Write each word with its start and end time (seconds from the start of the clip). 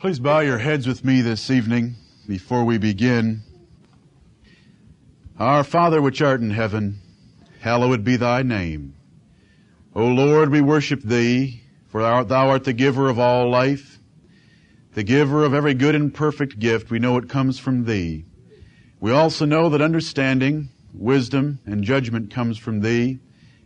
Please 0.00 0.18
bow 0.18 0.40
your 0.40 0.56
heads 0.56 0.86
with 0.86 1.04
me 1.04 1.20
this 1.20 1.50
evening 1.50 1.94
before 2.26 2.64
we 2.64 2.78
begin. 2.78 3.42
Our 5.38 5.62
Father 5.62 6.00
which 6.00 6.22
art 6.22 6.40
in 6.40 6.48
heaven, 6.48 7.02
hallowed 7.60 8.02
be 8.02 8.16
thy 8.16 8.42
name. 8.42 8.94
O 9.94 10.06
Lord, 10.06 10.48
we 10.48 10.62
worship 10.62 11.02
thee, 11.02 11.64
for 11.86 12.00
thou 12.00 12.48
art 12.48 12.64
the 12.64 12.72
giver 12.72 13.10
of 13.10 13.18
all 13.18 13.50
life, 13.50 13.98
the 14.94 15.02
giver 15.02 15.44
of 15.44 15.52
every 15.52 15.74
good 15.74 15.94
and 15.94 16.14
perfect 16.14 16.58
gift. 16.58 16.90
We 16.90 16.98
know 16.98 17.18
it 17.18 17.28
comes 17.28 17.58
from 17.58 17.84
thee. 17.84 18.24
We 19.00 19.10
also 19.10 19.44
know 19.44 19.68
that 19.68 19.82
understanding, 19.82 20.70
wisdom, 20.94 21.58
and 21.66 21.84
judgment 21.84 22.30
comes 22.30 22.56
from 22.56 22.80
thee, 22.80 23.18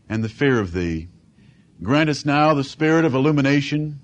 and 0.09 0.25
the 0.25 0.29
fear 0.29 0.59
of 0.59 0.73
thee. 0.73 1.07
Grant 1.81 2.11
us 2.11 2.25
now 2.25 2.55
the 2.55 2.65
spirit 2.65 3.05
of 3.05 3.15
illumination 3.15 4.01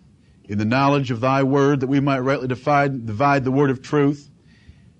in 0.50 0.58
the 0.58 0.64
knowledge 0.64 1.12
of 1.12 1.20
thy 1.20 1.44
word 1.44 1.78
that 1.78 1.86
we 1.86 2.00
might 2.00 2.18
rightly 2.18 2.48
divide, 2.48 3.06
divide 3.06 3.44
the 3.44 3.52
word 3.52 3.70
of 3.70 3.80
truth, 3.80 4.28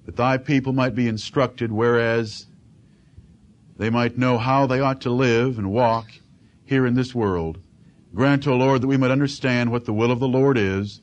that 0.07 0.15
thy 0.15 0.39
people 0.39 0.73
might 0.73 0.95
be 0.95 1.09
instructed, 1.09 1.73
whereas 1.73 2.47
they 3.77 3.91
might 3.91 4.17
know 4.17 4.39
how 4.39 4.65
they 4.65 4.79
ought 4.79 5.01
to 5.01 5.11
live 5.11 5.59
and 5.59 5.73
walk 5.73 6.07
here 6.65 6.87
in 6.87 6.95
this 6.95 7.17
world. 7.17 7.59
Grant, 8.15 8.47
O 8.47 8.55
Lord, 8.55 8.81
that 8.81 8.87
we 8.87 8.97
might 8.97 9.11
understand 9.11 9.73
what 9.73 9.87
the 9.87 9.93
will 9.93 10.13
of 10.13 10.21
the 10.21 10.29
Lord 10.29 10.57
is, 10.57 11.03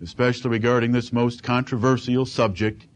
especially 0.00 0.52
regarding 0.52 0.92
this 0.92 1.12
most 1.12 1.42
controversial 1.42 2.24
subject 2.24 2.86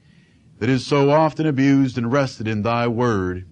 that 0.61 0.71
is 0.71 0.87
so 0.87 1.11
often 1.11 1.45
abused 1.45 1.99
and 1.99 2.11
wrested 2.11 2.49
in 2.49 2.63
thy 2.63 2.89
word. 2.89 3.47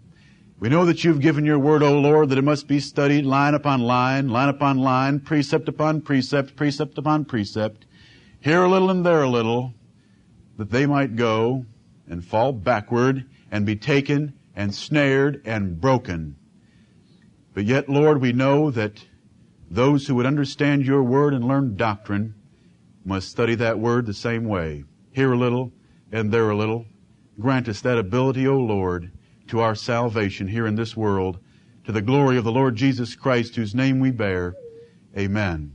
We 0.65 0.71
know 0.71 0.87
that 0.87 1.05
you've 1.05 1.21
given 1.21 1.45
your 1.45 1.59
word, 1.59 1.83
O 1.83 2.01
Lord, 2.01 2.31
that 2.31 2.39
it 2.39 2.43
must 2.43 2.67
be 2.67 2.81
studied 2.81 3.27
line 3.27 3.53
upon 3.53 3.83
line, 3.83 4.31
line 4.31 4.49
upon 4.49 4.79
line, 4.79 5.21
precept 5.21 5.69
upon 5.69 6.01
precept, 6.01 6.57
precept 6.57 6.97
upon 6.97 7.27
precept, 7.27 7.85
here 8.41 8.63
a 8.63 8.69
little 8.71 8.89
and 8.89 9.05
there 9.05 9.25
a 9.25 9.29
little, 9.29 9.75
that 10.57 10.71
they 10.71 10.87
might 10.87 11.17
go 11.17 11.67
and 12.09 12.25
fall 12.25 12.55
backward 12.55 13.27
and 13.51 13.67
be 13.67 13.77
taken 13.77 14.33
and 14.57 14.75
snared 14.75 15.43
and 15.45 15.83
broken. 15.83 16.37
But 17.53 17.67
yet, 17.67 17.91
Lord, 17.91 18.23
we 18.23 18.33
know 18.33 18.71
that 18.71 19.05
those 19.71 20.07
who 20.07 20.15
would 20.15 20.25
understand 20.25 20.87
your 20.87 21.03
word 21.03 21.35
and 21.35 21.47
learn 21.47 21.77
doctrine 21.77 22.37
must 23.05 23.29
study 23.29 23.55
that 23.57 23.79
word 23.79 24.07
the 24.07 24.15
same 24.15 24.45
way. 24.45 24.85
Here 25.13 25.31
a 25.31 25.37
little 25.37 25.73
and 26.11 26.33
there 26.33 26.49
a 26.49 26.57
little. 26.57 26.87
Grant 27.39 27.69
us 27.69 27.83
that 27.83 27.99
ability, 27.99 28.49
O 28.49 28.57
Lord, 28.57 29.13
to 29.49 29.61
our 29.61 29.75
salvation 29.75 30.49
here 30.49 30.67
in 30.67 30.75
this 30.75 30.97
world, 30.97 31.39
to 31.85 31.93
the 31.93 32.03
glory 32.03 32.37
of 32.37 32.45
the 32.45 32.53
Lord 32.53 32.77
Jesus 32.77 33.15
Christ, 33.15 33.57
whose 33.57 33.75
name 33.75 34.01
we 34.01 34.11
bear. 34.11 34.55
Amen. 35.17 35.73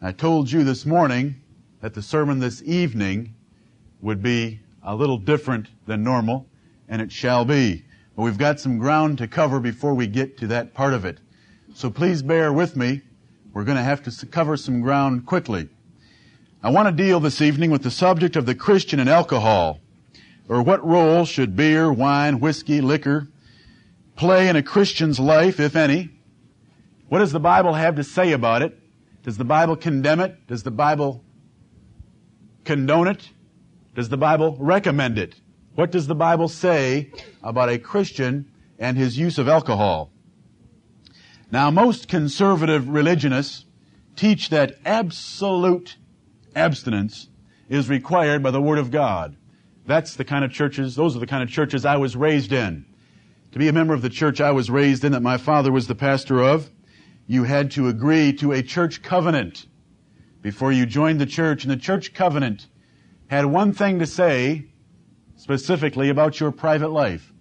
I 0.00 0.12
told 0.12 0.50
you 0.50 0.64
this 0.64 0.84
morning 0.84 1.36
that 1.80 1.94
the 1.94 2.02
sermon 2.02 2.38
this 2.38 2.62
evening 2.62 3.34
would 4.00 4.22
be 4.22 4.60
a 4.82 4.94
little 4.94 5.18
different 5.18 5.68
than 5.86 6.02
normal, 6.02 6.46
and 6.88 7.00
it 7.00 7.12
shall 7.12 7.44
be. 7.44 7.84
But 8.16 8.22
we've 8.22 8.38
got 8.38 8.60
some 8.60 8.78
ground 8.78 9.18
to 9.18 9.28
cover 9.28 9.60
before 9.60 9.94
we 9.94 10.06
get 10.06 10.38
to 10.38 10.46
that 10.48 10.74
part 10.74 10.94
of 10.94 11.04
it. 11.04 11.18
So 11.74 11.90
please 11.90 12.22
bear 12.22 12.52
with 12.52 12.76
me. 12.76 13.02
We're 13.52 13.64
going 13.64 13.76
to 13.76 13.82
have 13.82 14.02
to 14.04 14.26
cover 14.26 14.56
some 14.56 14.80
ground 14.80 15.26
quickly. 15.26 15.68
I 16.62 16.70
want 16.70 16.88
to 16.88 17.04
deal 17.04 17.20
this 17.20 17.40
evening 17.40 17.70
with 17.70 17.82
the 17.82 17.90
subject 17.90 18.36
of 18.36 18.46
the 18.46 18.54
Christian 18.54 19.00
and 19.00 19.08
alcohol 19.08 19.80
or 20.48 20.62
what 20.62 20.84
role 20.86 21.24
should 21.24 21.56
beer, 21.56 21.92
wine, 21.92 22.40
whiskey, 22.40 22.80
liquor 22.80 23.28
play 24.16 24.48
in 24.48 24.56
a 24.56 24.62
Christian's 24.62 25.18
life, 25.18 25.58
if 25.58 25.76
any? 25.76 26.10
What 27.08 27.18
does 27.18 27.32
the 27.32 27.40
Bible 27.40 27.74
have 27.74 27.96
to 27.96 28.04
say 28.04 28.32
about 28.32 28.62
it? 28.62 28.78
Does 29.22 29.38
the 29.38 29.44
Bible 29.44 29.76
condemn 29.76 30.20
it? 30.20 30.46
Does 30.46 30.62
the 30.62 30.70
Bible 30.70 31.24
condone 32.64 33.08
it? 33.08 33.30
Does 33.94 34.08
the 34.08 34.16
Bible 34.16 34.56
recommend 34.58 35.18
it? 35.18 35.40
What 35.74 35.90
does 35.90 36.06
the 36.06 36.14
Bible 36.14 36.48
say 36.48 37.10
about 37.42 37.68
a 37.68 37.78
Christian 37.78 38.50
and 38.78 38.96
his 38.96 39.18
use 39.18 39.38
of 39.38 39.48
alcohol? 39.48 40.10
Now, 41.50 41.70
most 41.70 42.08
conservative 42.08 42.88
religionists 42.88 43.64
teach 44.16 44.50
that 44.50 44.76
absolute 44.84 45.96
abstinence 46.54 47.28
is 47.68 47.88
required 47.88 48.42
by 48.42 48.50
the 48.50 48.62
Word 48.62 48.78
of 48.78 48.90
God. 48.90 49.36
That's 49.86 50.16
the 50.16 50.24
kind 50.24 50.44
of 50.44 50.52
churches, 50.52 50.96
those 50.96 51.14
are 51.14 51.20
the 51.20 51.26
kind 51.26 51.42
of 51.42 51.50
churches 51.50 51.84
I 51.84 51.96
was 51.96 52.16
raised 52.16 52.52
in. 52.52 52.86
To 53.52 53.58
be 53.58 53.68
a 53.68 53.72
member 53.72 53.94
of 53.94 54.02
the 54.02 54.08
church 54.08 54.40
I 54.40 54.50
was 54.50 54.70
raised 54.70 55.04
in 55.04 55.12
that 55.12 55.20
my 55.20 55.36
father 55.36 55.70
was 55.70 55.86
the 55.86 55.94
pastor 55.94 56.42
of, 56.42 56.70
you 57.26 57.44
had 57.44 57.70
to 57.72 57.88
agree 57.88 58.32
to 58.34 58.52
a 58.52 58.62
church 58.62 59.02
covenant 59.02 59.66
before 60.42 60.72
you 60.72 60.86
joined 60.86 61.20
the 61.20 61.26
church. 61.26 61.64
And 61.64 61.70
the 61.70 61.76
church 61.76 62.12
covenant 62.12 62.68
had 63.28 63.46
one 63.46 63.72
thing 63.72 63.98
to 63.98 64.06
say 64.06 64.66
specifically 65.36 66.08
about 66.08 66.40
your 66.40 66.52
private 66.52 66.90
life. 66.90 67.32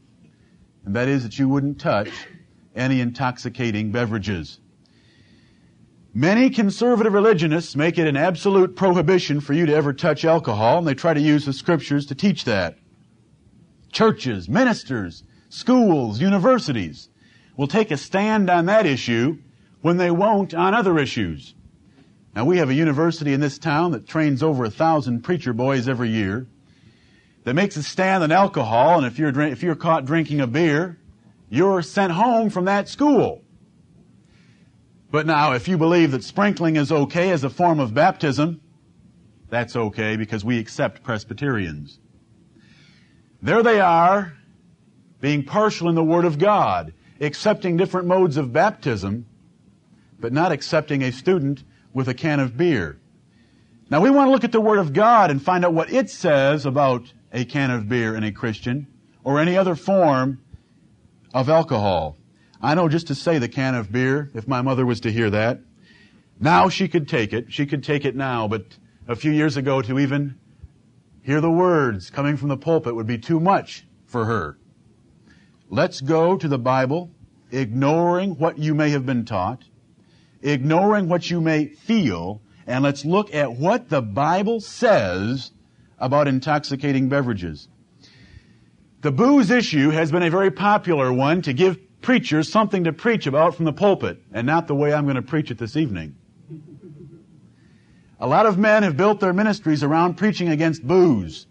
And 0.85 0.95
that 0.95 1.07
is 1.07 1.23
that 1.23 1.39
you 1.39 1.49
wouldn't 1.49 1.79
touch 1.79 2.11
any 2.75 3.01
intoxicating 3.01 3.91
beverages. 3.91 4.59
Many 6.15 6.51
conservative 6.51 7.13
religionists 7.13 7.75
make 7.75 7.97
it 7.97 8.05
an 8.05 8.15
absolute 8.15 8.75
prohibition 8.75 9.41
for 9.41 9.53
you 9.53 9.65
to 9.65 9.73
ever 9.73 9.93
touch 9.93 10.23
alcohol, 10.23 10.77
and 10.77 10.87
they 10.87 10.93
try 10.93 11.15
to 11.15 11.19
use 11.19 11.45
the 11.45 11.53
scriptures 11.53 12.05
to 12.05 12.15
teach 12.15 12.43
that. 12.43 12.77
Churches, 13.91 14.47
ministers, 14.47 15.23
schools, 15.49 16.21
universities 16.21 17.09
will 17.57 17.67
take 17.67 17.89
a 17.89 17.97
stand 17.97 18.51
on 18.51 18.67
that 18.67 18.85
issue 18.85 19.39
when 19.81 19.97
they 19.97 20.11
won't 20.11 20.53
on 20.53 20.75
other 20.75 20.99
issues. 20.99 21.55
Now 22.35 22.45
we 22.45 22.57
have 22.57 22.69
a 22.69 22.75
university 22.75 23.33
in 23.33 23.39
this 23.39 23.57
town 23.57 23.91
that 23.91 24.07
trains 24.07 24.43
over 24.43 24.65
a 24.65 24.69
thousand 24.69 25.23
preacher 25.23 25.53
boys 25.53 25.87
every 25.87 26.09
year 26.09 26.45
that 27.43 27.55
makes 27.55 27.75
a 27.75 27.81
stand 27.81 28.23
on 28.23 28.31
alcohol, 28.31 28.99
and 28.99 29.07
if 29.07 29.17
you're, 29.17 29.41
if 29.41 29.63
you're 29.63 29.75
caught 29.75 30.05
drinking 30.05 30.41
a 30.41 30.47
beer, 30.47 30.99
you're 31.49 31.81
sent 31.81 32.13
home 32.13 32.51
from 32.51 32.65
that 32.65 32.87
school. 32.87 33.42
But 35.13 35.27
now, 35.27 35.51
if 35.51 35.67
you 35.67 35.77
believe 35.77 36.09
that 36.09 36.23
sprinkling 36.23 36.75
is 36.75 36.91
okay 36.91 37.29
as 37.29 37.43
a 37.43 37.49
form 37.51 37.79
of 37.79 37.93
baptism, 37.93 38.59
that's 39.47 39.75
okay 39.75 40.15
because 40.15 40.43
we 40.43 40.57
accept 40.57 41.03
Presbyterians. 41.03 41.99
There 43.39 43.61
they 43.61 43.79
are, 43.79 44.33
being 45.21 45.43
partial 45.43 45.87
in 45.87 45.93
the 45.93 46.03
Word 46.03 46.25
of 46.25 46.39
God, 46.39 46.95
accepting 47.21 47.77
different 47.77 48.07
modes 48.07 48.37
of 48.37 48.51
baptism, 48.51 49.27
but 50.19 50.33
not 50.33 50.51
accepting 50.51 51.03
a 51.03 51.11
student 51.11 51.63
with 51.93 52.07
a 52.07 52.15
can 52.15 52.39
of 52.39 52.57
beer. 52.57 52.97
Now 53.91 54.01
we 54.01 54.09
want 54.09 54.29
to 54.29 54.31
look 54.31 54.43
at 54.43 54.51
the 54.51 54.59
Word 54.59 54.79
of 54.79 54.93
God 54.93 55.29
and 55.29 55.39
find 55.39 55.63
out 55.63 55.75
what 55.75 55.93
it 55.93 56.09
says 56.09 56.65
about 56.65 57.13
a 57.31 57.45
can 57.45 57.69
of 57.69 57.87
beer 57.87 58.15
in 58.15 58.23
a 58.23 58.31
Christian 58.31 58.87
or 59.23 59.39
any 59.39 59.57
other 59.57 59.75
form 59.75 60.41
of 61.35 61.49
alcohol. 61.49 62.17
I 62.63 62.75
know 62.75 62.87
just 62.87 63.07
to 63.07 63.15
say 63.15 63.39
the 63.39 63.49
can 63.49 63.75
of 63.75 63.91
beer, 63.91 64.31
if 64.33 64.47
my 64.47 64.61
mother 64.61 64.85
was 64.85 65.01
to 65.01 65.11
hear 65.11 65.29
that, 65.29 65.59
now 66.39 66.69
she 66.69 66.87
could 66.87 67.09
take 67.09 67.33
it. 67.33 67.51
She 67.51 67.65
could 67.65 67.83
take 67.83 68.05
it 68.05 68.15
now, 68.15 68.47
but 68.47 68.77
a 69.05 69.17
few 69.17 69.33
years 69.33 69.57
ago 69.57 69.81
to 69.81 69.99
even 69.99 70.39
hear 71.23 71.41
the 71.41 71.51
words 71.51 72.09
coming 72.09 72.37
from 72.37 72.47
the 72.47 72.55
pulpit 72.55 72.95
would 72.95 73.05
be 73.05 73.17
too 73.17 73.41
much 73.41 73.85
for 74.05 74.23
her. 74.25 74.57
Let's 75.69 75.99
go 75.99 76.37
to 76.37 76.47
the 76.47 76.57
Bible, 76.57 77.11
ignoring 77.51 78.37
what 78.37 78.57
you 78.57 78.73
may 78.73 78.91
have 78.91 79.05
been 79.05 79.25
taught, 79.25 79.65
ignoring 80.41 81.09
what 81.09 81.29
you 81.29 81.41
may 81.41 81.67
feel, 81.67 82.41
and 82.65 82.81
let's 82.81 83.03
look 83.03 83.33
at 83.35 83.51
what 83.51 83.89
the 83.89 84.01
Bible 84.01 84.61
says 84.61 85.51
about 85.99 86.29
intoxicating 86.29 87.09
beverages. 87.09 87.67
The 89.01 89.11
booze 89.11 89.51
issue 89.51 89.89
has 89.89 90.13
been 90.13 90.23
a 90.23 90.29
very 90.29 90.51
popular 90.51 91.11
one 91.11 91.41
to 91.41 91.51
give 91.51 91.77
preachers 92.03 92.51
something 92.51 92.83
to 92.83 92.93
preach 92.93 93.25
about 93.25 93.55
from 93.55 93.65
the 93.65 93.73
pulpit, 93.73 94.21
and 94.31 94.45
not 94.45 94.67
the 94.67 94.75
way 94.75 94.93
I'm 94.93 95.05
going 95.05 95.15
to 95.15 95.21
preach 95.21 95.49
it 95.49 95.57
this 95.57 95.75
evening. 95.75 96.15
A 98.19 98.27
lot 98.27 98.45
of 98.45 98.57
men 98.57 98.83
have 98.83 98.95
built 98.95 99.19
their 99.19 99.33
ministries 99.33 99.83
around 99.83 100.15
preaching 100.15 100.49
against 100.49 100.85
booze. 100.85 101.47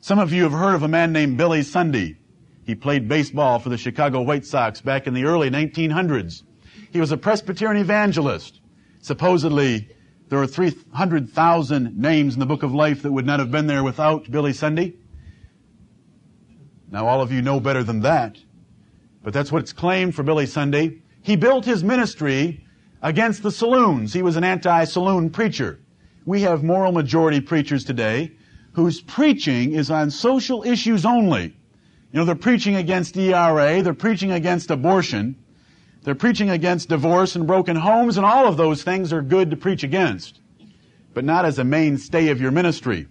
Some 0.00 0.18
of 0.18 0.32
you 0.32 0.44
have 0.44 0.52
heard 0.52 0.74
of 0.74 0.82
a 0.82 0.88
man 0.88 1.12
named 1.12 1.36
Billy 1.36 1.62
Sunday. 1.62 2.16
He 2.64 2.74
played 2.74 3.08
baseball 3.08 3.58
for 3.58 3.68
the 3.68 3.76
Chicago 3.76 4.22
White 4.22 4.46
Sox 4.46 4.80
back 4.80 5.06
in 5.06 5.14
the 5.14 5.24
early 5.24 5.50
1900s. 5.50 6.42
He 6.90 7.00
was 7.00 7.12
a 7.12 7.16
Presbyterian 7.16 7.80
evangelist. 7.80 8.60
Supposedly, 9.02 9.88
there 10.28 10.40
are 10.40 10.46
300,000 10.46 11.96
names 11.96 12.34
in 12.34 12.40
the 12.40 12.46
book 12.46 12.62
of 12.62 12.74
life 12.74 13.02
that 13.02 13.12
would 13.12 13.26
not 13.26 13.38
have 13.38 13.50
been 13.50 13.66
there 13.66 13.84
without 13.84 14.30
Billy 14.30 14.52
Sunday. 14.52 14.94
Now, 16.90 17.06
all 17.06 17.20
of 17.20 17.30
you 17.30 17.42
know 17.42 17.60
better 17.60 17.84
than 17.84 18.00
that 18.00 18.38
but 19.26 19.32
that's 19.32 19.50
what's 19.50 19.72
claimed 19.72 20.14
for 20.14 20.22
Billy 20.22 20.46
Sunday. 20.46 20.98
He 21.20 21.34
built 21.34 21.64
his 21.64 21.82
ministry 21.82 22.64
against 23.02 23.42
the 23.42 23.50
saloons. 23.50 24.12
He 24.12 24.22
was 24.22 24.36
an 24.36 24.44
anti-saloon 24.44 25.30
preacher. 25.30 25.80
We 26.24 26.42
have 26.42 26.62
moral 26.62 26.92
majority 26.92 27.40
preachers 27.40 27.84
today 27.84 28.30
whose 28.74 29.00
preaching 29.00 29.72
is 29.72 29.90
on 29.90 30.12
social 30.12 30.62
issues 30.62 31.04
only. 31.04 31.46
You 32.12 32.20
know, 32.20 32.24
they're 32.24 32.36
preaching 32.36 32.76
against 32.76 33.16
ERA, 33.16 33.82
they're 33.82 33.94
preaching 33.94 34.30
against 34.30 34.70
abortion, 34.70 35.34
they're 36.04 36.14
preaching 36.14 36.50
against 36.50 36.90
divorce 36.90 37.34
and 37.34 37.48
broken 37.48 37.74
homes, 37.74 38.18
and 38.18 38.24
all 38.24 38.46
of 38.46 38.56
those 38.56 38.84
things 38.84 39.12
are 39.12 39.22
good 39.22 39.50
to 39.50 39.56
preach 39.56 39.82
against. 39.82 40.38
but 41.14 41.24
not 41.24 41.44
as 41.44 41.58
a 41.58 41.64
mainstay 41.64 42.28
of 42.28 42.40
your 42.40 42.52
ministry. 42.52 43.08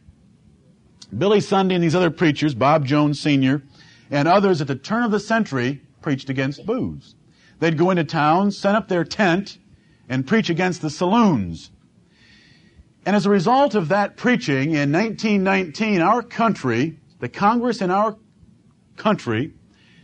Billy 1.18 1.42
Sunday 1.42 1.76
and 1.76 1.84
these 1.84 1.96
other 1.96 2.12
preachers, 2.12 2.56
Bob 2.56 2.86
Jones 2.86 3.20
Sr., 3.20 3.64
and 4.10 4.30
others 4.30 4.62
at 4.62 4.68
the 4.68 4.76
turn 4.76 5.04
of 5.04 5.12
the 5.12 5.20
century 5.20 5.82
preached 6.06 6.30
against 6.30 6.68
booze. 6.68 7.16
They'd 7.58 7.80
go 7.80 7.90
into 7.90 8.04
towns, 8.04 8.56
set 8.56 8.76
up 8.76 8.90
their 8.90 9.04
tent, 9.04 9.58
and 10.08 10.28
preach 10.28 10.52
against 10.52 10.84
the 10.84 10.92
saloons. 10.92 11.72
And 13.08 13.16
as 13.16 13.26
a 13.26 13.32
result 13.32 13.74
of 13.74 13.88
that 13.88 14.16
preaching 14.16 14.74
in 14.74 14.92
1919, 14.92 16.02
our 16.02 16.22
country, 16.22 17.00
the 17.22 17.28
Congress 17.28 17.82
in 17.82 17.90
our 17.90 18.18
country, 18.98 19.56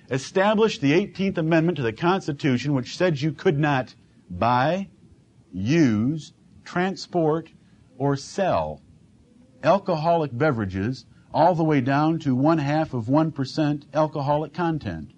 established 0.10 0.82
the 0.82 0.92
18th 0.92 1.38
Amendment 1.38 1.76
to 1.76 1.84
the 1.84 1.94
Constitution, 1.94 2.74
which 2.74 2.98
said 2.98 3.22
you 3.22 3.32
could 3.32 3.60
not 3.60 3.94
buy, 4.28 4.90
use, 5.54 6.34
transport, 6.66 7.52
or 8.00 8.16
sell 8.16 8.82
alcoholic 9.64 10.36
beverages 10.36 11.06
all 11.32 11.54
the 11.54 11.64
way 11.64 11.80
down 11.80 12.18
to 12.18 12.34
one 12.34 12.58
half 12.58 12.96
of 12.96 13.06
1% 13.06 13.84
alcoholic 13.94 14.52
content. 14.52 15.12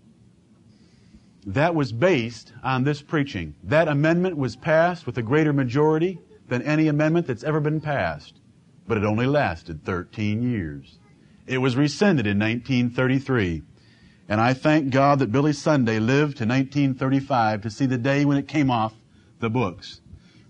That 1.45 1.75
was 1.75 1.91
based 1.91 2.53
on 2.63 2.83
this 2.83 3.01
preaching. 3.01 3.55
That 3.63 3.87
amendment 3.87 4.37
was 4.37 4.55
passed 4.55 5.05
with 5.05 5.17
a 5.17 5.21
greater 5.21 5.51
majority 5.51 6.19
than 6.47 6.61
any 6.61 6.87
amendment 6.87 7.27
that's 7.27 7.43
ever 7.43 7.59
been 7.59 7.81
passed, 7.81 8.39
but 8.87 8.97
it 8.97 9.03
only 9.03 9.25
lasted 9.25 9.83
13 9.83 10.41
years. 10.41 10.99
It 11.45 11.57
was 11.57 11.75
rescinded 11.75 12.25
in 12.25 12.39
1933. 12.39 13.63
And 14.29 14.39
I 14.39 14.53
thank 14.53 14.89
God 14.89 15.19
that 15.19 15.31
Billy 15.31 15.51
Sunday 15.51 15.99
lived 15.99 16.37
to 16.37 16.45
1935 16.45 17.61
to 17.61 17.69
see 17.69 17.85
the 17.85 17.97
day 17.97 18.23
when 18.23 18.37
it 18.37 18.47
came 18.47 18.71
off 18.71 18.93
the 19.39 19.49
books. 19.49 19.99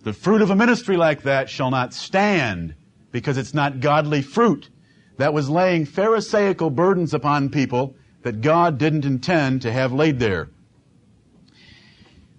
The 0.04 0.14
fruit 0.14 0.42
of 0.42 0.52
a 0.52 0.56
ministry 0.56 0.96
like 0.96 1.24
that 1.24 1.50
shall 1.50 1.72
not 1.72 1.94
stand 1.94 2.76
because 3.12 3.38
it's 3.38 3.54
not 3.54 3.80
godly 3.80 4.22
fruit. 4.22 4.70
That 5.18 5.34
was 5.34 5.50
laying 5.50 5.86
Pharisaical 5.86 6.70
burdens 6.70 7.14
upon 7.14 7.50
people 7.50 7.96
that 8.22 8.42
God 8.42 8.78
didn't 8.78 9.06
intend 9.06 9.64
to 9.64 9.72
have 9.72 9.92
laid 9.92 10.20
there. 10.20 10.50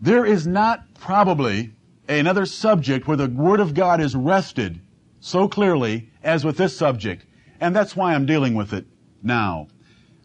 There 0.05 0.27
is 0.27 0.47
not 0.47 0.85
probably 1.01 1.73
another 2.07 2.45
subject 2.45 3.09
where 3.09 3.17
the 3.17 3.27
Word 3.27 3.59
of 3.59 3.73
God 3.73 4.03
is 4.03 4.15
wrested 4.15 4.79
so 5.19 5.49
clearly 5.49 6.11
as 6.23 6.45
with 6.45 6.59
this 6.59 6.77
subject. 6.77 7.25
And 7.59 7.75
that's 7.75 7.97
why 7.97 8.13
I'm 8.13 8.27
dealing 8.27 8.53
with 8.55 8.75
it 8.75 8.85
now. 9.23 9.69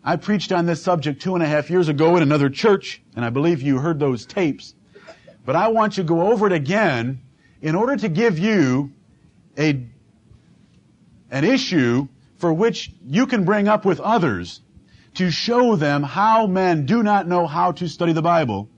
I 0.03 0.17
preached 0.17 0.51
on 0.51 0.65
this 0.65 0.83
subject 0.83 1.21
two 1.21 1.33
and 1.33 1.41
a 1.41 1.47
half 1.47 1.69
years 1.69 1.87
ago 1.87 2.17
in 2.17 2.23
another 2.23 2.49
church, 2.49 3.01
and 3.15 3.23
I 3.23 3.29
believe 3.29 3.61
you 3.61 3.77
heard 3.77 3.99
those 3.99 4.25
tapes. 4.25 4.75
But 5.45 5.55
I 5.55 5.69
want 5.69 5.95
you 5.95 6.03
to 6.03 6.09
go 6.09 6.29
over 6.29 6.47
it 6.47 6.51
again 6.51 7.21
in 7.61 7.73
order 7.73 7.95
to 7.95 8.09
give 8.09 8.37
you 8.37 8.91
a, 9.57 9.81
an 11.31 11.45
issue 11.45 12.09
for 12.35 12.51
which 12.51 12.91
you 13.05 13.27
can 13.27 13.45
bring 13.45 13.69
up 13.69 13.85
with 13.85 14.01
others 14.01 14.59
to 15.13 15.31
show 15.31 15.77
them 15.77 16.03
how 16.03 16.47
men 16.47 16.85
do 16.85 17.01
not 17.01 17.29
know 17.29 17.47
how 17.47 17.71
to 17.71 17.87
study 17.87 18.11
the 18.11 18.21
Bible 18.21 18.69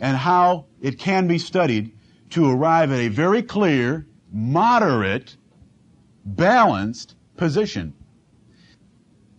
and 0.00 0.16
how 0.16 0.66
it 0.80 0.98
can 0.98 1.26
be 1.26 1.38
studied 1.38 1.92
to 2.30 2.50
arrive 2.50 2.92
at 2.92 2.98
a 2.98 3.08
very 3.08 3.42
clear, 3.42 4.06
moderate, 4.32 5.36
balanced 6.24 7.16
position. 7.36 7.94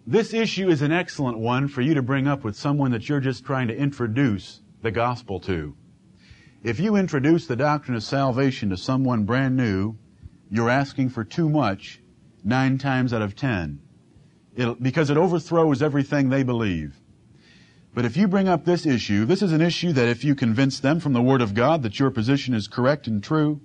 This 0.08 0.34
issue 0.34 0.70
is 0.70 0.82
an 0.82 0.92
excellent 0.92 1.38
one 1.38 1.68
for 1.68 1.82
you 1.82 1.94
to 1.94 2.02
bring 2.02 2.28
up 2.28 2.44
with 2.44 2.56
someone 2.56 2.92
that 2.92 3.08
you're 3.08 3.20
just 3.20 3.46
trying 3.46 3.68
to 3.68 3.78
introduce 3.78 4.62
the 4.82 4.92
gospel 4.92 5.40
to. 5.42 5.76
If 6.64 6.80
you 6.80 6.96
introduce 6.96 7.46
the 7.46 7.56
doctrine 7.56 7.96
of 7.96 8.04
salvation 8.04 8.70
to 8.72 8.78
someone 8.78 9.26
brand 9.26 9.56
new, 9.56 9.98
you're 10.50 10.70
asking 10.70 11.10
for 11.10 11.24
too 11.24 11.48
much 11.48 12.02
nine 12.44 12.78
times 12.78 13.14
out 13.14 13.22
of 13.22 13.36
ten. 13.36 13.80
It'll, 14.56 14.76
because 14.76 15.10
it 15.10 15.18
overthrows 15.18 15.84
everything 15.84 16.30
they 16.30 16.44
believe. 16.44 17.00
But 17.94 18.06
if 18.06 18.16
you 18.16 18.28
bring 18.28 18.48
up 18.48 18.66
this 18.66 18.86
issue, 18.86 19.26
this 19.26 19.42
is 19.42 19.52
an 19.52 19.62
issue 19.62 19.92
that 19.94 20.08
if 20.08 20.24
you 20.24 20.36
convince 20.36 20.80
them 20.80 21.00
from 21.00 21.14
the 21.14 21.22
Word 21.22 21.42
of 21.42 21.54
God 21.54 21.82
that 21.84 22.00
your 22.00 22.12
position 22.12 22.54
is 22.54 22.68
correct 22.68 23.08
and 23.08 23.24
true, 23.24 23.62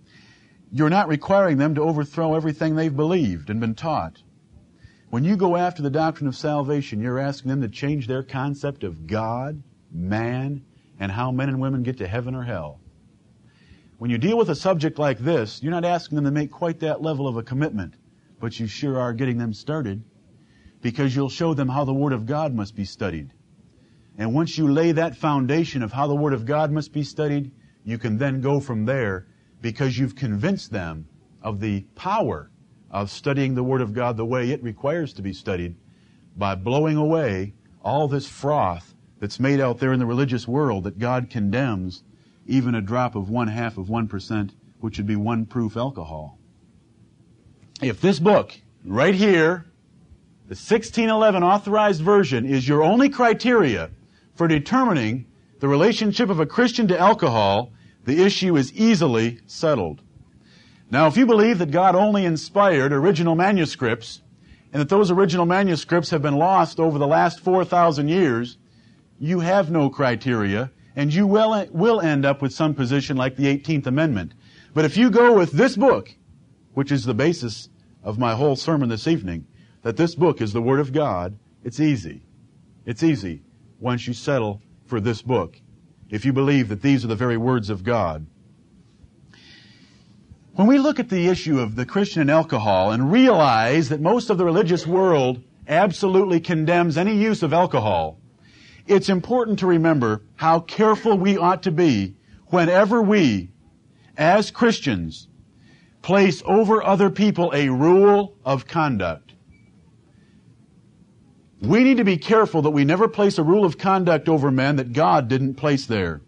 you're 0.72 0.90
not 0.90 1.08
requiring 1.08 1.58
them 1.58 1.74
to 1.74 1.82
overthrow 1.82 2.34
everything 2.34 2.74
they've 2.74 2.96
believed 2.96 3.50
and 3.50 3.60
been 3.60 3.74
taught. 3.74 4.22
When 5.10 5.24
you 5.24 5.36
go 5.36 5.56
after 5.56 5.82
the 5.82 5.90
doctrine 5.90 6.26
of 6.26 6.34
salvation, 6.34 7.00
you're 7.00 7.20
asking 7.20 7.50
them 7.50 7.60
to 7.60 7.68
change 7.68 8.06
their 8.06 8.22
concept 8.22 8.82
of 8.82 9.06
God, 9.06 9.62
man, 9.92 10.64
and 10.98 11.12
how 11.12 11.30
men 11.30 11.50
and 11.50 11.60
women 11.60 11.82
get 11.82 11.98
to 11.98 12.08
heaven 12.08 12.34
or 12.34 12.42
hell. 12.42 12.80
When 13.98 14.10
you 14.10 14.18
deal 14.18 14.38
with 14.38 14.48
a 14.48 14.56
subject 14.56 14.98
like 14.98 15.18
this, 15.18 15.62
you're 15.62 15.70
not 15.70 15.84
asking 15.84 16.16
them 16.16 16.24
to 16.24 16.30
make 16.30 16.50
quite 16.50 16.80
that 16.80 17.02
level 17.02 17.28
of 17.28 17.36
a 17.36 17.42
commitment, 17.42 17.94
but 18.40 18.58
you 18.58 18.66
sure 18.66 18.98
are 18.98 19.12
getting 19.12 19.38
them 19.38 19.52
started 19.52 20.02
because 20.82 21.14
you'll 21.14 21.28
show 21.28 21.54
them 21.54 21.68
how 21.68 21.84
the 21.84 21.94
Word 21.94 22.12
of 22.12 22.26
God 22.26 22.54
must 22.54 22.74
be 22.74 22.84
studied. 22.84 23.33
And 24.16 24.32
once 24.32 24.56
you 24.56 24.70
lay 24.70 24.92
that 24.92 25.16
foundation 25.16 25.82
of 25.82 25.92
how 25.92 26.06
the 26.06 26.14
Word 26.14 26.32
of 26.32 26.46
God 26.46 26.70
must 26.70 26.92
be 26.92 27.02
studied, 27.02 27.50
you 27.84 27.98
can 27.98 28.16
then 28.16 28.40
go 28.40 28.60
from 28.60 28.84
there 28.84 29.26
because 29.60 29.98
you've 29.98 30.14
convinced 30.14 30.70
them 30.70 31.08
of 31.42 31.60
the 31.60 31.82
power 31.94 32.50
of 32.90 33.10
studying 33.10 33.54
the 33.54 33.64
Word 33.64 33.80
of 33.80 33.92
God 33.92 34.16
the 34.16 34.24
way 34.24 34.50
it 34.50 34.62
requires 34.62 35.12
to 35.14 35.22
be 35.22 35.32
studied 35.32 35.76
by 36.36 36.54
blowing 36.54 36.96
away 36.96 37.54
all 37.82 38.06
this 38.06 38.26
froth 38.26 38.94
that's 39.18 39.40
made 39.40 39.60
out 39.60 39.78
there 39.78 39.92
in 39.92 39.98
the 39.98 40.06
religious 40.06 40.46
world 40.46 40.84
that 40.84 40.98
God 40.98 41.28
condemns, 41.28 42.04
even 42.46 42.74
a 42.74 42.80
drop 42.80 43.16
of 43.16 43.30
one 43.30 43.48
half 43.48 43.78
of 43.78 43.86
1%, 43.86 44.50
which 44.80 44.98
would 44.98 45.06
be 45.06 45.16
one 45.16 45.44
proof 45.44 45.76
alcohol. 45.76 46.38
If 47.82 48.00
this 48.00 48.18
book, 48.20 48.60
right 48.84 49.14
here, 49.14 49.66
the 50.46 50.54
1611 50.54 51.42
authorized 51.42 52.02
version, 52.02 52.46
is 52.46 52.68
your 52.68 52.82
only 52.82 53.08
criteria 53.08 53.90
for 54.34 54.48
determining 54.48 55.26
the 55.60 55.68
relationship 55.68 56.28
of 56.28 56.40
a 56.40 56.46
Christian 56.46 56.88
to 56.88 56.98
alcohol, 56.98 57.72
the 58.04 58.22
issue 58.22 58.56
is 58.56 58.72
easily 58.74 59.40
settled. 59.46 60.02
Now, 60.90 61.06
if 61.06 61.16
you 61.16 61.26
believe 61.26 61.58
that 61.58 61.70
God 61.70 61.94
only 61.94 62.24
inspired 62.24 62.92
original 62.92 63.34
manuscripts, 63.34 64.20
and 64.72 64.80
that 64.80 64.88
those 64.88 65.10
original 65.10 65.46
manuscripts 65.46 66.10
have 66.10 66.20
been 66.20 66.36
lost 66.36 66.78
over 66.78 66.98
the 66.98 67.06
last 67.06 67.40
4,000 67.40 68.08
years, 68.08 68.58
you 69.18 69.40
have 69.40 69.70
no 69.70 69.88
criteria, 69.88 70.70
and 70.96 71.14
you 71.14 71.26
will, 71.26 71.66
will 71.70 72.00
end 72.00 72.26
up 72.26 72.42
with 72.42 72.52
some 72.52 72.74
position 72.74 73.16
like 73.16 73.36
the 73.36 73.46
18th 73.46 73.86
Amendment. 73.86 74.34
But 74.74 74.84
if 74.84 74.96
you 74.96 75.10
go 75.10 75.32
with 75.36 75.52
this 75.52 75.76
book, 75.76 76.14
which 76.74 76.90
is 76.90 77.04
the 77.04 77.14
basis 77.14 77.68
of 78.02 78.18
my 78.18 78.34
whole 78.34 78.56
sermon 78.56 78.88
this 78.88 79.06
evening, 79.06 79.46
that 79.82 79.96
this 79.96 80.14
book 80.14 80.40
is 80.40 80.52
the 80.52 80.62
Word 80.62 80.80
of 80.80 80.92
God, 80.92 81.38
it's 81.62 81.80
easy. 81.80 82.22
It's 82.84 83.02
easy 83.02 83.43
once 83.84 84.06
you 84.06 84.14
settle 84.14 84.62
for 84.86 84.98
this 84.98 85.20
book. 85.20 85.60
If 86.08 86.24
you 86.24 86.32
believe 86.32 86.70
that 86.70 86.80
these 86.80 87.04
are 87.04 87.08
the 87.08 87.14
very 87.14 87.36
words 87.36 87.68
of 87.68 87.84
God. 87.84 88.26
When 90.54 90.66
we 90.66 90.78
look 90.78 90.98
at 90.98 91.10
the 91.10 91.28
issue 91.28 91.60
of 91.60 91.76
the 91.76 91.84
Christian 91.84 92.22
and 92.22 92.30
alcohol 92.30 92.92
and 92.92 93.12
realize 93.12 93.90
that 93.90 94.00
most 94.00 94.30
of 94.30 94.38
the 94.38 94.44
religious 94.44 94.86
world 94.86 95.42
absolutely 95.68 96.40
condemns 96.40 96.96
any 96.96 97.14
use 97.14 97.42
of 97.42 97.52
alcohol, 97.52 98.18
it's 98.86 99.10
important 99.10 99.58
to 99.58 99.66
remember 99.66 100.22
how 100.36 100.60
careful 100.60 101.18
we 101.18 101.36
ought 101.36 101.62
to 101.64 101.70
be 101.70 102.16
whenever 102.46 103.02
we, 103.02 103.50
as 104.16 104.50
Christians, 104.50 105.28
place 106.00 106.42
over 106.46 106.82
other 106.82 107.10
people 107.10 107.52
a 107.54 107.68
rule 107.68 108.34
of 108.46 108.66
conduct. 108.66 109.33
We 111.66 111.82
need 111.82 111.96
to 111.96 112.04
be 112.04 112.18
careful 112.18 112.60
that 112.62 112.72
we 112.72 112.84
never 112.84 113.08
place 113.08 113.38
a 113.38 113.42
rule 113.42 113.64
of 113.64 113.78
conduct 113.78 114.28
over 114.28 114.50
men 114.50 114.76
that 114.76 114.92
God 114.92 115.28
didn't 115.28 115.54
place 115.54 115.86
there. 115.86 116.20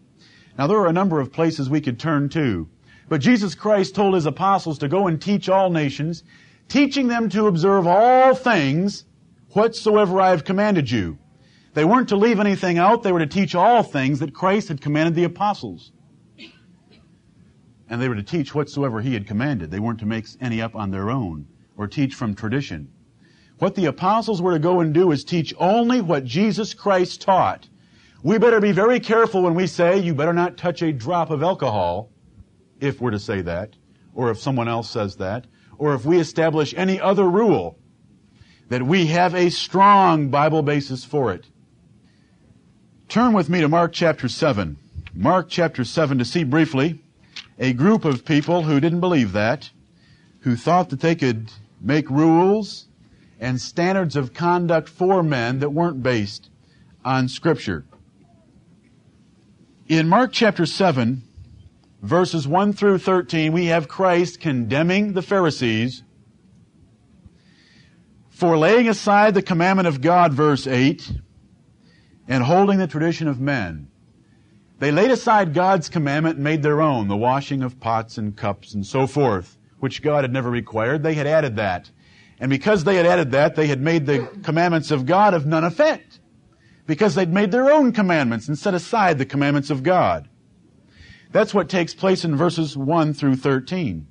Now 0.57 0.65
there 0.65 0.79
are 0.79 0.87
a 0.87 0.93
number 0.93 1.19
of 1.19 1.31
places 1.31 1.69
we 1.69 1.79
could 1.79 1.99
turn 1.99 2.29
to. 2.29 2.67
But 3.07 3.21
Jesus 3.21 3.53
Christ 3.53 3.93
told 3.93 4.15
his 4.15 4.25
apostles 4.25 4.79
to 4.79 4.87
go 4.87 5.05
and 5.05 5.21
teach 5.21 5.47
all 5.47 5.69
nations, 5.69 6.23
teaching 6.67 7.07
them 7.07 7.29
to 7.29 7.45
observe 7.45 7.85
all 7.85 8.33
things 8.33 9.05
whatsoever 9.51 10.19
I 10.19 10.31
have 10.31 10.43
commanded 10.43 10.89
you. 10.89 11.19
They 11.75 11.85
weren't 11.85 12.09
to 12.09 12.15
leave 12.15 12.39
anything 12.39 12.79
out, 12.79 13.03
they 13.03 13.11
were 13.11 13.19
to 13.19 13.27
teach 13.27 13.53
all 13.53 13.83
things 13.83 14.17
that 14.19 14.33
Christ 14.33 14.69
had 14.69 14.81
commanded 14.81 15.13
the 15.13 15.25
apostles. 15.25 15.91
And 17.87 18.01
they 18.01 18.09
were 18.09 18.15
to 18.15 18.23
teach 18.23 18.55
whatsoever 18.55 19.01
he 19.01 19.13
had 19.13 19.27
commanded. 19.27 19.69
They 19.69 19.79
weren't 19.79 19.99
to 19.99 20.07
make 20.07 20.25
any 20.41 20.63
up 20.63 20.75
on 20.75 20.89
their 20.89 21.11
own 21.11 21.47
or 21.77 21.85
teach 21.87 22.15
from 22.15 22.33
tradition. 22.33 22.89
What 23.59 23.75
the 23.75 23.85
apostles 23.85 24.41
were 24.41 24.53
to 24.53 24.59
go 24.59 24.79
and 24.79 24.93
do 24.93 25.11
is 25.11 25.23
teach 25.23 25.53
only 25.57 26.01
what 26.01 26.25
Jesus 26.25 26.73
Christ 26.73 27.21
taught. 27.21 27.67
We 28.21 28.37
better 28.37 28.59
be 28.59 28.71
very 28.71 28.99
careful 28.99 29.41
when 29.41 29.55
we 29.55 29.67
say, 29.67 29.97
you 29.97 30.13
better 30.13 30.33
not 30.33 30.57
touch 30.57 30.81
a 30.81 30.91
drop 30.91 31.29
of 31.29 31.41
alcohol 31.41 32.09
if 32.79 33.01
we're 33.01 33.11
to 33.11 33.19
say 33.19 33.41
that, 33.41 33.75
or 34.13 34.29
if 34.29 34.39
someone 34.39 34.67
else 34.67 34.89
says 34.89 35.15
that, 35.15 35.47
or 35.77 35.95
if 35.95 36.05
we 36.05 36.19
establish 36.19 36.73
any 36.77 36.99
other 36.99 37.27
rule, 37.27 37.79
that 38.69 38.83
we 38.83 39.07
have 39.07 39.33
a 39.33 39.49
strong 39.49 40.29
Bible 40.29 40.61
basis 40.61 41.03
for 41.03 41.31
it. 41.31 41.45
Turn 43.07 43.33
with 43.33 43.49
me 43.49 43.61
to 43.61 43.67
Mark 43.67 43.93
chapter 43.93 44.27
7. 44.27 44.77
Mark 45.13 45.47
chapter 45.49 45.83
7 45.83 46.17
to 46.17 46.25
see 46.25 46.43
briefly 46.43 47.01
a 47.57 47.73
group 47.73 48.05
of 48.05 48.25
people 48.25 48.63
who 48.63 48.79
didn't 48.79 48.99
believe 48.99 49.31
that. 49.31 49.71
who 50.41 50.55
thought 50.55 50.89
that 50.89 51.01
they 51.01 51.15
could 51.15 51.51
make 51.81 52.09
rules 52.09 52.86
and 53.39 53.61
standards 53.61 54.15
of 54.15 54.33
conduct 54.33 54.89
for 54.89 55.23
men 55.23 55.59
that 55.59 55.69
weren't 55.69 56.01
based 56.01 56.49
on 57.05 57.27
Scripture. 57.27 57.85
In 59.87 60.07
Mark 60.07 60.33
chapter 60.33 60.65
7, 60.65 61.23
verses 62.01 62.47
1 62.47 62.73
through 62.73 62.97
13, 62.97 63.53
we 63.53 63.67
have 63.67 63.87
Christ 63.87 64.39
condemning 64.39 65.13
the 65.13 65.21
Pharisees 65.21 66.03
for 68.29 68.57
laying 68.57 68.87
aside 68.87 69.33
the 69.33 69.41
commandment 69.41 69.87
of 69.87 70.01
God, 70.01 70.33
verse 70.33 70.67
8, 70.67 71.11
and 72.27 72.43
holding 72.43 72.77
the 72.77 72.87
tradition 72.87 73.27
of 73.27 73.39
men. 73.39 73.87
They 74.79 74.91
laid 74.91 75.09
aside 75.09 75.55
God's 75.55 75.89
commandment 75.89 76.35
and 76.35 76.43
made 76.43 76.61
their 76.61 76.81
own, 76.81 77.07
the 77.07 77.17
washing 77.17 77.63
of 77.63 77.79
pots 77.79 78.17
and 78.17 78.35
cups 78.35 78.73
and 78.73 78.85
so 78.85 79.07
forth, 79.07 79.57
which 79.79 80.03
God 80.03 80.23
had 80.23 80.31
never 80.31 80.51
required. 80.51 81.01
They 81.01 81.15
had 81.15 81.25
added 81.25 81.55
that. 81.55 81.89
And 82.39 82.49
because 82.49 82.83
they 82.83 82.95
had 82.95 83.05
added 83.05 83.31
that, 83.31 83.55
they 83.55 83.67
had 83.67 83.81
made 83.81 84.05
the 84.05 84.27
commandments 84.43 84.91
of 84.91 85.05
God 85.05 85.33
of 85.33 85.45
none 85.45 85.63
effect. 85.63 86.19
Because 86.85 87.15
they'd 87.15 87.33
made 87.33 87.51
their 87.51 87.71
own 87.71 87.91
commandments 87.91 88.47
and 88.47 88.57
set 88.57 88.73
aside 88.73 89.17
the 89.17 89.25
commandments 89.25 89.69
of 89.69 89.83
God. 89.83 90.29
That's 91.31 91.53
what 91.53 91.69
takes 91.69 91.93
place 91.93 92.23
in 92.23 92.35
verses 92.35 92.77
1 92.77 93.13
through 93.13 93.35
13. 93.37 94.07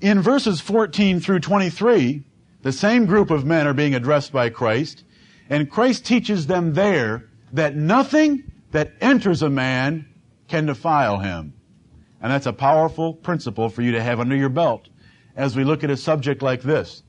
In 0.00 0.22
verses 0.22 0.60
14 0.60 1.20
through 1.20 1.40
23, 1.40 2.24
the 2.62 2.72
same 2.72 3.06
group 3.06 3.30
of 3.30 3.44
men 3.44 3.66
are 3.66 3.74
being 3.74 3.94
addressed 3.94 4.32
by 4.32 4.50
Christ, 4.50 5.04
and 5.48 5.70
Christ 5.70 6.04
teaches 6.04 6.46
them 6.46 6.74
there 6.74 7.28
that 7.52 7.74
nothing 7.74 8.44
that 8.70 8.92
enters 9.00 9.42
a 9.42 9.50
man 9.50 10.06
can 10.46 10.66
defile 10.66 11.18
him. 11.18 11.54
And 12.22 12.30
that's 12.30 12.46
a 12.46 12.52
powerful 12.52 13.14
principle 13.14 13.68
for 13.68 13.82
you 13.82 13.92
to 13.92 14.02
have 14.02 14.20
under 14.20 14.36
your 14.36 14.48
belt 14.48 14.88
as 15.36 15.56
we 15.56 15.64
look 15.64 15.82
at 15.82 15.90
a 15.90 15.96
subject 15.96 16.42
like 16.42 16.62
this. 16.62 17.02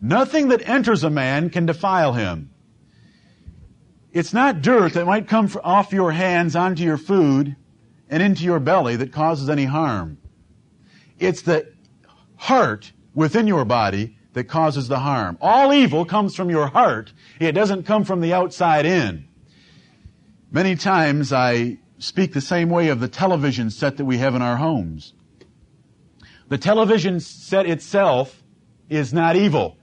Nothing 0.00 0.48
that 0.48 0.68
enters 0.68 1.02
a 1.02 1.10
man 1.10 1.50
can 1.50 1.66
defile 1.66 2.12
him. 2.12 2.50
It's 4.12 4.32
not 4.32 4.62
dirt 4.62 4.94
that 4.94 5.06
might 5.06 5.28
come 5.28 5.50
off 5.62 5.92
your 5.92 6.12
hands 6.12 6.56
onto 6.56 6.82
your 6.82 6.98
food 6.98 7.56
and 8.08 8.22
into 8.22 8.44
your 8.44 8.60
belly 8.60 8.96
that 8.96 9.12
causes 9.12 9.50
any 9.50 9.64
harm. 9.64 10.18
It's 11.18 11.42
the 11.42 11.72
heart 12.36 12.92
within 13.14 13.46
your 13.46 13.64
body 13.64 14.16
that 14.32 14.44
causes 14.44 14.88
the 14.88 15.00
harm. 15.00 15.36
All 15.40 15.72
evil 15.72 16.04
comes 16.04 16.34
from 16.34 16.48
your 16.48 16.68
heart. 16.68 17.12
It 17.40 17.52
doesn't 17.52 17.84
come 17.84 18.04
from 18.04 18.20
the 18.20 18.32
outside 18.32 18.86
in. 18.86 19.28
Many 20.50 20.76
times 20.76 21.32
I 21.32 21.78
speak 21.98 22.32
the 22.32 22.40
same 22.40 22.70
way 22.70 22.88
of 22.88 23.00
the 23.00 23.08
television 23.08 23.70
set 23.70 23.96
that 23.96 24.04
we 24.04 24.18
have 24.18 24.34
in 24.34 24.42
our 24.42 24.56
homes. 24.56 25.12
The 26.48 26.58
television 26.58 27.20
set 27.20 27.66
itself 27.66 28.42
is 28.88 29.12
not 29.12 29.36
evil. 29.36 29.77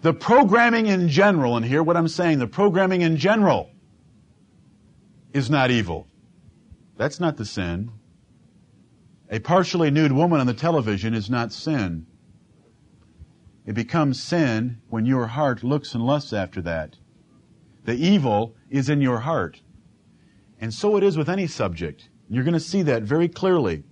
The 0.00 0.14
programming 0.14 0.86
in 0.86 1.08
general, 1.08 1.56
and 1.56 1.66
hear 1.66 1.82
what 1.82 1.96
I'm 1.96 2.08
saying, 2.08 2.38
the 2.38 2.46
programming 2.46 3.00
in 3.00 3.16
general 3.16 3.70
is 5.32 5.50
not 5.50 5.70
evil. 5.70 6.06
That's 6.96 7.18
not 7.18 7.36
the 7.36 7.44
sin. 7.44 7.90
A 9.30 9.40
partially 9.40 9.90
nude 9.90 10.12
woman 10.12 10.40
on 10.40 10.46
the 10.46 10.54
television 10.54 11.14
is 11.14 11.28
not 11.28 11.52
sin. 11.52 12.06
It 13.66 13.74
becomes 13.74 14.22
sin 14.22 14.80
when 14.88 15.04
your 15.04 15.26
heart 15.26 15.62
looks 15.62 15.94
and 15.94 16.06
lusts 16.06 16.32
after 16.32 16.62
that. 16.62 16.96
The 17.84 17.94
evil 17.94 18.54
is 18.70 18.88
in 18.88 19.00
your 19.00 19.20
heart. 19.20 19.60
And 20.60 20.72
so 20.72 20.96
it 20.96 21.02
is 21.02 21.18
with 21.18 21.28
any 21.28 21.46
subject. 21.46 22.08
You're 22.28 22.44
going 22.44 22.54
to 22.54 22.60
see 22.60 22.82
that 22.82 23.02
very 23.02 23.28
clearly. 23.28 23.84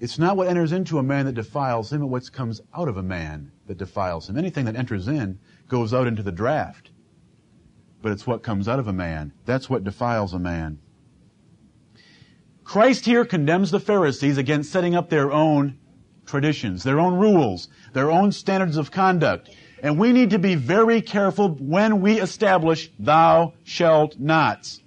It's 0.00 0.18
not 0.18 0.38
what 0.38 0.48
enters 0.48 0.72
into 0.72 0.98
a 0.98 1.02
man 1.02 1.26
that 1.26 1.34
defiles 1.34 1.92
him, 1.92 2.00
but 2.00 2.06
what 2.06 2.32
comes 2.32 2.62
out 2.74 2.88
of 2.88 2.96
a 2.96 3.02
man 3.02 3.52
that 3.66 3.76
defiles 3.76 4.30
him. 4.30 4.38
Anything 4.38 4.64
that 4.64 4.74
enters 4.74 5.06
in 5.06 5.38
goes 5.68 5.92
out 5.92 6.06
into 6.06 6.22
the 6.22 6.32
draft. 6.32 6.90
But 8.00 8.12
it's 8.12 8.26
what 8.26 8.42
comes 8.42 8.66
out 8.66 8.78
of 8.78 8.88
a 8.88 8.94
man. 8.94 9.32
That's 9.44 9.68
what 9.68 9.84
defiles 9.84 10.32
a 10.32 10.38
man. 10.38 10.78
Christ 12.64 13.04
here 13.04 13.26
condemns 13.26 13.70
the 13.70 13.80
Pharisees 13.80 14.38
against 14.38 14.72
setting 14.72 14.94
up 14.94 15.10
their 15.10 15.30
own 15.30 15.78
traditions, 16.24 16.82
their 16.82 16.98
own 16.98 17.18
rules, 17.18 17.68
their 17.92 18.10
own 18.10 18.32
standards 18.32 18.78
of 18.78 18.90
conduct. 18.90 19.50
And 19.82 19.98
we 19.98 20.12
need 20.12 20.30
to 20.30 20.38
be 20.38 20.54
very 20.54 21.02
careful 21.02 21.50
when 21.50 22.00
we 22.00 22.20
establish 22.20 22.90
thou 22.98 23.52
shalt 23.64 24.18
nots. 24.18 24.80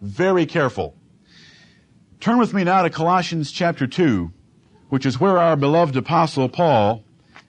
Very 0.00 0.46
careful. 0.46 0.97
Turn 2.20 2.38
with 2.38 2.52
me 2.52 2.64
now 2.64 2.82
to 2.82 2.90
Colossians 2.90 3.52
chapter 3.52 3.86
2, 3.86 4.32
which 4.88 5.06
is 5.06 5.20
where 5.20 5.38
our 5.38 5.54
beloved 5.54 5.96
apostle 5.96 6.48
Paul 6.48 7.04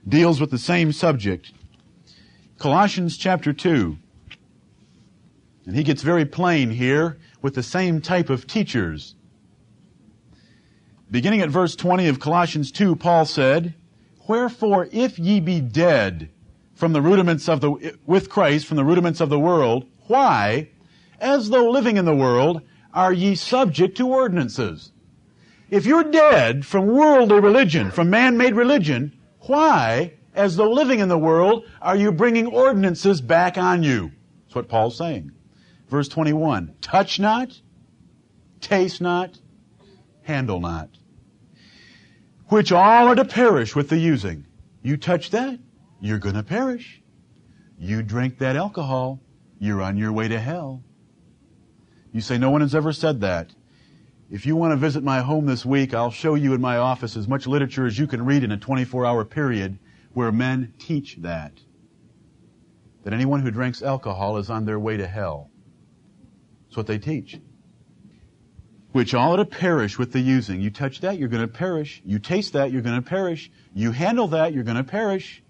deals 0.08 0.40
with 0.40 0.52
the 0.52 0.60
same 0.60 0.92
subject. 0.92 1.52
Colossians 2.60 3.18
chapter 3.18 3.52
2. 3.52 3.98
And 5.66 5.76
he 5.76 5.84
gets 5.84 6.04
very 6.04 6.24
plain 6.24 6.70
here 6.70 7.18
with 7.42 7.56
the 7.56 7.64
same 7.64 8.00
type 8.00 8.30
of 8.30 8.46
teachers. 8.46 9.16
Beginning 11.10 11.42
at 11.42 11.50
verse 11.50 11.76
20 11.76 12.08
of 12.08 12.20
Colossians 12.20 12.72
2, 12.72 12.96
Paul 12.96 13.26
said, 13.26 13.74
Wherefore, 14.28 14.88
if 14.92 15.18
ye 15.18 15.40
be 15.40 15.62
dead 15.62 16.30
from 16.76 16.94
the 16.94 17.02
rudiments 17.02 17.50
of 17.50 17.62
the, 17.62 17.98
with 18.06 18.30
Christ 18.30 18.68
from 18.68 18.78
the 18.78 18.86
rudiments 18.86 19.20
of 19.20 19.30
the 19.30 19.40
world, 19.40 19.88
why, 20.06 20.70
as 21.20 21.50
though 21.50 21.72
living 21.72 21.98
in 21.98 22.06
the 22.06 22.16
world, 22.16 22.62
are 22.94 23.14
ye 23.14 23.36
subject 23.36 23.98
to 23.98 24.08
ordinances? 24.08 24.92
If 25.70 25.86
you're 25.86 26.04
dead 26.04 26.66
from 26.66 26.88
worldly 26.88 27.40
religion, 27.40 27.92
from 27.92 28.10
man-made 28.10 28.56
religion, 28.56 29.18
why, 29.42 30.14
as 30.34 30.56
though 30.56 30.72
living 30.72 31.00
in 31.00 31.10
the 31.10 31.18
world, 31.18 31.66
are 31.82 31.96
you 31.96 32.12
bringing 32.12 32.48
ordinances 32.48 33.22
back 33.22 33.58
on 33.58 33.84
you? 33.84 34.12
That's 34.46 34.56
what 34.56 34.70
Paul's 34.70 34.98
saying. 34.98 35.32
Verse 35.88 36.08
21, 36.08 36.76
touch 36.82 37.20
not, 37.20 37.62
taste 38.62 39.02
not, 39.02 39.40
handle 40.24 40.60
not 40.60 40.90
which 42.50 42.72
all 42.72 43.08
are 43.08 43.16
to 43.16 43.26
perish 43.26 43.76
with 43.76 43.90
the 43.90 43.98
using. 43.98 44.46
You 44.82 44.98
touch 44.98 45.30
that, 45.30 45.60
you're 46.02 46.18
gonna 46.18 46.44
perish. 46.44 47.02
You 47.78 48.02
drink 48.04 48.40
that 48.40 48.56
alcohol, 48.56 49.22
you're 49.60 49.82
on 49.82 49.98
your 49.98 50.12
way 50.12 50.28
to 50.28 50.40
hell. 50.40 50.84
You 52.12 52.22
say, 52.22 52.38
no 52.38 52.50
one 52.50 52.62
has 52.62 52.76
ever 52.76 52.92
said 52.92 53.22
that. 53.22 53.52
If 54.30 54.46
you 54.46 54.56
want 54.56 54.72
to 54.72 54.78
visit 54.78 55.04
my 55.04 55.22
home 55.22 55.46
this 55.46 55.66
week, 55.66 55.94
I'll 55.94 56.12
show 56.12 56.36
you 56.36 56.54
in 56.54 56.62
my 56.62 56.78
office 56.78 57.18
as 57.18 57.28
much 57.28 57.48
literature 57.48 57.86
as 57.86 57.98
you 57.98 58.08
can 58.08 58.26
read 58.26 58.44
in 58.44 58.52
a 58.52 58.58
24 58.58 59.06
hour 59.06 59.26
period 59.26 59.80
where 60.14 60.32
men 60.32 60.74
teach 60.78 61.18
that. 61.18 61.54
That 63.04 63.14
anyone 63.14 63.42
who 63.42 63.52
drinks 63.52 63.82
alcohol 63.82 64.38
is 64.38 64.50
on 64.50 64.66
their 64.66 64.80
way 64.80 64.98
to 64.98 65.08
hell. 65.08 65.50
That's 66.68 66.78
what 66.78 66.88
they 66.88 67.00
teach 67.00 67.40
which 68.92 69.14
all 69.14 69.38
to 69.38 69.46
perish 69.46 69.98
with 69.98 70.12
the 70.12 70.20
using. 70.20 70.62
You 70.62 70.70
touch 70.70 71.02
that, 71.02 71.18
you're 71.18 71.30
going 71.30 71.44
to 71.44 71.48
perish. 71.48 72.02
You 72.06 72.20
taste 72.20 72.54
that, 72.54 72.72
you're 72.72 72.82
going 72.82 73.02
to 73.02 73.08
perish. 73.08 73.52
You 73.74 73.92
handle 73.92 74.28
that, 74.30 74.54
you're 74.54 74.64
going 74.64 74.78
to 74.78 74.84
perish. 74.84 75.44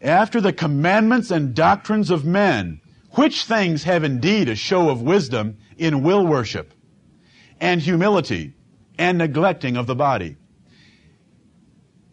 After 0.00 0.40
the 0.40 0.52
commandments 0.52 1.30
and 1.30 1.54
doctrines 1.54 2.10
of 2.10 2.24
men, 2.24 2.80
which 3.14 3.44
things 3.44 3.84
have 3.84 4.04
indeed 4.04 4.48
a 4.48 4.54
show 4.54 4.88
of 4.88 5.02
wisdom 5.02 5.58
in 5.76 6.02
will 6.02 6.26
worship 6.26 6.72
and 7.60 7.80
humility 7.80 8.54
and 8.98 9.18
neglecting 9.18 9.76
of 9.76 9.86
the 9.86 9.94
body. 9.94 10.36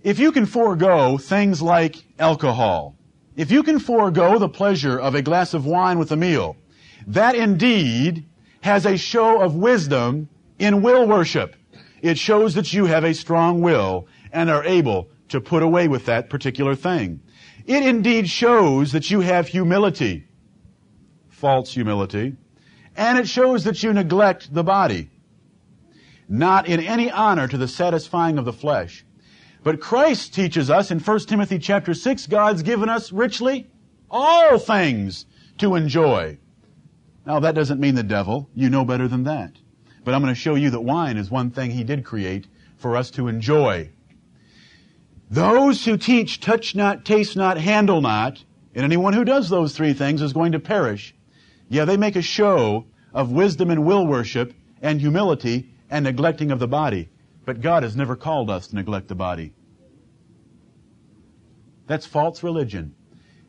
If 0.03 0.19
you 0.19 0.31
can 0.31 0.45
forego 0.45 1.17
things 1.17 1.61
like 1.61 1.95
alcohol, 2.19 2.95
if 3.35 3.51
you 3.51 3.63
can 3.63 3.79
forego 3.79 4.37
the 4.37 4.49
pleasure 4.49 4.99
of 4.99 5.15
a 5.15 5.21
glass 5.21 5.53
of 5.53 5.65
wine 5.65 5.99
with 5.99 6.11
a 6.11 6.17
meal, 6.17 6.57
that 7.07 7.35
indeed 7.35 8.25
has 8.61 8.85
a 8.85 8.97
show 8.97 9.41
of 9.41 9.55
wisdom 9.55 10.29
in 10.57 10.81
will 10.81 11.07
worship. 11.07 11.55
It 12.01 12.17
shows 12.17 12.53
that 12.55 12.73
you 12.73 12.85
have 12.85 13.03
a 13.03 13.13
strong 13.13 13.61
will 13.61 14.07
and 14.31 14.49
are 14.49 14.63
able 14.63 15.09
to 15.29 15.41
put 15.41 15.63
away 15.63 15.87
with 15.87 16.05
that 16.05 16.29
particular 16.29 16.75
thing. 16.75 17.21
It 17.65 17.83
indeed 17.83 18.29
shows 18.29 18.91
that 18.91 19.09
you 19.11 19.21
have 19.21 19.47
humility, 19.47 20.25
false 21.39 21.73
humility, 21.73 22.35
and 22.95 23.17
it 23.17 23.27
shows 23.27 23.63
that 23.63 23.81
you 23.81 23.93
neglect 23.93 24.53
the 24.53 24.63
body, 24.63 25.09
not 26.27 26.67
in 26.67 26.79
any 26.79 27.09
honor 27.09 27.47
to 27.47 27.57
the 27.57 27.67
satisfying 27.67 28.37
of 28.37 28.45
the 28.45 28.53
flesh. 28.53 29.05
But 29.63 29.79
Christ 29.79 30.33
teaches 30.33 30.69
us 30.69 30.91
in 30.91 30.99
1 30.99 31.19
Timothy 31.19 31.59
chapter 31.59 31.93
6, 31.93 32.27
God's 32.27 32.61
given 32.61 32.89
us 32.89 33.11
richly 33.11 33.67
all 34.11 34.57
things 34.57 35.25
to 35.57 35.75
enjoy. 35.75 36.37
Now, 37.25 37.39
that 37.39 37.55
doesn't 37.55 37.79
mean 37.79 37.95
the 37.95 38.03
devil. 38.03 38.49
You 38.55 38.69
know 38.69 38.85
better 38.85 39.07
than 39.07 39.23
that. 39.23 39.53
But 40.03 40.13
I'm 40.13 40.21
going 40.21 40.33
to 40.33 40.39
show 40.39 40.55
you 40.55 40.69
that 40.71 40.81
wine 40.81 41.17
is 41.17 41.29
one 41.29 41.51
thing 41.51 41.71
he 41.71 41.83
did 41.83 42.03
create 42.05 42.47
for 42.77 42.95
us 42.95 43.11
to 43.11 43.27
enjoy. 43.27 43.91
Those 45.29 45.85
who 45.85 45.97
teach 45.97 46.39
touch 46.39 46.73
not, 46.73 47.05
taste 47.05 47.35
not, 47.35 47.57
handle 47.57 48.01
not, 48.01 48.43
and 48.73 48.83
anyone 48.83 49.13
who 49.13 49.25
does 49.25 49.49
those 49.49 49.75
three 49.75 49.93
things 49.93 50.21
is 50.21 50.33
going 50.33 50.53
to 50.53 50.59
perish. 50.59 51.13
Yeah, 51.69 51.85
they 51.85 51.97
make 51.97 52.15
a 52.15 52.21
show 52.21 52.85
of 53.13 53.31
wisdom 53.31 53.69
and 53.69 53.85
will 53.85 54.05
worship 54.05 54.53
and 54.81 54.99
humility 54.99 55.71
and 55.89 56.03
neglecting 56.03 56.51
of 56.51 56.59
the 56.59 56.67
body. 56.67 57.09
But 57.45 57.61
God 57.61 57.83
has 57.83 57.95
never 57.95 58.15
called 58.15 58.49
us 58.49 58.67
to 58.67 58.75
neglect 58.75 59.07
the 59.07 59.15
body. 59.15 59.53
That's 61.87 62.05
false 62.05 62.43
religion. 62.43 62.95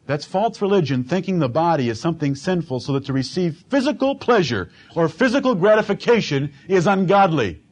That's 0.07 0.25
false 0.25 0.61
religion, 0.61 1.05
thinking 1.05 1.39
the 1.39 1.49
body 1.49 1.89
is 1.89 2.00
something 2.00 2.35
sinful 2.35 2.81
so 2.81 2.95
that 2.95 3.05
to 3.07 3.12
receive 3.12 3.65
physical 3.69 4.17
pleasure 4.17 4.71
or 4.97 5.09
physical 5.09 5.55
gratification 5.55 6.53
is 6.67 6.87
ungodly. 6.87 7.62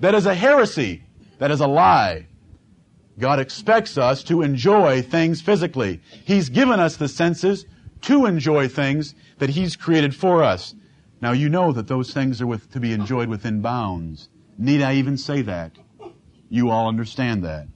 That 0.00 0.14
is 0.14 0.26
a 0.26 0.34
heresy. 0.34 1.02
That 1.38 1.50
is 1.50 1.60
a 1.60 1.66
lie. 1.66 2.26
God 3.18 3.40
expects 3.40 3.96
us 3.96 4.22
to 4.24 4.42
enjoy 4.42 5.02
things 5.02 5.40
physically. 5.40 6.00
He's 6.24 6.50
given 6.50 6.78
us 6.78 6.96
the 6.96 7.08
senses 7.08 7.64
to 8.02 8.26
enjoy 8.26 8.68
things 8.68 9.14
that 9.38 9.50
He's 9.50 9.76
created 9.76 10.14
for 10.14 10.42
us. 10.42 10.74
Now 11.20 11.32
you 11.32 11.48
know 11.48 11.72
that 11.72 11.88
those 11.88 12.12
things 12.12 12.40
are 12.40 12.46
with, 12.46 12.70
to 12.72 12.80
be 12.80 12.92
enjoyed 12.92 13.28
within 13.28 13.60
bounds. 13.60 14.28
Need 14.58 14.82
I 14.82 14.94
even 14.94 15.16
say 15.16 15.42
that? 15.42 15.72
You 16.48 16.70
all 16.70 16.88
understand 16.88 17.44
that. 17.44 17.66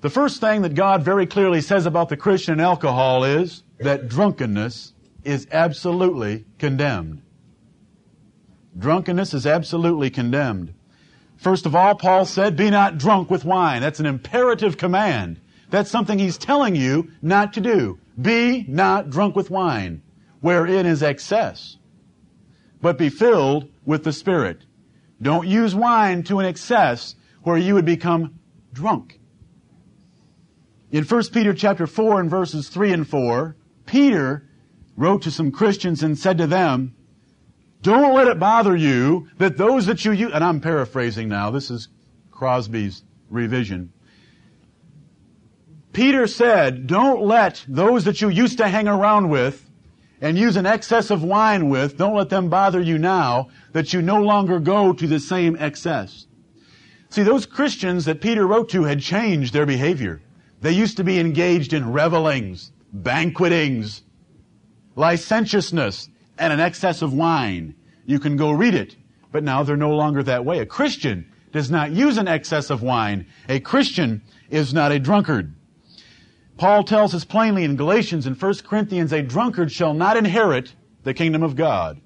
The 0.00 0.10
first 0.10 0.40
thing 0.40 0.62
that 0.62 0.74
God 0.74 1.02
very 1.02 1.26
clearly 1.26 1.60
says 1.60 1.84
about 1.84 2.08
the 2.08 2.16
Christian 2.16 2.52
and 2.52 2.60
alcohol 2.60 3.22
is 3.24 3.62
that 3.78 4.08
drunkenness 4.08 4.94
is 5.24 5.46
absolutely 5.52 6.46
condemned. 6.58 7.22
Drunkenness 8.78 9.34
is 9.34 9.46
absolutely 9.46 10.08
condemned. 10.08 10.72
First 11.36 11.66
of 11.66 11.74
all, 11.74 11.94
Paul 11.94 12.24
said, 12.24 12.56
be 12.56 12.70
not 12.70 12.98
drunk 12.98 13.30
with 13.30 13.44
wine. 13.44 13.82
That's 13.82 14.00
an 14.00 14.06
imperative 14.06 14.76
command. 14.76 15.40
That's 15.70 15.90
something 15.90 16.18
he's 16.18 16.36
telling 16.36 16.74
you 16.74 17.10
not 17.22 17.52
to 17.54 17.60
do. 17.60 17.98
Be 18.20 18.64
not 18.68 19.10
drunk 19.10 19.36
with 19.36 19.50
wine, 19.50 20.02
wherein 20.40 20.84
is 20.84 21.02
excess, 21.02 21.76
but 22.82 22.98
be 22.98 23.08
filled 23.08 23.70
with 23.84 24.04
the 24.04 24.12
Spirit. 24.12 24.64
Don't 25.22 25.46
use 25.46 25.74
wine 25.74 26.22
to 26.24 26.38
an 26.38 26.46
excess 26.46 27.14
where 27.42 27.56
you 27.56 27.74
would 27.74 27.84
become 27.84 28.38
drunk. 28.72 29.20
In 30.90 31.04
1 31.04 31.22
Peter 31.32 31.54
chapter 31.54 31.86
4 31.86 32.20
and 32.20 32.30
verses 32.30 32.68
3 32.68 32.92
and 32.92 33.08
4, 33.08 33.56
Peter 33.86 34.48
wrote 34.96 35.22
to 35.22 35.30
some 35.30 35.52
Christians 35.52 36.02
and 36.02 36.18
said 36.18 36.36
to 36.38 36.46
them, 36.46 36.94
don't 37.82 38.14
let 38.14 38.28
it 38.28 38.38
bother 38.38 38.76
you 38.76 39.28
that 39.38 39.56
those 39.56 39.86
that 39.86 40.04
you 40.04 40.12
use, 40.12 40.32
and 40.34 40.44
I'm 40.44 40.60
paraphrasing 40.60 41.28
now, 41.28 41.50
this 41.50 41.70
is 41.70 41.88
Crosby's 42.30 43.02
revision. 43.30 43.92
Peter 45.92 46.26
said, 46.26 46.86
don't 46.86 47.22
let 47.22 47.64
those 47.66 48.04
that 48.04 48.20
you 48.20 48.28
used 48.28 48.58
to 48.58 48.68
hang 48.68 48.86
around 48.86 49.28
with 49.28 49.68
and 50.20 50.38
use 50.38 50.56
an 50.56 50.66
excess 50.66 51.10
of 51.10 51.24
wine 51.24 51.68
with, 51.68 51.96
don't 51.96 52.14
let 52.14 52.28
them 52.28 52.48
bother 52.48 52.80
you 52.80 52.98
now 52.98 53.48
that 53.72 53.92
you 53.92 54.00
no 54.02 54.22
longer 54.22 54.60
go 54.60 54.92
to 54.92 55.06
the 55.06 55.18
same 55.18 55.56
excess. 55.58 56.26
See, 57.08 57.22
those 57.22 57.46
Christians 57.46 58.04
that 58.04 58.20
Peter 58.20 58.46
wrote 58.46 58.68
to 58.70 58.84
had 58.84 59.00
changed 59.00 59.52
their 59.52 59.66
behavior. 59.66 60.22
They 60.60 60.72
used 60.72 60.96
to 60.98 61.04
be 61.04 61.18
engaged 61.18 61.72
in 61.72 61.92
revelings, 61.92 62.70
banquetings, 62.92 64.02
licentiousness, 64.94 66.08
and 66.38 66.52
an 66.52 66.60
excess 66.60 67.02
of 67.02 67.12
wine. 67.12 67.74
You 68.06 68.20
can 68.20 68.36
go 68.36 68.52
read 68.52 68.74
it. 68.74 68.96
But 69.32 69.42
now 69.42 69.62
they're 69.62 69.76
no 69.76 69.94
longer 69.94 70.22
that 70.24 70.44
way. 70.44 70.58
A 70.58 70.66
Christian 70.66 71.30
does 71.52 71.70
not 71.70 71.90
use 71.90 72.16
an 72.16 72.28
excess 72.28 72.70
of 72.70 72.82
wine. 72.82 73.26
A 73.48 73.60
Christian 73.60 74.22
is 74.50 74.74
not 74.74 74.92
a 74.92 74.98
drunkard. 74.98 75.54
Paul 76.60 76.84
tells 76.84 77.14
us 77.14 77.24
plainly 77.24 77.64
in 77.64 77.76
Galatians 77.76 78.26
and 78.26 78.38
1 78.38 78.54
Corinthians, 78.66 79.14
a 79.14 79.22
drunkard 79.22 79.72
shall 79.72 79.94
not 79.94 80.18
inherit 80.18 80.74
the 81.04 81.14
kingdom 81.14 81.42
of 81.42 81.56
God. 81.56 81.98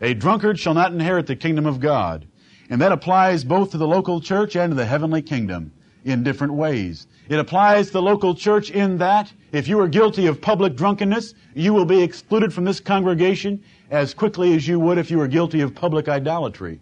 A 0.00 0.14
drunkard 0.14 0.60
shall 0.60 0.72
not 0.72 0.92
inherit 0.92 1.26
the 1.26 1.34
kingdom 1.34 1.66
of 1.66 1.80
God. 1.80 2.28
And 2.70 2.80
that 2.80 2.92
applies 2.92 3.42
both 3.42 3.72
to 3.72 3.76
the 3.76 3.88
local 3.88 4.20
church 4.20 4.54
and 4.54 4.70
to 4.70 4.76
the 4.76 4.86
heavenly 4.86 5.20
kingdom 5.20 5.72
in 6.04 6.22
different 6.22 6.52
ways. 6.52 7.08
It 7.28 7.40
applies 7.40 7.88
to 7.88 7.94
the 7.94 8.02
local 8.02 8.36
church 8.36 8.70
in 8.70 8.98
that 8.98 9.32
if 9.50 9.66
you 9.66 9.80
are 9.80 9.88
guilty 9.88 10.28
of 10.28 10.40
public 10.40 10.76
drunkenness, 10.76 11.34
you 11.56 11.74
will 11.74 11.86
be 11.86 12.04
excluded 12.04 12.54
from 12.54 12.64
this 12.64 12.78
congregation 12.78 13.64
as 13.90 14.14
quickly 14.14 14.54
as 14.54 14.68
you 14.68 14.78
would 14.78 14.96
if 14.96 15.10
you 15.10 15.18
were 15.18 15.26
guilty 15.26 15.60
of 15.60 15.74
public 15.74 16.08
idolatry. 16.08 16.78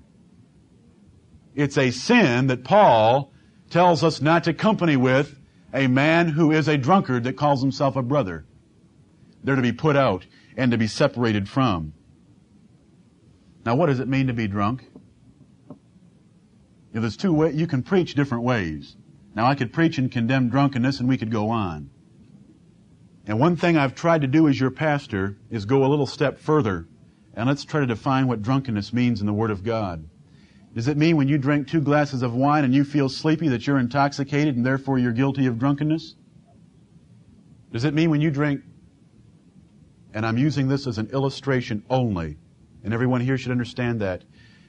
It's 1.54 1.78
a 1.78 1.90
sin 1.90 2.48
that 2.48 2.62
Paul 2.62 3.32
tells 3.70 4.04
us 4.04 4.20
not 4.20 4.44
to 4.44 4.52
company 4.52 4.98
with 4.98 5.38
a 5.72 5.86
man 5.86 6.28
who 6.28 6.52
is 6.52 6.68
a 6.68 6.76
drunkard 6.76 7.24
that 7.24 7.36
calls 7.36 7.62
himself 7.62 7.96
a 7.96 8.02
brother. 8.02 8.44
They're 9.42 9.56
to 9.56 9.62
be 9.62 9.72
put 9.72 9.96
out 9.96 10.26
and 10.56 10.70
to 10.70 10.78
be 10.78 10.86
separated 10.86 11.48
from. 11.48 11.94
Now, 13.64 13.74
what 13.74 13.86
does 13.86 14.00
it 14.00 14.08
mean 14.08 14.26
to 14.26 14.32
be 14.32 14.48
drunk? 14.48 14.86
If 16.92 17.00
there's 17.00 17.16
two 17.16 17.32
ways, 17.32 17.54
you 17.54 17.66
can 17.66 17.82
preach 17.82 18.14
different 18.14 18.44
ways. 18.44 18.96
Now 19.34 19.46
I 19.46 19.54
could 19.54 19.72
preach 19.72 19.96
and 19.98 20.12
condemn 20.12 20.50
drunkenness 20.50 21.00
and 21.00 21.08
we 21.08 21.16
could 21.16 21.30
go 21.30 21.48
on. 21.48 21.90
And 23.26 23.40
one 23.40 23.56
thing 23.56 23.76
I've 23.76 23.94
tried 23.94 24.20
to 24.22 24.26
do 24.26 24.48
as 24.48 24.60
your 24.60 24.70
pastor 24.70 25.38
is 25.50 25.64
go 25.64 25.84
a 25.84 25.88
little 25.88 26.06
step 26.06 26.38
further 26.38 26.86
and 27.34 27.48
let's 27.48 27.64
try 27.64 27.80
to 27.80 27.86
define 27.86 28.26
what 28.26 28.42
drunkenness 28.42 28.92
means 28.92 29.20
in 29.20 29.26
the 29.26 29.32
Word 29.32 29.50
of 29.50 29.64
God. 29.64 30.08
Does 30.74 30.88
it 30.88 30.96
mean 30.96 31.16
when 31.16 31.28
you 31.28 31.36
drink 31.36 31.68
two 31.68 31.82
glasses 31.82 32.22
of 32.22 32.34
wine 32.34 32.64
and 32.64 32.74
you 32.74 32.82
feel 32.82 33.08
sleepy 33.08 33.48
that 33.48 33.66
you're 33.66 33.78
intoxicated 33.78 34.56
and 34.56 34.64
therefore 34.64 34.98
you're 34.98 35.12
guilty 35.12 35.46
of 35.46 35.58
drunkenness? 35.58 36.14
Does 37.72 37.84
it 37.84 37.92
mean 37.92 38.10
when 38.10 38.20
you 38.20 38.30
drink, 38.30 38.62
and 40.14 40.24
I'm 40.24 40.38
using 40.38 40.68
this 40.68 40.86
as 40.86 40.98
an 40.98 41.08
illustration 41.10 41.84
only, 41.90 42.38
and 42.84 42.94
everyone 42.94 43.20
here 43.20 43.36
should 43.36 43.52
understand 43.52 44.00
that, 44.00 44.24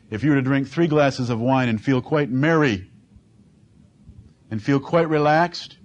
if 0.10 0.24
you 0.24 0.32
were 0.32 0.36
to 0.36 0.42
drink 0.42 0.68
three 0.68 0.88
glasses 0.88 1.30
of 1.30 1.39
wine 1.39 1.70
and 1.70 1.82
feel 1.82 2.02
quite 2.02 2.30
merry 2.30 2.92
and 4.52 4.62
feel 4.62 4.80
quite 4.80 5.10
relaxed, 5.10 5.78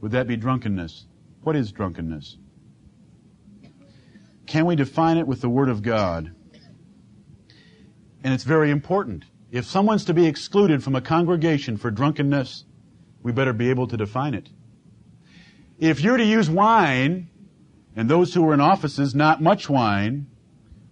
would 0.00 0.12
that 0.12 0.26
be 0.26 0.36
drunkenness? 0.36 1.06
What 1.42 1.56
is 1.56 1.72
drunkenness? 1.72 2.38
Can 4.46 4.66
we 4.66 4.74
define 4.74 5.16
it 5.16 5.26
with 5.26 5.40
the 5.40 5.48
Word 5.48 5.68
of 5.68 5.80
God? 5.80 6.34
And 8.22 8.34
it's 8.34 8.44
very 8.44 8.70
important. 8.70 9.24
If 9.50 9.64
someone's 9.64 10.04
to 10.04 10.14
be 10.14 10.26
excluded 10.26 10.82
from 10.82 10.94
a 10.94 11.00
congregation 11.00 11.76
for 11.76 11.90
drunkenness, 11.90 12.64
we 13.22 13.32
better 13.32 13.52
be 13.52 13.70
able 13.70 13.86
to 13.88 13.96
define 13.96 14.34
it. 14.34 14.48
If 15.78 16.00
you're 16.00 16.16
to 16.16 16.24
use 16.24 16.48
wine, 16.50 17.28
and 17.96 18.08
those 18.08 18.34
who 18.34 18.46
are 18.48 18.54
in 18.54 18.60
offices, 18.60 19.14
not 19.14 19.42
much 19.42 19.68
wine, 19.68 20.26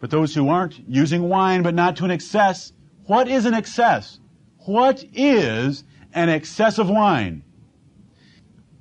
but 0.01 0.11
those 0.11 0.35
who 0.35 0.49
aren't 0.49 0.79
using 0.89 1.29
wine, 1.29 1.63
but 1.63 1.75
not 1.75 1.97
to 1.97 2.05
an 2.05 2.11
excess, 2.11 2.73
what 3.05 3.29
is 3.29 3.45
an 3.45 3.55
excess? 3.55 4.19
What 4.59 5.05
is 5.13 5.85
an 6.13 6.29
excess 6.29 6.79
of 6.79 6.89
wine. 6.89 7.43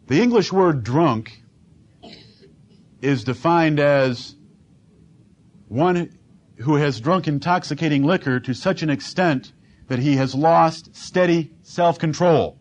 The 0.08 0.22
English 0.22 0.52
word 0.52 0.84
drunk 0.84 1.44
is 3.02 3.24
defined 3.24 3.80
as 3.80 4.36
one 5.68 6.17
who 6.60 6.76
has 6.76 7.00
drunk 7.00 7.28
intoxicating 7.28 8.04
liquor 8.04 8.40
to 8.40 8.54
such 8.54 8.82
an 8.82 8.90
extent 8.90 9.54
that 9.88 10.00
he 10.00 10.16
has 10.16 10.36
lost 10.36 10.96
steady 10.96 11.52
self-control. 11.62 12.60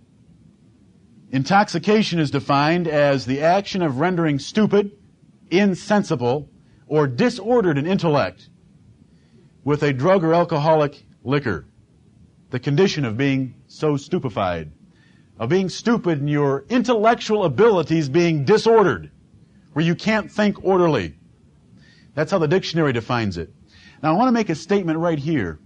Intoxication 1.31 2.19
is 2.19 2.31
defined 2.31 2.87
as 2.87 3.27
the 3.27 3.43
action 3.43 3.83
of 3.83 3.99
rendering 3.99 4.39
stupid, 4.39 4.93
insensible, 5.51 6.49
or 6.87 7.07
disordered 7.07 7.79
in 7.79 7.87
intellect 7.87 8.49
with 9.65 9.83
a 9.83 9.93
drug 9.93 10.23
or 10.23 10.35
alcoholic 10.35 11.05
liquor 11.25 11.67
the 12.51 12.61
condition 12.61 13.05
of 13.05 13.17
being 13.17 13.55
so 13.67 13.97
stupefied, 13.97 14.71
of 15.39 15.49
being 15.49 15.69
stupid 15.69 16.21
and 16.21 16.31
your 16.31 16.65
intellectual 16.69 17.45
abilities 17.45 18.09
being 18.09 18.45
disordered, 18.45 19.11
where 19.73 19.85
you 19.85 19.95
can't 19.95 20.31
think 20.31 20.65
orderly. 20.65 21.19
That's 22.15 22.31
how 22.31 22.39
the 22.39 22.49
dictionary 22.49 22.93
defines 22.93 23.37
it. 23.37 23.53
Now 24.03 24.15
I 24.15 24.17
want 24.17 24.29
to 24.29 24.33
make 24.33 24.49
a 24.49 24.55
statement 24.55 24.99
right 24.99 25.19
here. 25.19 25.59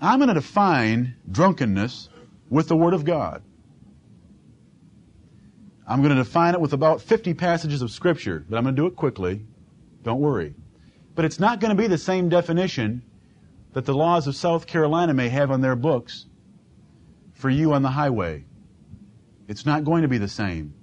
I'm 0.00 0.18
going 0.18 0.28
to 0.28 0.34
define 0.34 1.16
drunkenness 1.30 2.08
with 2.50 2.68
the 2.68 2.76
Word 2.76 2.94
of 2.94 3.04
God. 3.04 3.42
I'm 5.86 6.02
going 6.02 6.14
to 6.14 6.22
define 6.22 6.54
it 6.54 6.60
with 6.60 6.72
about 6.72 7.00
50 7.00 7.34
passages 7.34 7.80
of 7.80 7.90
Scripture, 7.90 8.44
but 8.48 8.56
I'm 8.56 8.64
going 8.64 8.74
to 8.74 8.82
do 8.82 8.86
it 8.86 8.96
quickly. 8.96 9.46
Don't 10.02 10.20
worry. 10.20 10.54
But 11.14 11.24
it's 11.24 11.40
not 11.40 11.60
going 11.60 11.74
to 11.74 11.80
be 11.80 11.86
the 11.86 11.98
same 11.98 12.28
definition 12.28 13.02
that 13.72 13.86
the 13.86 13.94
laws 13.94 14.26
of 14.26 14.34
South 14.34 14.66
Carolina 14.66 15.14
may 15.14 15.28
have 15.28 15.50
on 15.50 15.60
their 15.60 15.76
books 15.76 16.26
for 17.34 17.50
you 17.50 17.72
on 17.72 17.82
the 17.82 17.90
highway. 17.90 18.44
It's 19.48 19.64
not 19.64 19.84
going 19.84 20.02
to 20.02 20.08
be 20.08 20.18
the 20.18 20.28
same. 20.28 20.74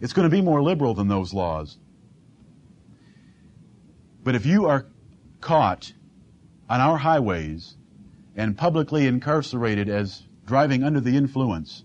It's 0.00 0.12
going 0.12 0.28
to 0.28 0.36
be 0.36 0.42
more 0.42 0.62
liberal 0.62 0.94
than 0.94 1.08
those 1.08 1.32
laws. 1.32 1.78
But 4.24 4.34
if 4.34 4.46
you 4.46 4.66
are 4.66 4.86
caught 5.40 5.92
on 6.68 6.80
our 6.80 6.96
highways 6.96 7.76
and 8.36 8.56
publicly 8.56 9.06
incarcerated 9.06 9.88
as 9.88 10.22
driving 10.46 10.84
under 10.84 11.00
the 11.00 11.16
influence 11.16 11.84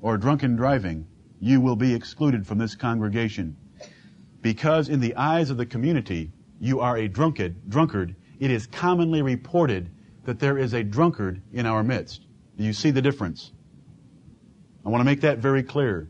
or 0.00 0.16
drunken 0.16 0.56
driving, 0.56 1.06
you 1.40 1.60
will 1.60 1.76
be 1.76 1.94
excluded 1.94 2.46
from 2.46 2.58
this 2.58 2.74
congregation. 2.74 3.56
Because 4.42 4.88
in 4.88 5.00
the 5.00 5.14
eyes 5.16 5.50
of 5.50 5.56
the 5.58 5.66
community, 5.66 6.32
you 6.60 6.80
are 6.80 6.96
a 6.96 7.08
drunkard, 7.08 7.68
drunkard 7.68 8.16
it 8.38 8.50
is 8.50 8.66
commonly 8.66 9.20
reported 9.20 9.90
that 10.24 10.38
there 10.38 10.58
is 10.58 10.72
a 10.72 10.82
drunkard 10.82 11.42
in 11.52 11.66
our 11.66 11.82
midst. 11.82 12.26
Do 12.56 12.64
you 12.64 12.72
see 12.72 12.90
the 12.90 13.02
difference? 13.02 13.52
I 14.84 14.88
want 14.88 15.00
to 15.00 15.04
make 15.04 15.20
that 15.20 15.38
very 15.38 15.62
clear. 15.62 16.08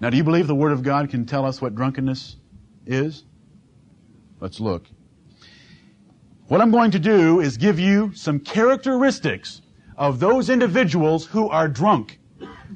Now, 0.00 0.10
do 0.10 0.16
you 0.16 0.24
believe 0.24 0.46
the 0.46 0.54
Word 0.54 0.72
of 0.72 0.82
God 0.82 1.08
can 1.10 1.24
tell 1.24 1.44
us 1.44 1.60
what 1.60 1.74
drunkenness 1.74 2.36
is? 2.86 3.24
Let's 4.40 4.60
look. 4.60 4.86
What 6.46 6.60
I'm 6.60 6.70
going 6.70 6.92
to 6.92 6.98
do 6.98 7.40
is 7.40 7.56
give 7.56 7.78
you 7.78 8.12
some 8.14 8.40
characteristics 8.40 9.60
of 9.96 10.20
those 10.20 10.48
individuals 10.48 11.26
who 11.26 11.48
are 11.48 11.68
drunk. 11.68 12.18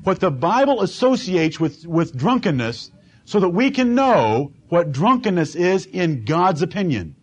What 0.03 0.21
the 0.21 0.31
Bible 0.31 0.83
associates 0.83 1.61
with, 1.61 1.87
with 1.87 2.17
drunkenness 2.17 2.91
so 3.25 3.41
that 3.41 3.51
we 3.51 3.71
can 3.71 3.95
know 3.95 4.53
what 4.69 4.93
drunkenness 4.93 5.55
is 5.55 5.87
in 5.87 6.25
God's 6.25 6.63
opinion. 6.63 7.15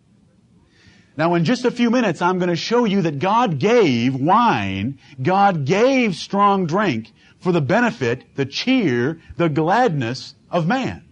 Now, 1.16 1.34
in 1.34 1.44
just 1.44 1.64
a 1.66 1.70
few 1.70 1.90
minutes, 1.90 2.22
I'm 2.22 2.38
going 2.38 2.48
to 2.48 2.56
show 2.56 2.84
you 2.84 3.02
that 3.02 3.18
God 3.18 3.58
gave 3.58 4.14
wine, 4.14 4.98
God 5.20 5.66
gave 5.66 6.14
strong 6.14 6.66
drink 6.66 7.12
for 7.40 7.52
the 7.52 7.60
benefit, 7.60 8.36
the 8.36 8.46
cheer, 8.46 9.20
the 9.36 9.48
gladness 9.48 10.34
of 10.50 10.66
man. 10.66 11.04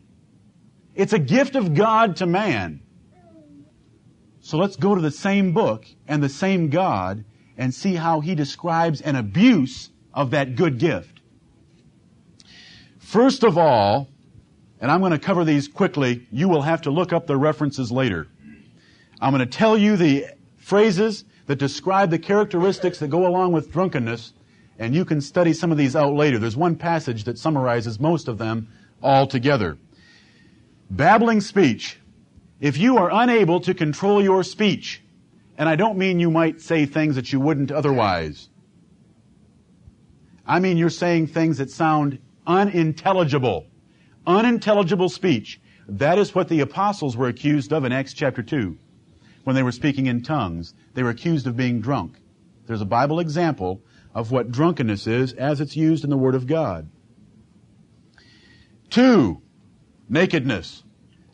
It's 0.94 1.12
a 1.12 1.18
gift 1.18 1.56
of 1.56 1.74
God 1.74 2.16
to 2.16 2.26
man. 2.26 2.80
So 4.48 4.56
let's 4.56 4.76
go 4.76 4.94
to 4.94 5.00
the 5.02 5.10
same 5.10 5.52
book 5.52 5.84
and 6.06 6.22
the 6.22 6.28
same 6.30 6.70
God 6.70 7.22
and 7.58 7.74
see 7.74 7.96
how 7.96 8.20
he 8.20 8.34
describes 8.34 9.02
an 9.02 9.14
abuse 9.14 9.90
of 10.14 10.30
that 10.30 10.56
good 10.56 10.78
gift. 10.78 11.20
First 12.98 13.44
of 13.44 13.58
all, 13.58 14.08
and 14.80 14.90
I'm 14.90 15.00
going 15.00 15.12
to 15.12 15.18
cover 15.18 15.44
these 15.44 15.68
quickly, 15.68 16.26
you 16.32 16.48
will 16.48 16.62
have 16.62 16.80
to 16.82 16.90
look 16.90 17.12
up 17.12 17.26
the 17.26 17.36
references 17.36 17.92
later. 17.92 18.26
I'm 19.20 19.34
going 19.34 19.46
to 19.46 19.58
tell 19.58 19.76
you 19.76 19.98
the 19.98 20.28
phrases 20.56 21.26
that 21.44 21.56
describe 21.56 22.08
the 22.08 22.18
characteristics 22.18 23.00
that 23.00 23.08
go 23.08 23.26
along 23.26 23.52
with 23.52 23.70
drunkenness, 23.70 24.32
and 24.78 24.94
you 24.94 25.04
can 25.04 25.20
study 25.20 25.52
some 25.52 25.70
of 25.70 25.76
these 25.76 25.94
out 25.94 26.14
later. 26.14 26.38
There's 26.38 26.56
one 26.56 26.76
passage 26.76 27.24
that 27.24 27.38
summarizes 27.38 28.00
most 28.00 28.28
of 28.28 28.38
them 28.38 28.68
all 29.02 29.26
together. 29.26 29.76
Babbling 30.90 31.42
speech. 31.42 31.98
If 32.60 32.76
you 32.76 32.98
are 32.98 33.10
unable 33.12 33.60
to 33.60 33.74
control 33.74 34.22
your 34.22 34.42
speech, 34.42 35.02
and 35.56 35.68
I 35.68 35.76
don't 35.76 35.98
mean 35.98 36.20
you 36.20 36.30
might 36.30 36.60
say 36.60 36.86
things 36.86 37.14
that 37.16 37.32
you 37.32 37.40
wouldn't 37.40 37.70
otherwise. 37.70 38.48
I 40.46 40.58
mean 40.60 40.76
you're 40.76 40.90
saying 40.90 41.28
things 41.28 41.58
that 41.58 41.70
sound 41.70 42.18
unintelligible. 42.46 43.66
Unintelligible 44.26 45.08
speech. 45.08 45.60
That 45.88 46.18
is 46.18 46.34
what 46.34 46.48
the 46.48 46.60
apostles 46.60 47.16
were 47.16 47.28
accused 47.28 47.72
of 47.72 47.84
in 47.84 47.92
Acts 47.92 48.12
chapter 48.12 48.42
2 48.42 48.76
when 49.44 49.56
they 49.56 49.62
were 49.62 49.72
speaking 49.72 50.06
in 50.06 50.22
tongues. 50.22 50.74
They 50.94 51.02
were 51.02 51.10
accused 51.10 51.46
of 51.46 51.56
being 51.56 51.80
drunk. 51.80 52.18
There's 52.66 52.82
a 52.82 52.86
Bible 52.86 53.20
example 53.20 53.80
of 54.14 54.30
what 54.30 54.50
drunkenness 54.50 55.06
is 55.06 55.32
as 55.32 55.60
it's 55.60 55.76
used 55.76 56.04
in 56.04 56.10
the 56.10 56.18
Word 56.18 56.34
of 56.34 56.46
God. 56.46 56.90
Two, 58.90 59.40
nakedness. 60.08 60.82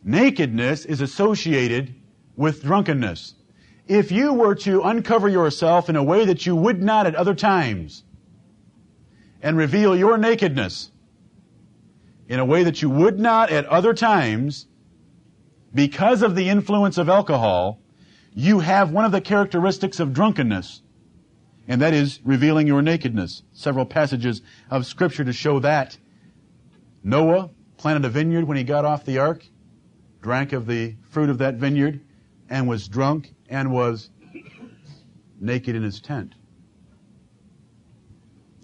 Nakedness 0.05 0.85
is 0.85 1.01
associated 1.01 1.95
with 2.37 2.63
drunkenness. 2.63 3.35
If 3.89 4.13
you 4.13 4.35
were 4.35 4.55
to 4.57 4.83
uncover 4.83 5.29
yourself 5.29 5.89
in 5.89 5.97
a 5.97 6.03
way 6.03 6.27
that 6.27 6.45
you 6.45 6.55
would 6.55 6.83
not 6.83 7.07
at 7.07 7.15
other 7.15 7.35
times 7.35 8.05
and 9.43 9.57
reveal 9.57 9.97
your 9.97 10.19
nakedness 10.19 10.91
in 12.29 12.39
a 12.39 12.45
way 12.45 12.65
that 12.65 12.83
you 12.83 12.91
would 12.91 13.19
not 13.19 13.51
at 13.51 13.67
other 13.67 13.95
times 13.95 14.67
because 15.75 16.23
of 16.23 16.35
the 16.35 16.49
influence 16.49 16.99
of 16.99 17.09
alcohol, 17.09 17.81
you 18.33 18.61
have 18.61 18.91
one 18.91 19.05
of 19.05 19.13
the 19.13 19.21
characteristics 19.21 20.01
of 20.01 20.13
drunkenness, 20.13 20.83
and 21.69 21.81
that 21.81 21.93
is 21.93 22.21
revealing 22.25 22.67
your 22.67 22.83
nakedness. 22.83 23.43
Several 23.53 23.85
passages 23.85 24.43
of 24.71 24.87
scripture 24.87 25.25
to 25.25 25.33
show 25.33 25.59
that. 25.61 25.99
Noah 27.03 27.51
planted 27.77 28.05
a 28.05 28.09
vineyard 28.09 28.45
when 28.45 28.57
he 28.57 28.65
got 28.65 28.85
off 28.85 29.05
the 29.05 29.19
ark, 29.19 29.47
drank 30.25 30.55
of 30.55 30.67
the 30.67 30.97
fruit 31.11 31.29
of 31.29 31.37
that 31.37 31.57
vineyard, 31.57 32.01
and 32.49 32.67
was 32.67 32.89
drunk 32.89 33.35
and 33.51 33.71
was 33.71 34.09
naked 35.39 35.77
in 35.77 35.83
his 35.83 36.01
tent. 36.01 36.35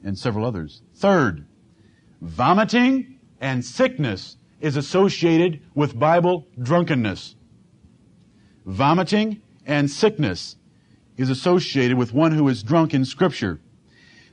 And 0.03 0.19
several 0.19 0.47
others. 0.47 0.81
Third, 0.95 1.45
vomiting 2.23 3.19
and 3.43 3.63
sickness 3.63 4.39
is 4.61 4.77
associated 4.77 5.61
with 5.75 5.99
Bible 5.99 6.47
drunkenness. 6.63 7.37
Vomiting 8.65 9.43
and 9.67 9.91
sickness 9.91 10.57
is 11.19 11.29
associated 11.29 11.99
with 11.99 12.15
one 12.15 12.33
who 12.33 12.49
is 12.49 12.63
drunk 12.63 12.95
in 12.95 13.05
Scripture. 13.05 13.61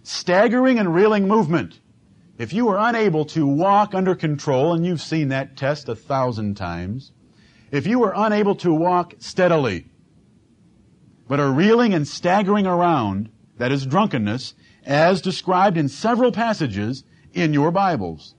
Staggering 0.02 0.80
and 0.80 0.96
reeling 0.96 1.28
movement. 1.28 1.82
If 2.38 2.54
you 2.54 2.70
are 2.70 2.90
unable 2.90 3.26
to 3.26 3.46
walk 3.46 3.94
under 3.94 4.16
control, 4.16 4.74
and 4.74 4.86
you've 4.86 5.02
seen 5.02 5.28
that 5.30 5.58
test 5.58 5.90
a 5.90 5.96
thousand 5.96 6.56
times, 6.56 7.12
if 7.72 7.86
you 7.86 8.04
are 8.04 8.14
unable 8.16 8.56
to 8.56 8.74
walk 8.74 9.16
steadily, 9.20 9.86
but 11.28 11.40
are 11.40 11.52
reeling 11.52 11.94
and 11.94 12.08
staggering 12.08 12.66
around, 12.66 13.30
that 13.58 13.72
is 13.72 13.86
drunkenness, 13.86 14.54
as 14.86 15.22
described 15.22 15.78
in 15.78 15.90
several 15.90 16.32
passages 16.32 17.04
in 17.34 17.54
your 17.54 17.72
Bibles. 17.72 18.36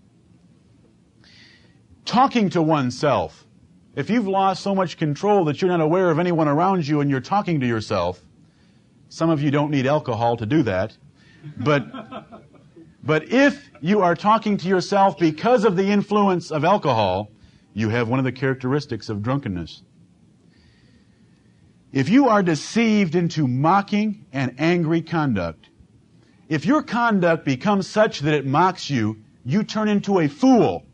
Talking 2.04 2.48
to 2.50 2.62
oneself. 2.62 3.46
If 3.94 4.08
you've 4.08 4.28
lost 4.28 4.62
so 4.62 4.74
much 4.74 4.96
control 4.96 5.44
that 5.46 5.60
you're 5.60 5.70
not 5.70 5.80
aware 5.80 6.10
of 6.10 6.18
anyone 6.18 6.48
around 6.48 6.86
you 6.86 7.00
and 7.00 7.10
you're 7.10 7.20
talking 7.20 7.60
to 7.60 7.66
yourself, 7.66 8.20
some 9.10 9.28
of 9.28 9.42
you 9.42 9.50
don't 9.50 9.70
need 9.70 9.86
alcohol 9.86 10.36
to 10.36 10.46
do 10.46 10.62
that, 10.62 10.96
but, 11.58 11.84
but 13.02 13.30
if 13.30 13.70
you 13.80 14.00
are 14.00 14.14
talking 14.14 14.56
to 14.58 14.68
yourself 14.68 15.18
because 15.18 15.64
of 15.64 15.76
the 15.76 15.86
influence 15.86 16.50
of 16.50 16.64
alcohol, 16.64 17.30
you 17.78 17.90
have 17.90 18.08
one 18.08 18.18
of 18.18 18.24
the 18.24 18.32
characteristics 18.32 19.08
of 19.08 19.22
drunkenness. 19.22 19.82
If 21.92 22.08
you 22.08 22.28
are 22.28 22.42
deceived 22.42 23.14
into 23.14 23.46
mocking 23.46 24.26
and 24.32 24.54
angry 24.58 25.00
conduct, 25.00 25.68
if 26.48 26.66
your 26.66 26.82
conduct 26.82 27.44
becomes 27.44 27.86
such 27.86 28.20
that 28.20 28.34
it 28.34 28.44
mocks 28.44 28.90
you, 28.90 29.22
you 29.44 29.62
turn 29.62 29.88
into 29.88 30.18
a 30.18 30.28
fool. 30.28 30.84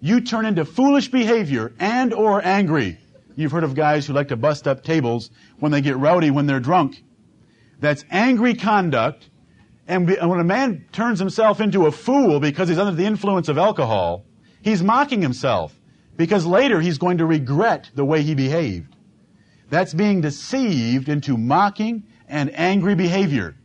You 0.00 0.20
turn 0.20 0.44
into 0.44 0.64
foolish 0.64 1.08
behavior 1.08 1.72
and 1.78 2.12
or 2.12 2.44
angry. 2.44 2.98
You've 3.34 3.52
heard 3.52 3.64
of 3.64 3.74
guys 3.74 4.06
who 4.06 4.12
like 4.12 4.28
to 4.28 4.36
bust 4.36 4.68
up 4.68 4.84
tables 4.84 5.30
when 5.58 5.72
they 5.72 5.80
get 5.80 5.96
rowdy 5.96 6.30
when 6.30 6.46
they're 6.46 6.60
drunk. 6.60 7.02
That's 7.80 8.04
angry 8.10 8.54
conduct. 8.54 9.30
And 9.86 10.06
when 10.06 10.38
a 10.38 10.44
man 10.44 10.84
turns 10.92 11.18
himself 11.18 11.60
into 11.60 11.86
a 11.86 11.92
fool 11.92 12.40
because 12.40 12.68
he's 12.68 12.78
under 12.78 12.94
the 12.94 13.06
influence 13.06 13.48
of 13.48 13.56
alcohol, 13.56 14.26
he's 14.60 14.82
mocking 14.82 15.22
himself 15.22 15.77
because 16.18 16.44
later 16.44 16.80
he's 16.80 16.98
going 16.98 17.18
to 17.18 17.24
regret 17.24 17.90
the 17.94 18.04
way 18.04 18.20
he 18.22 18.34
behaved. 18.34 18.94
That's 19.70 19.94
being 19.94 20.20
deceived 20.20 21.08
into 21.08 21.38
mocking 21.38 22.02
and 22.26 22.54
angry 22.54 22.94
behavior. 22.94 23.56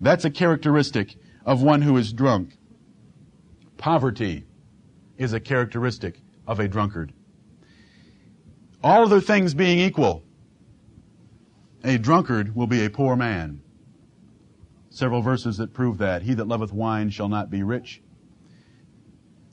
That's 0.00 0.24
a 0.24 0.30
characteristic 0.30 1.16
of 1.46 1.62
one 1.62 1.80
who 1.80 1.96
is 1.96 2.12
drunk. 2.12 2.58
Poverty 3.78 4.44
is 5.16 5.32
a 5.32 5.40
characteristic 5.40 6.20
of 6.46 6.58
a 6.58 6.66
drunkard. 6.66 7.12
All 8.82 9.04
other 9.04 9.20
things 9.20 9.54
being 9.54 9.78
equal, 9.78 10.24
a 11.84 11.96
drunkard 11.96 12.56
will 12.56 12.66
be 12.66 12.84
a 12.84 12.90
poor 12.90 13.14
man. 13.14 13.62
Several 14.90 15.22
verses 15.22 15.58
that 15.58 15.72
prove 15.72 15.98
that. 15.98 16.22
He 16.22 16.34
that 16.34 16.48
loveth 16.48 16.72
wine 16.72 17.10
shall 17.10 17.28
not 17.28 17.50
be 17.50 17.62
rich. 17.62 18.02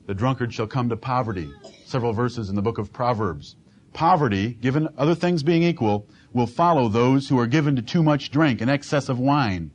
The 0.06 0.14
drunkard 0.14 0.52
shall 0.52 0.66
come 0.66 0.88
to 0.88 0.96
poverty. 0.96 1.52
Several 1.86 2.12
verses 2.12 2.48
in 2.48 2.56
the 2.56 2.62
book 2.62 2.78
of 2.78 2.92
Proverbs 2.92 3.54
poverty, 3.92 4.54
given 4.54 4.88
other 4.98 5.14
things 5.14 5.44
being 5.44 5.62
equal, 5.62 6.08
will 6.32 6.48
follow 6.48 6.88
those 6.88 7.28
who 7.28 7.38
are 7.38 7.46
given 7.46 7.76
to 7.76 7.80
too 7.80 8.02
much 8.02 8.32
drink 8.32 8.60
and 8.60 8.68
excess 8.68 9.08
of 9.08 9.20
wine. 9.20 9.70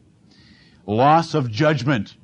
Loss 0.86 1.34
of 1.34 1.50
judgment. 1.50 2.17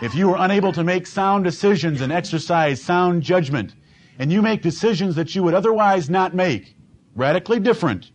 If 0.00 0.14
you 0.14 0.30
are 0.30 0.44
unable 0.44 0.72
to 0.72 0.84
make 0.84 1.08
sound 1.08 1.42
decisions 1.42 2.00
and 2.00 2.12
exercise 2.12 2.80
sound 2.80 3.24
judgment, 3.24 3.74
and 4.16 4.30
you 4.30 4.42
make 4.42 4.62
decisions 4.62 5.16
that 5.16 5.34
you 5.34 5.42
would 5.42 5.54
otherwise 5.54 6.08
not 6.08 6.32
make, 6.32 6.76
radically 7.16 7.58
different, 7.58 8.12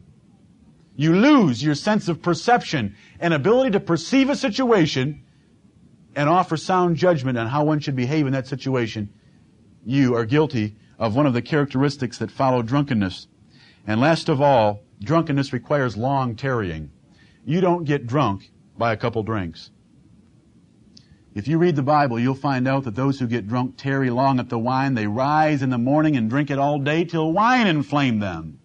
you 0.95 1.13
lose 1.13 1.61
your 1.61 1.75
sense 1.75 2.07
of 2.07 2.21
perception 2.21 2.95
and 3.19 3.33
ability 3.33 3.71
to 3.71 3.81
perceive 3.81 4.29
a 4.29 4.35
situation 4.35 5.25
and 6.15 6.29
offer 6.29 6.55
sound 6.55 6.95
judgment 6.95 7.37
on 7.37 7.47
how 7.47 7.65
one 7.65 7.81
should 7.81 7.97
behave 7.97 8.27
in 8.27 8.31
that 8.31 8.47
situation. 8.47 9.09
You 9.85 10.15
are 10.15 10.23
guilty 10.23 10.77
of 11.01 11.15
one 11.15 11.25
of 11.25 11.33
the 11.33 11.41
characteristics 11.41 12.19
that 12.19 12.29
follow 12.29 12.61
drunkenness. 12.61 13.27
And 13.87 13.99
last 13.99 14.29
of 14.29 14.39
all, 14.39 14.83
drunkenness 15.01 15.51
requires 15.51 15.97
long 15.97 16.35
tarrying. 16.35 16.91
You 17.43 17.59
don't 17.59 17.85
get 17.85 18.05
drunk 18.05 18.51
by 18.77 18.93
a 18.93 18.97
couple 18.97 19.23
drinks. 19.23 19.71
If 21.33 21.47
you 21.47 21.57
read 21.57 21.75
the 21.75 21.81
Bible, 21.81 22.19
you'll 22.19 22.35
find 22.35 22.67
out 22.67 22.83
that 22.83 22.93
those 22.93 23.19
who 23.19 23.25
get 23.25 23.47
drunk 23.47 23.77
tarry 23.77 24.11
long 24.11 24.39
at 24.39 24.49
the 24.49 24.59
wine. 24.59 24.93
They 24.93 25.07
rise 25.07 25.63
in 25.63 25.71
the 25.71 25.79
morning 25.79 26.15
and 26.15 26.29
drink 26.29 26.51
it 26.51 26.59
all 26.59 26.77
day 26.77 27.03
till 27.03 27.33
wine 27.33 27.65
inflame 27.65 28.19
them. 28.19 28.59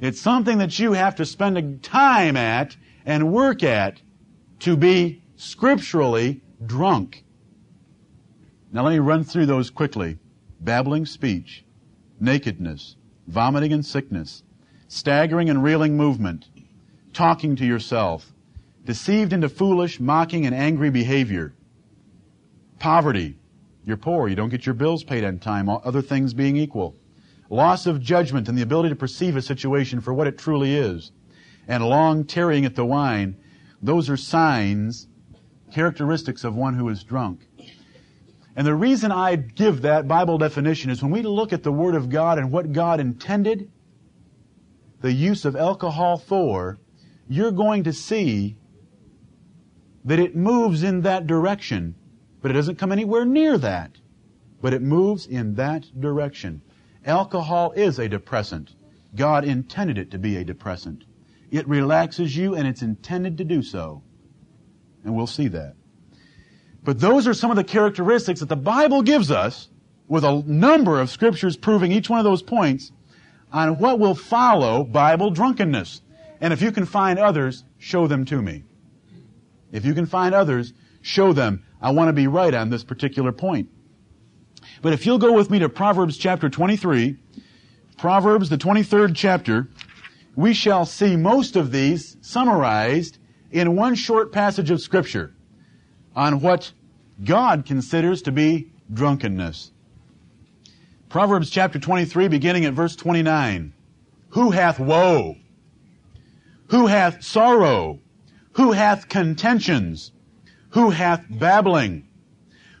It's 0.00 0.20
something 0.20 0.58
that 0.58 0.80
you 0.80 0.94
have 0.94 1.14
to 1.16 1.24
spend 1.24 1.84
time 1.84 2.36
at 2.36 2.76
and 3.06 3.32
work 3.32 3.62
at 3.62 4.02
to 4.60 4.76
be 4.76 5.22
scripturally 5.36 6.40
drunk. 6.66 7.22
Now 8.72 8.82
let 8.82 8.90
me 8.90 8.98
run 8.98 9.22
through 9.22 9.46
those 9.46 9.70
quickly. 9.70 10.18
Babbling 10.60 11.06
speech, 11.06 11.64
nakedness, 12.20 12.96
vomiting 13.26 13.72
and 13.72 13.84
sickness, 13.84 14.42
staggering 14.88 15.48
and 15.48 15.62
reeling 15.62 15.96
movement, 15.96 16.48
talking 17.12 17.56
to 17.56 17.64
yourself, 17.64 18.34
deceived 18.84 19.32
into 19.32 19.48
foolish, 19.48 20.00
mocking, 20.00 20.44
and 20.44 20.54
angry 20.54 20.90
behavior, 20.90 21.54
poverty, 22.78 23.38
you're 23.86 23.96
poor, 23.96 24.28
you 24.28 24.36
don't 24.36 24.50
get 24.50 24.66
your 24.66 24.74
bills 24.74 25.02
paid 25.02 25.24
on 25.24 25.38
time, 25.38 25.68
other 25.68 26.02
things 26.02 26.34
being 26.34 26.56
equal, 26.56 26.94
loss 27.48 27.86
of 27.86 28.00
judgment 28.00 28.48
and 28.48 28.58
the 28.58 28.62
ability 28.62 28.90
to 28.90 28.96
perceive 28.96 29.36
a 29.36 29.42
situation 29.42 30.00
for 30.00 30.12
what 30.12 30.26
it 30.26 30.36
truly 30.36 30.76
is, 30.76 31.12
and 31.68 31.86
long 31.86 32.24
tarrying 32.24 32.64
at 32.66 32.74
the 32.74 32.84
wine, 32.84 33.36
those 33.80 34.10
are 34.10 34.16
signs, 34.16 35.08
characteristics 35.72 36.44
of 36.44 36.54
one 36.54 36.74
who 36.74 36.88
is 36.88 37.02
drunk. 37.02 37.46
And 38.56 38.66
the 38.66 38.74
reason 38.74 39.12
I 39.12 39.36
give 39.36 39.82
that 39.82 40.08
Bible 40.08 40.38
definition 40.38 40.90
is 40.90 41.02
when 41.02 41.12
we 41.12 41.22
look 41.22 41.52
at 41.52 41.62
the 41.62 41.72
Word 41.72 41.94
of 41.94 42.10
God 42.10 42.38
and 42.38 42.50
what 42.50 42.72
God 42.72 43.00
intended 43.00 43.70
the 45.00 45.12
use 45.12 45.44
of 45.44 45.56
alcohol 45.56 46.18
for, 46.18 46.78
you're 47.28 47.52
going 47.52 47.84
to 47.84 47.92
see 47.92 48.56
that 50.04 50.18
it 50.18 50.34
moves 50.34 50.82
in 50.82 51.02
that 51.02 51.26
direction, 51.26 51.94
but 52.42 52.50
it 52.50 52.54
doesn't 52.54 52.76
come 52.76 52.92
anywhere 52.92 53.24
near 53.24 53.56
that. 53.58 53.92
But 54.60 54.74
it 54.74 54.82
moves 54.82 55.26
in 55.26 55.54
that 55.54 55.86
direction. 55.98 56.62
Alcohol 57.06 57.72
is 57.72 57.98
a 57.98 58.08
depressant. 58.08 58.74
God 59.14 59.44
intended 59.44 59.96
it 59.96 60.10
to 60.10 60.18
be 60.18 60.36
a 60.36 60.44
depressant. 60.44 61.04
It 61.50 61.66
relaxes 61.68 62.36
you 62.36 62.54
and 62.54 62.68
it's 62.68 62.82
intended 62.82 63.38
to 63.38 63.44
do 63.44 63.62
so. 63.62 64.02
And 65.04 65.14
we'll 65.14 65.26
see 65.26 65.48
that. 65.48 65.74
But 66.82 67.00
those 67.00 67.26
are 67.26 67.34
some 67.34 67.50
of 67.50 67.56
the 67.56 67.64
characteristics 67.64 68.40
that 68.40 68.48
the 68.48 68.56
Bible 68.56 69.02
gives 69.02 69.30
us 69.30 69.68
with 70.08 70.24
a 70.24 70.42
number 70.46 71.00
of 71.00 71.10
scriptures 71.10 71.56
proving 71.56 71.92
each 71.92 72.08
one 72.08 72.18
of 72.18 72.24
those 72.24 72.42
points 72.42 72.90
on 73.52 73.78
what 73.78 73.98
will 73.98 74.14
follow 74.14 74.84
Bible 74.84 75.30
drunkenness. 75.30 76.02
And 76.40 76.52
if 76.52 76.62
you 76.62 76.72
can 76.72 76.86
find 76.86 77.18
others, 77.18 77.64
show 77.78 78.06
them 78.06 78.24
to 78.26 78.40
me. 78.40 78.64
If 79.72 79.84
you 79.84 79.94
can 79.94 80.06
find 80.06 80.34
others, 80.34 80.72
show 81.02 81.32
them. 81.32 81.64
I 81.82 81.90
want 81.90 82.08
to 82.08 82.12
be 82.12 82.26
right 82.26 82.54
on 82.54 82.70
this 82.70 82.82
particular 82.82 83.32
point. 83.32 83.68
But 84.82 84.92
if 84.92 85.04
you'll 85.04 85.18
go 85.18 85.32
with 85.32 85.50
me 85.50 85.58
to 85.58 85.68
Proverbs 85.68 86.16
chapter 86.16 86.48
23, 86.48 87.16
Proverbs, 87.98 88.48
the 88.48 88.56
23rd 88.56 89.14
chapter, 89.14 89.68
we 90.34 90.54
shall 90.54 90.86
see 90.86 91.16
most 91.16 91.56
of 91.56 91.70
these 91.70 92.16
summarized 92.22 93.18
in 93.50 93.76
one 93.76 93.94
short 93.94 94.32
passage 94.32 94.70
of 94.70 94.80
Scripture 94.80 95.34
on 96.14 96.40
what 96.40 96.72
God 97.24 97.66
considers 97.66 98.22
to 98.22 98.32
be 98.32 98.70
drunkenness. 98.92 99.72
Proverbs 101.08 101.50
chapter 101.50 101.78
23, 101.78 102.28
beginning 102.28 102.64
at 102.64 102.72
verse 102.72 102.96
29. 102.96 103.72
Who 104.30 104.50
hath 104.50 104.78
woe? 104.78 105.36
Who 106.68 106.86
hath 106.86 107.22
sorrow? 107.22 107.98
Who 108.52 108.72
hath 108.72 109.08
contentions? 109.08 110.12
Who 110.70 110.90
hath 110.90 111.24
babbling? 111.28 112.06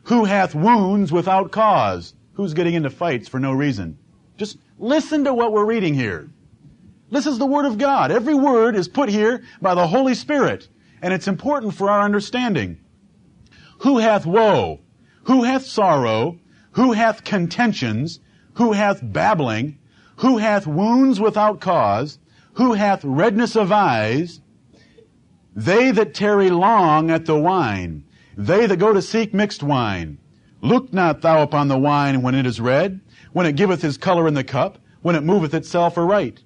Who 0.04 0.24
hath 0.24 0.54
wounds 0.54 1.12
without 1.12 1.50
cause? 1.50 2.14
Who's 2.34 2.54
getting 2.54 2.74
into 2.74 2.90
fights 2.90 3.28
for 3.28 3.40
no 3.40 3.52
reason? 3.52 3.98
Just 4.36 4.58
listen 4.78 5.24
to 5.24 5.34
what 5.34 5.52
we're 5.52 5.66
reading 5.66 5.94
here. 5.94 6.30
This 7.10 7.26
is 7.26 7.38
the 7.38 7.46
Word 7.46 7.66
of 7.66 7.78
God. 7.78 8.12
Every 8.12 8.34
word 8.34 8.76
is 8.76 8.88
put 8.88 9.08
here 9.08 9.42
by 9.60 9.74
the 9.74 9.86
Holy 9.86 10.14
Spirit, 10.14 10.68
and 11.02 11.12
it's 11.12 11.26
important 11.26 11.74
for 11.74 11.90
our 11.90 12.02
understanding. 12.02 12.78
Who 13.80 13.96
hath 13.96 14.26
woe? 14.26 14.80
Who 15.24 15.44
hath 15.44 15.64
sorrow? 15.64 16.38
Who 16.72 16.92
hath 16.92 17.24
contentions? 17.24 18.20
Who 18.54 18.72
hath 18.72 19.00
babbling? 19.02 19.78
Who 20.16 20.36
hath 20.36 20.66
wounds 20.66 21.18
without 21.18 21.60
cause? 21.60 22.18
Who 22.54 22.74
hath 22.74 23.02
redness 23.04 23.56
of 23.56 23.72
eyes? 23.72 24.42
They 25.56 25.92
that 25.92 26.12
tarry 26.12 26.50
long 26.50 27.10
at 27.10 27.24
the 27.24 27.38
wine. 27.38 28.04
They 28.36 28.66
that 28.66 28.76
go 28.76 28.92
to 28.92 29.00
seek 29.00 29.32
mixed 29.32 29.62
wine. 29.62 30.18
Look 30.60 30.92
not 30.92 31.22
thou 31.22 31.42
upon 31.42 31.68
the 31.68 31.78
wine 31.78 32.20
when 32.20 32.34
it 32.34 32.44
is 32.44 32.60
red, 32.60 33.00
when 33.32 33.46
it 33.46 33.56
giveth 33.56 33.80
his 33.80 33.96
color 33.96 34.28
in 34.28 34.34
the 34.34 34.44
cup, 34.44 34.76
when 35.00 35.16
it 35.16 35.24
moveth 35.24 35.54
itself 35.54 35.96
aright. 35.96 36.42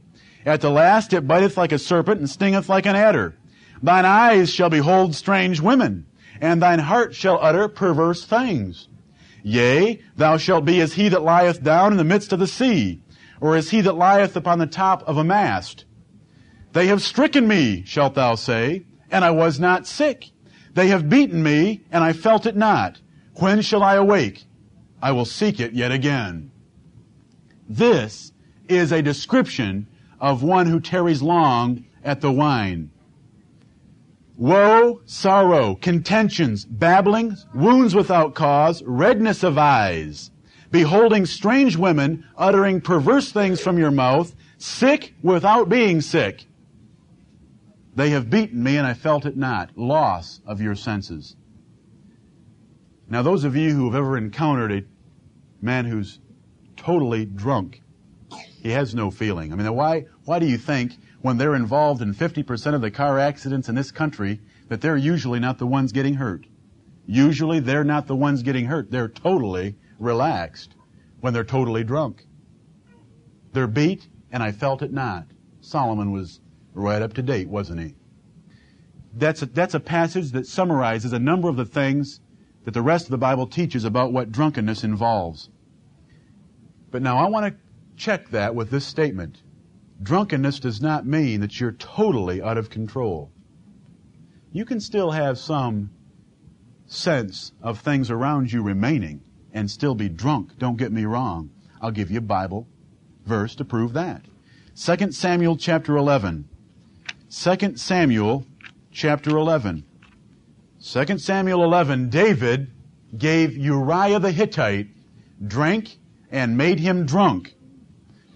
At 0.47 0.61
the 0.61 0.71
last 0.71 1.13
it 1.13 1.27
biteth 1.27 1.57
like 1.57 1.73
a 1.73 1.81
serpent 1.81 2.21
and 2.21 2.31
stingeth 2.31 2.69
like 2.69 2.87
an 2.87 2.95
adder. 2.95 3.35
Thine 3.83 4.05
eyes 4.05 4.51
shall 4.51 4.71
behold 4.71 5.17
strange 5.17 5.61
women 5.61 6.07
and 6.45 6.61
thine 6.61 6.79
heart 6.79 7.15
shall 7.15 7.39
utter 7.41 7.69
perverse 7.69 8.27
things. 8.27 8.89
Yea, 9.43 10.03
thou 10.15 10.37
shalt 10.37 10.67
be 10.67 10.79
as 10.79 10.93
he 10.93 11.09
that 11.09 11.23
lieth 11.23 11.63
down 11.63 11.91
in 11.91 11.97
the 11.97 12.05
midst 12.05 12.35
of 12.35 12.39
the 12.39 12.47
sea, 12.47 13.01
or 13.41 13.57
as 13.57 13.71
he 13.71 13.81
that 13.81 13.97
lieth 13.97 14.37
upon 14.37 14.59
the 14.59 14.67
top 14.67 15.03
of 15.09 15.17
a 15.17 15.25
mast. 15.25 15.87
They 16.73 16.89
have 16.89 17.01
stricken 17.01 17.49
me, 17.49 17.83
shalt 17.87 18.15
thou 18.15 18.35
say, 18.35 18.85
and 19.11 19.25
I 19.25 19.31
was 19.31 19.59
not 19.59 19.87
sick. 19.87 20.33
They 20.75 20.89
have 20.89 21.09
beaten 21.09 21.43
me, 21.43 21.83
and 21.91 22.05
I 22.05 22.13
felt 22.13 22.45
it 22.45 22.57
not. 22.57 23.01
When 23.37 23.63
shall 23.63 23.83
I 23.83 23.95
awake? 23.95 24.45
I 25.01 25.13
will 25.13 25.25
seek 25.25 25.61
it 25.61 25.73
yet 25.73 25.93
again. 25.93 26.51
This 27.67 28.33
is 28.69 28.93
a 28.93 29.01
description 29.01 29.87
of 30.21 30.43
one 30.43 30.67
who 30.67 30.79
tarries 30.79 31.23
long 31.23 31.87
at 32.03 32.21
the 32.21 32.33
wine. 32.33 32.91
Woe, 34.37 35.01
sorrow, 35.07 35.77
contentions, 35.77 36.65
babblings, 36.65 37.47
wounds 37.55 37.95
without 37.95 38.35
cause, 38.35 38.83
redness 38.83 39.45
of 39.45 39.57
eyes, 39.59 40.31
beholding 40.71 41.25
strange 41.25 41.77
women, 41.77 42.25
uttering 42.37 42.81
perverse 42.81 43.31
things 43.31 43.61
from 43.61 43.79
your 43.79 43.93
mouth, 43.93 44.35
sick 44.59 45.15
without 45.23 45.69
being 45.69 46.01
sick. 46.01 46.47
They 47.95 48.11
have 48.11 48.29
beaten 48.29 48.61
me 48.63 48.77
and 48.77 48.87
I 48.87 48.95
felt 48.95 49.25
it 49.25 49.37
not. 49.37 49.79
Loss 49.79 50.41
of 50.47 50.61
your 50.61 50.75
senses. 50.75 51.37
Now 53.09 53.23
those 53.23 53.45
of 53.45 53.55
you 53.55 53.75
who 53.75 53.85
have 53.87 53.95
ever 53.95 54.17
encountered 54.17 54.73
a 54.73 54.83
man 55.63 55.85
who's 55.85 56.19
totally 56.77 57.25
drunk, 57.25 57.83
he 58.63 58.71
has 58.71 58.97
no 58.97 59.13
feeling. 59.13 59.53
I 59.53 59.57
mean, 59.57 59.73
why, 59.75 60.07
why 60.25 60.41
do 60.41 60.47
you 60.47 60.59
think 60.59 60.95
when 61.25 61.39
they're 61.39 61.55
involved 61.55 62.03
in 62.03 62.13
50% 62.13 62.75
of 62.75 62.83
the 62.83 62.91
car 62.91 63.19
accidents 63.19 63.71
in 63.71 63.75
this 63.75 63.91
country 63.91 64.43
that 64.69 64.83
they're 64.83 64.95
usually 64.95 65.41
not 65.41 65.57
the 65.57 65.67
ones 65.67 65.91
getting 65.91 66.17
hurt. 66.17 66.45
Usually 67.07 67.61
they're 67.61 67.83
not 67.83 68.07
the 68.07 68.15
ones 68.15 68.43
getting 68.43 68.67
hurt. 68.67 68.91
They're 68.91 69.09
totally 69.09 69.75
relaxed 69.99 70.75
when 71.21 71.33
they're 71.33 71.43
totally 71.43 71.83
drunk. 71.83 72.27
They're 73.55 73.67
beat 73.67 74.07
and 74.31 74.43
I 74.43 74.53
felt 74.53 74.83
it 74.83 74.93
not. 74.93 75.25
Solomon 75.63 76.13
was 76.13 76.41
right 76.75 77.01
up 77.01 77.15
to 77.15 77.23
date, 77.23 77.49
wasn't 77.49 77.81
he? 77.81 77.95
That's 79.15 79.41
a, 79.41 79.47
that's 79.47 79.73
a 79.73 79.81
passage 79.81 80.33
that 80.33 80.47
summarizes 80.47 81.15
a 81.15 81.19
number 81.19 81.49
of 81.49 81.57
the 81.57 81.65
things 81.65 82.21
that 82.67 82.75
the 82.75 82.83
rest 82.83 83.07
of 83.07 83.11
the 83.11 83.17
Bible 83.17 83.47
teaches 83.47 83.87
about 83.87 84.13
what 84.13 84.31
drunkenness 84.31 84.85
involves. 84.85 85.49
But 86.91 87.01
now 87.01 87.17
I 87.17 87.31
want 87.31 87.47
to 87.47 87.59
check 87.97 88.29
that 88.29 88.55
with 88.55 88.69
this 88.69 88.85
statement. 88.85 89.41
Drunkenness 90.03 90.61
does 90.61 90.81
not 90.81 91.07
mean 91.07 91.41
that 91.41 91.61
you're 91.61 91.73
totally 91.73 92.43
out 92.43 92.59
of 92.59 92.71
control. 92.71 93.31
You 94.53 94.65
can 94.65 94.81
still 94.81 95.11
have 95.11 95.39
some 95.39 95.91
sense 96.87 97.53
of 97.63 97.81
things 97.81 98.11
around 98.11 98.53
you 98.53 98.63
remaining 98.63 99.23
and 99.53 99.71
still 99.71 99.95
be 99.95 100.09
drunk. 100.09 100.59
Don't 100.59 100.77
get 100.77 100.93
me 100.93 101.05
wrong. 101.05 101.51
I'll 101.81 101.91
give 101.91 102.11
you 102.11 102.19
a 102.19 102.23
Bible 102.23 102.67
verse 103.25 103.55
to 103.57 103.65
prove 103.65 103.93
that. 103.95 104.23
2 104.77 105.13
Samuel 105.13 105.57
chapter 105.57 105.97
11. 105.97 106.49
2 107.31 107.77
Samuel 107.77 108.47
chapter 108.91 109.31
11. 109.31 109.85
2 110.83 111.19
Samuel 111.19 111.65
11, 111.65 112.11
David 112.11 112.71
gave 113.17 113.57
Uriah 113.57 114.19
the 114.19 114.33
Hittite 114.33 114.89
drink 115.47 115.97
and 116.31 116.57
made 116.57 116.81
him 116.81 117.07
drunk. 117.07 117.55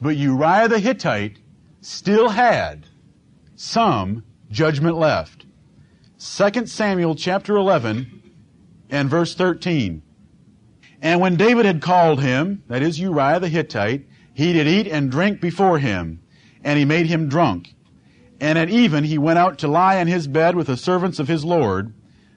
But 0.01 0.17
Uriah 0.17 0.69
the 0.69 0.79
Hittite 0.79 1.39
still 1.89 2.29
had 2.29 2.87
some 3.57 4.23
judgment 4.51 4.95
left. 4.95 5.47
2 6.19 6.67
Samuel 6.67 7.15
chapter 7.15 7.57
11 7.57 8.35
and 8.91 9.09
verse 9.09 9.35
13. 9.35 10.03
And 11.01 11.21
when 11.21 11.37
David 11.37 11.65
had 11.65 11.81
called 11.81 12.21
him, 12.21 12.63
that 12.69 12.83
is 12.83 13.01
Uriah 13.01 13.41
the 13.41 13.49
Hittite, 13.49 14.07
he 14.35 14.53
did 14.53 14.69
eat 14.69 14.87
and 14.87 15.11
drink 15.11 15.41
before 15.41 15.79
him, 15.79 16.21
and 16.63 16.79
he 16.79 16.85
made 16.85 17.07
him 17.07 17.29
drunk. 17.29 17.75
And 18.39 18.59
at 18.59 18.69
even 18.69 19.05
he 19.05 19.17
went 19.17 19.39
out 19.39 19.59
to 19.61 19.69
lie 19.69 19.97
in 19.97 20.09
his 20.09 20.29
bed 20.29 20.57
with 20.57 20.67
the 20.67 20.77
servants 20.77 21.19
of 21.19 21.29
his 21.29 21.45
Lord, 21.45 21.95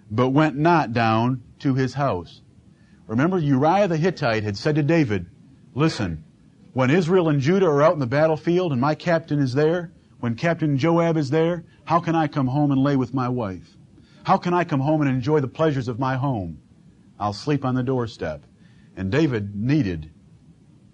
but 0.10 0.30
went 0.30 0.56
not 0.56 0.94
down 0.94 1.44
to 1.60 1.74
his 1.74 1.96
house. 1.96 2.42
Remember, 3.06 3.38
Uriah 3.38 3.90
the 3.90 3.98
Hittite 3.98 4.44
had 4.44 4.58
said 4.58 4.76
to 4.76 4.84
David, 4.84 5.26
Listen, 5.76 6.24
When 6.74 6.90
Israel 6.90 7.28
and 7.28 7.42
Judah 7.42 7.66
are 7.66 7.82
out 7.82 7.94
in 7.94 8.00
the 8.00 8.08
battlefield 8.08 8.72
and 8.72 8.80
my 8.80 8.96
captain 8.96 9.40
is 9.40 9.54
there, 9.54 9.92
when 10.22 10.36
Captain 10.36 10.78
Joab 10.78 11.18
is 11.18 11.30
there, 11.30 11.66
how 11.84 12.00
can 12.00 12.16
I 12.16 12.28
come 12.28 12.48
home 12.48 12.72
and 12.72 12.82
lay 12.82 12.96
with 12.96 13.14
my 13.14 13.28
wife? 13.28 13.76
How 14.24 14.38
can 14.38 14.54
I 14.54 14.64
come 14.64 14.80
home 14.80 15.02
and 15.02 15.10
enjoy 15.10 15.42
the 15.42 15.50
pleasures 15.50 15.90
of 15.90 16.00
my 16.00 16.16
home? 16.16 16.60
I'll 17.20 17.34
sleep 17.34 17.66
on 17.66 17.76
the 17.76 17.84
doorstep. 17.84 18.46
And 18.96 19.12
David 19.12 19.54
needed 19.54 20.12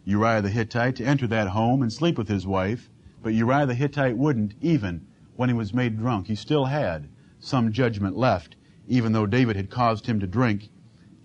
Uriah 0.03 0.41
the 0.41 0.49
Hittite 0.49 0.95
to 0.95 1.05
enter 1.05 1.27
that 1.27 1.49
home 1.49 1.83
and 1.83 1.93
sleep 1.93 2.17
with 2.17 2.27
his 2.27 2.47
wife, 2.47 2.89
but 3.21 3.35
Uriah 3.35 3.67
the 3.67 3.75
Hittite 3.75 4.17
wouldn't 4.17 4.55
even 4.61 5.05
when 5.35 5.49
he 5.49 5.53
was 5.55 5.75
made 5.75 5.99
drunk. 5.99 6.25
He 6.25 6.35
still 6.35 6.65
had 6.65 7.07
some 7.39 7.71
judgment 7.71 8.17
left, 8.17 8.55
even 8.87 9.11
though 9.11 9.27
David 9.27 9.55
had 9.55 9.69
caused 9.69 10.07
him 10.07 10.19
to 10.21 10.27
drink 10.27 10.69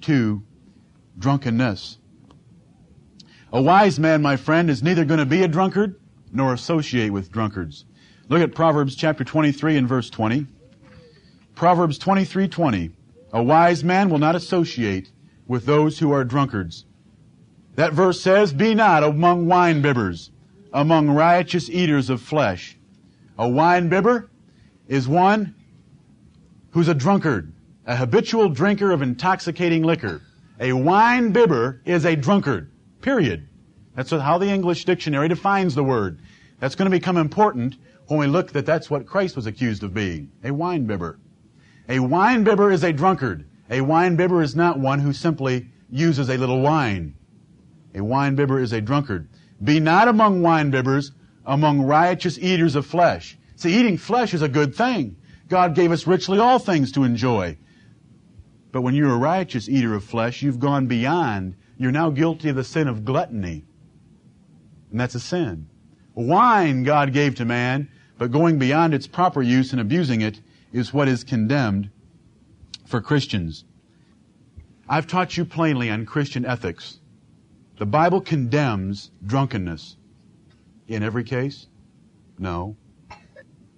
to 0.02 0.42
drunkenness. 1.18 1.96
A 3.54 3.60
wise 3.60 4.00
man, 4.00 4.22
my 4.22 4.36
friend, 4.36 4.70
is 4.70 4.82
neither 4.82 5.04
going 5.04 5.20
to 5.20 5.26
be 5.26 5.42
a 5.42 5.48
drunkard 5.48 5.96
nor 6.32 6.54
associate 6.54 7.12
with 7.12 7.30
drunkards. 7.30 7.84
Look 8.30 8.40
at 8.40 8.54
Proverbs 8.54 8.96
chapter 8.96 9.24
23 9.24 9.76
and 9.76 9.86
verse 9.86 10.08
20. 10.08 10.46
Proverbs 11.54 11.98
23:20. 11.98 12.92
A 13.30 13.42
wise 13.42 13.84
man 13.84 14.08
will 14.08 14.18
not 14.18 14.34
associate 14.34 15.12
with 15.46 15.66
those 15.66 15.98
who 15.98 16.12
are 16.12 16.24
drunkards. 16.24 16.86
That 17.74 17.92
verse 17.92 18.22
says, 18.22 18.54
"Be 18.54 18.74
not 18.74 19.04
among 19.04 19.46
wine 19.46 19.82
bibbers, 19.82 20.30
among 20.72 21.10
riotous 21.10 21.68
eaters 21.68 22.08
of 22.08 22.22
flesh." 22.22 22.78
A 23.38 23.46
wine 23.46 23.90
bibber 23.90 24.30
is 24.88 25.06
one 25.06 25.54
who's 26.70 26.88
a 26.88 26.94
drunkard, 26.94 27.52
a 27.86 27.96
habitual 27.96 28.48
drinker 28.48 28.92
of 28.92 29.02
intoxicating 29.02 29.82
liquor. 29.82 30.22
A 30.58 30.72
wine 30.72 31.32
bibber 31.32 31.82
is 31.84 32.06
a 32.06 32.16
drunkard. 32.16 32.70
Period. 33.02 33.48
That's 33.94 34.10
how 34.10 34.38
the 34.38 34.48
English 34.48 34.84
dictionary 34.84 35.28
defines 35.28 35.74
the 35.74 35.84
word. 35.84 36.20
That's 36.60 36.76
going 36.76 36.90
to 36.90 36.96
become 36.96 37.16
important 37.16 37.76
when 38.06 38.20
we 38.20 38.26
look 38.26 38.52
that 38.52 38.64
that's 38.64 38.88
what 38.88 39.06
Christ 39.06 39.36
was 39.36 39.46
accused 39.46 39.82
of 39.82 39.92
being, 39.92 40.30
a 40.42 40.52
wine 40.52 40.86
bibber. 40.86 41.18
A 41.88 41.98
wine 41.98 42.44
bibber 42.44 42.70
is 42.70 42.84
a 42.84 42.92
drunkard. 42.92 43.44
A 43.68 43.80
wine 43.80 44.16
bibber 44.16 44.42
is 44.42 44.54
not 44.54 44.78
one 44.78 45.00
who 45.00 45.12
simply 45.12 45.68
uses 45.90 46.30
a 46.30 46.38
little 46.38 46.60
wine. 46.60 47.14
A 47.94 48.02
wine 48.02 48.36
bibber 48.36 48.60
is 48.60 48.72
a 48.72 48.80
drunkard. 48.80 49.28
Be 49.62 49.80
not 49.80 50.08
among 50.08 50.42
wine 50.42 50.70
bibbers, 50.70 51.10
among 51.44 51.82
riotous 51.82 52.38
eaters 52.38 52.76
of 52.76 52.86
flesh. 52.86 53.36
See, 53.56 53.78
eating 53.78 53.98
flesh 53.98 54.32
is 54.32 54.42
a 54.42 54.48
good 54.48 54.74
thing. 54.74 55.16
God 55.48 55.74
gave 55.74 55.92
us 55.92 56.06
richly 56.06 56.38
all 56.38 56.58
things 56.58 56.92
to 56.92 57.04
enjoy. 57.04 57.58
But 58.70 58.82
when 58.82 58.94
you're 58.94 59.12
a 59.12 59.18
righteous 59.18 59.68
eater 59.68 59.94
of 59.94 60.04
flesh, 60.04 60.42
you've 60.42 60.60
gone 60.60 60.86
beyond. 60.86 61.56
You're 61.82 61.90
now 61.90 62.10
guilty 62.10 62.48
of 62.48 62.54
the 62.54 62.62
sin 62.62 62.86
of 62.86 63.04
gluttony. 63.04 63.64
And 64.92 65.00
that's 65.00 65.16
a 65.16 65.20
sin. 65.20 65.66
Wine 66.14 66.84
God 66.84 67.12
gave 67.12 67.34
to 67.34 67.44
man, 67.44 67.88
but 68.18 68.30
going 68.30 68.60
beyond 68.60 68.94
its 68.94 69.08
proper 69.08 69.42
use 69.42 69.72
and 69.72 69.80
abusing 69.80 70.20
it 70.20 70.40
is 70.72 70.94
what 70.94 71.08
is 71.08 71.24
condemned 71.24 71.90
for 72.86 73.00
Christians. 73.00 73.64
I've 74.88 75.08
taught 75.08 75.36
you 75.36 75.44
plainly 75.44 75.90
on 75.90 76.06
Christian 76.06 76.46
ethics. 76.46 77.00
The 77.80 77.86
Bible 77.86 78.20
condemns 78.20 79.10
drunkenness. 79.26 79.96
In 80.86 81.02
every 81.02 81.24
case? 81.24 81.66
No. 82.38 82.76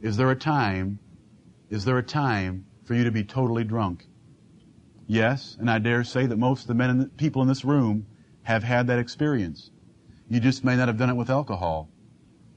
Is 0.03 0.19
there 0.19 0.31
a 0.31 0.37
time, 0.37 0.99
is 1.71 1.87
there 1.87 1.97
a 1.97 2.03
time 2.03 2.67
for 2.85 2.93
you 2.93 3.05
to 3.05 3.11
be 3.11 3.25
totally 3.25 3.65
drunk? 3.65 4.07
Yes, 5.07 5.57
and 5.61 5.71
I 5.71 5.79
dare 5.79 6.03
say 6.05 6.27
that 6.27 6.39
most 6.39 6.63
of 6.63 6.69
the 6.69 6.75
men 6.75 6.91
and 6.91 7.17
people 7.17 7.43
in 7.43 7.49
this 7.49 7.65
room 7.65 8.07
have 8.43 8.63
had 8.63 8.87
that 8.87 8.99
experience. 8.99 9.71
You 10.29 10.41
just 10.41 10.65
may 10.65 10.77
not 10.77 10.89
have 10.89 10.97
done 10.97 11.11
it 11.11 11.17
with 11.17 11.31
alcohol. 11.31 11.91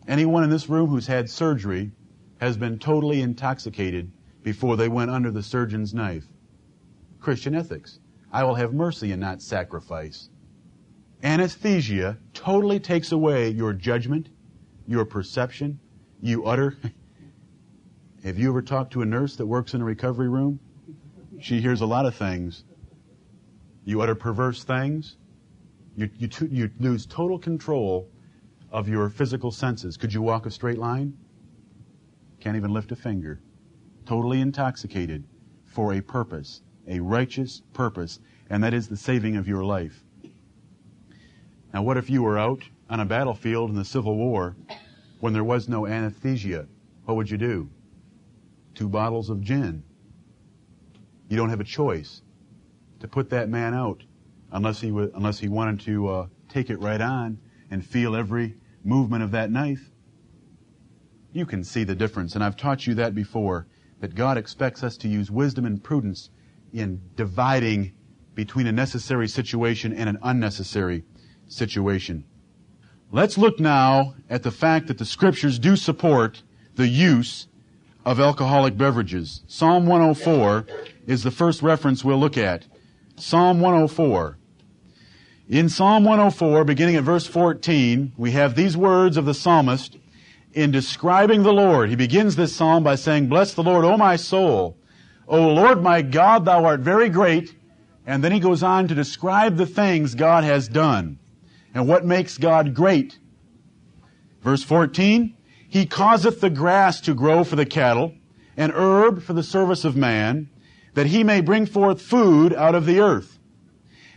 Anyone 0.08 0.44
in 0.44 0.50
this 0.50 0.70
room 0.70 0.90
who's 0.90 1.08
had 1.08 1.30
surgery 1.30 1.92
has 2.40 2.56
been 2.56 2.80
totally 2.80 3.22
intoxicated 3.22 4.12
before 4.44 4.78
they 4.78 4.88
went 4.88 5.12
under 5.12 5.32
the 5.32 5.44
surgeon's 5.44 5.94
knife. 5.94 6.28
Christian 7.20 7.54
ethics. 7.54 8.00
I 8.32 8.44
will 8.44 8.56
have 8.56 8.74
mercy 8.74 9.12
and 9.12 9.20
not 9.20 9.42
sacrifice. 9.42 10.30
Anesthesia 11.24 12.18
totally 12.34 12.80
takes 12.80 13.12
away 13.12 13.50
your 13.50 13.74
judgment, 13.74 14.30
your 14.88 15.04
perception. 15.04 15.80
You 16.22 16.46
utter. 16.46 16.78
have 18.24 18.38
you 18.38 18.50
ever 18.50 18.62
talked 18.62 18.94
to 18.94 19.02
a 19.02 19.06
nurse 19.06 19.36
that 19.36 19.48
works 19.48 19.74
in 19.74 19.82
a 19.82 19.86
recovery 19.86 20.30
room? 20.30 20.60
She 21.40 21.62
hears 21.62 21.82
a 21.82 21.86
lot 21.86 22.06
of 22.06 22.16
things. 22.16 22.64
You 23.86 24.02
utter 24.02 24.16
perverse 24.16 24.64
things. 24.64 25.18
You, 25.96 26.10
you, 26.18 26.30
you 26.50 26.72
lose 26.80 27.06
total 27.06 27.40
control 27.40 28.10
of 28.72 28.88
your 28.88 29.10
physical 29.10 29.52
senses. 29.52 29.98
Could 29.98 30.14
you 30.14 30.22
walk 30.22 30.46
a 30.46 30.52
straight 30.52 30.78
line? 30.78 31.18
Can't 32.40 32.56
even 32.56 32.74
lift 32.74 32.92
a 32.92 32.96
finger 32.96 33.42
totally 34.08 34.40
intoxicated 34.40 35.26
for 35.66 35.94
a 35.94 36.02
purpose, 36.02 36.62
a 36.88 37.00
righteous 37.02 37.62
purpose, 37.74 38.20
and 38.50 38.64
that 38.64 38.74
is 38.74 38.88
the 38.88 38.96
saving 38.96 39.36
of 39.36 39.48
your 39.48 39.64
life. 39.64 40.02
Now, 41.74 41.84
what 41.84 41.98
if 41.98 42.10
you 42.10 42.24
were 42.24 42.38
out 42.38 42.64
on 42.90 43.02
a 43.02 43.06
battlefield 43.06 43.70
in 43.70 43.76
the 43.76 43.84
Civil 43.84 44.16
War 44.16 44.56
when 45.20 45.34
there 45.34 45.44
was 45.44 45.68
no 45.68 45.86
anesthesia? 45.86 46.68
What 47.04 47.16
would 47.18 47.30
you 47.30 47.38
do? 47.38 47.70
Two 48.74 48.88
bottles 48.88 49.30
of 49.30 49.42
gin. 49.42 49.84
You 51.30 51.38
don't 51.38 51.50
have 51.50 51.60
a 51.60 51.66
choice 51.66 52.22
to 53.00 53.08
put 53.08 53.30
that 53.30 53.50
man 53.50 53.74
out 53.74 54.04
unless 54.52 54.82
he, 54.82 54.90
w- 54.90 55.12
unless 55.14 55.40
he 55.40 55.48
wanted 55.48 55.82
to 55.82 56.08
uh, 56.08 56.28
take 56.50 56.70
it 56.70 56.80
right 56.80 57.02
on 57.02 57.40
and 57.70 57.86
feel 57.86 58.16
every 58.16 58.56
movement 58.84 59.24
of 59.24 59.32
that 59.32 59.52
knife. 59.52 59.92
You 61.34 61.46
can 61.46 61.64
see 61.64 61.84
the 61.84 61.96
difference, 61.96 62.36
and 62.36 62.44
I've 62.44 62.56
taught 62.56 62.88
you 62.88 62.96
that 62.96 63.14
before 63.14 63.68
that 64.00 64.16
God 64.16 64.38
expects 64.38 64.84
us 64.84 64.96
to 64.98 65.08
use 65.08 65.30
wisdom 65.30 65.66
and 65.66 65.84
prudence 65.84 66.30
in 66.72 67.02
dividing 67.16 67.94
between 68.36 68.68
a 68.68 68.72
necessary 68.72 69.28
situation 69.28 69.94
and 69.94 70.08
an 70.08 70.20
unnecessary 70.22 71.04
situation. 71.48 72.24
Let's 73.12 73.38
look 73.38 73.60
now 73.60 74.16
at 74.30 74.44
the 74.44 74.52
fact 74.52 74.88
that 74.88 74.98
the 74.98 75.06
scriptures 75.06 75.60
do 75.60 75.76
support 75.76 76.44
the 76.76 76.88
use 76.88 77.48
of 78.08 78.22
alcoholic 78.22 78.78
beverages. 78.78 79.42
Psalm 79.48 79.86
104 79.86 80.66
is 81.08 81.24
the 81.24 81.30
first 81.30 81.62
reference 81.62 82.06
we'll 82.06 82.18
look 82.18 82.38
at. 82.38 82.66
Psalm 83.18 83.60
104. 83.60 84.38
In 85.50 85.68
Psalm 85.68 86.06
104, 86.06 86.64
beginning 86.64 86.96
at 86.96 87.04
verse 87.04 87.28
14, 87.28 88.14
we 88.16 88.32
have 88.32 88.56
these 88.56 88.78
words 88.78 89.18
of 89.18 89.26
the 89.26 89.34
psalmist 89.34 89.98
in 90.54 90.72
describing 90.72 91.44
the 91.44 91.52
Lord. 91.52 91.90
He 91.90 91.98
begins 91.98 92.38
this 92.38 92.56
psalm 92.56 92.82
by 92.82 92.96
saying, 92.96 93.28
Bless 93.28 93.54
the 93.54 93.64
Lord, 93.64 93.84
O 93.84 93.98
my 93.98 94.16
soul. 94.16 94.78
O 95.28 95.50
Lord 95.50 95.84
my 95.84 96.02
God, 96.02 96.46
thou 96.46 96.64
art 96.64 96.80
very 96.80 97.10
great. 97.10 97.58
And 98.06 98.24
then 98.24 98.32
he 98.32 98.40
goes 98.40 98.64
on 98.64 98.88
to 98.88 98.96
describe 98.96 99.58
the 99.58 99.66
things 99.66 100.16
God 100.16 100.46
has 100.46 100.70
done 100.70 101.20
and 101.74 101.90
what 101.90 102.06
makes 102.06 102.38
God 102.38 102.74
great. 102.74 103.20
Verse 104.42 104.64
14, 104.64 105.36
He 105.68 105.86
causeth 105.86 106.42
the 106.42 106.50
grass 106.50 107.02
to 107.02 107.14
grow 107.14 107.44
for 107.44 107.56
the 107.56 107.66
cattle 107.66 108.14
and 108.56 108.72
herb 108.74 109.22
for 109.22 109.34
the 109.34 109.44
service 109.44 109.86
of 109.86 109.96
man, 109.96 110.50
that 110.94 111.08
he 111.08 111.24
may 111.24 111.42
bring 111.42 111.66
forth 111.66 112.02
food 112.02 112.54
out 112.54 112.74
of 112.74 112.86
the 112.86 113.00
earth, 113.00 113.38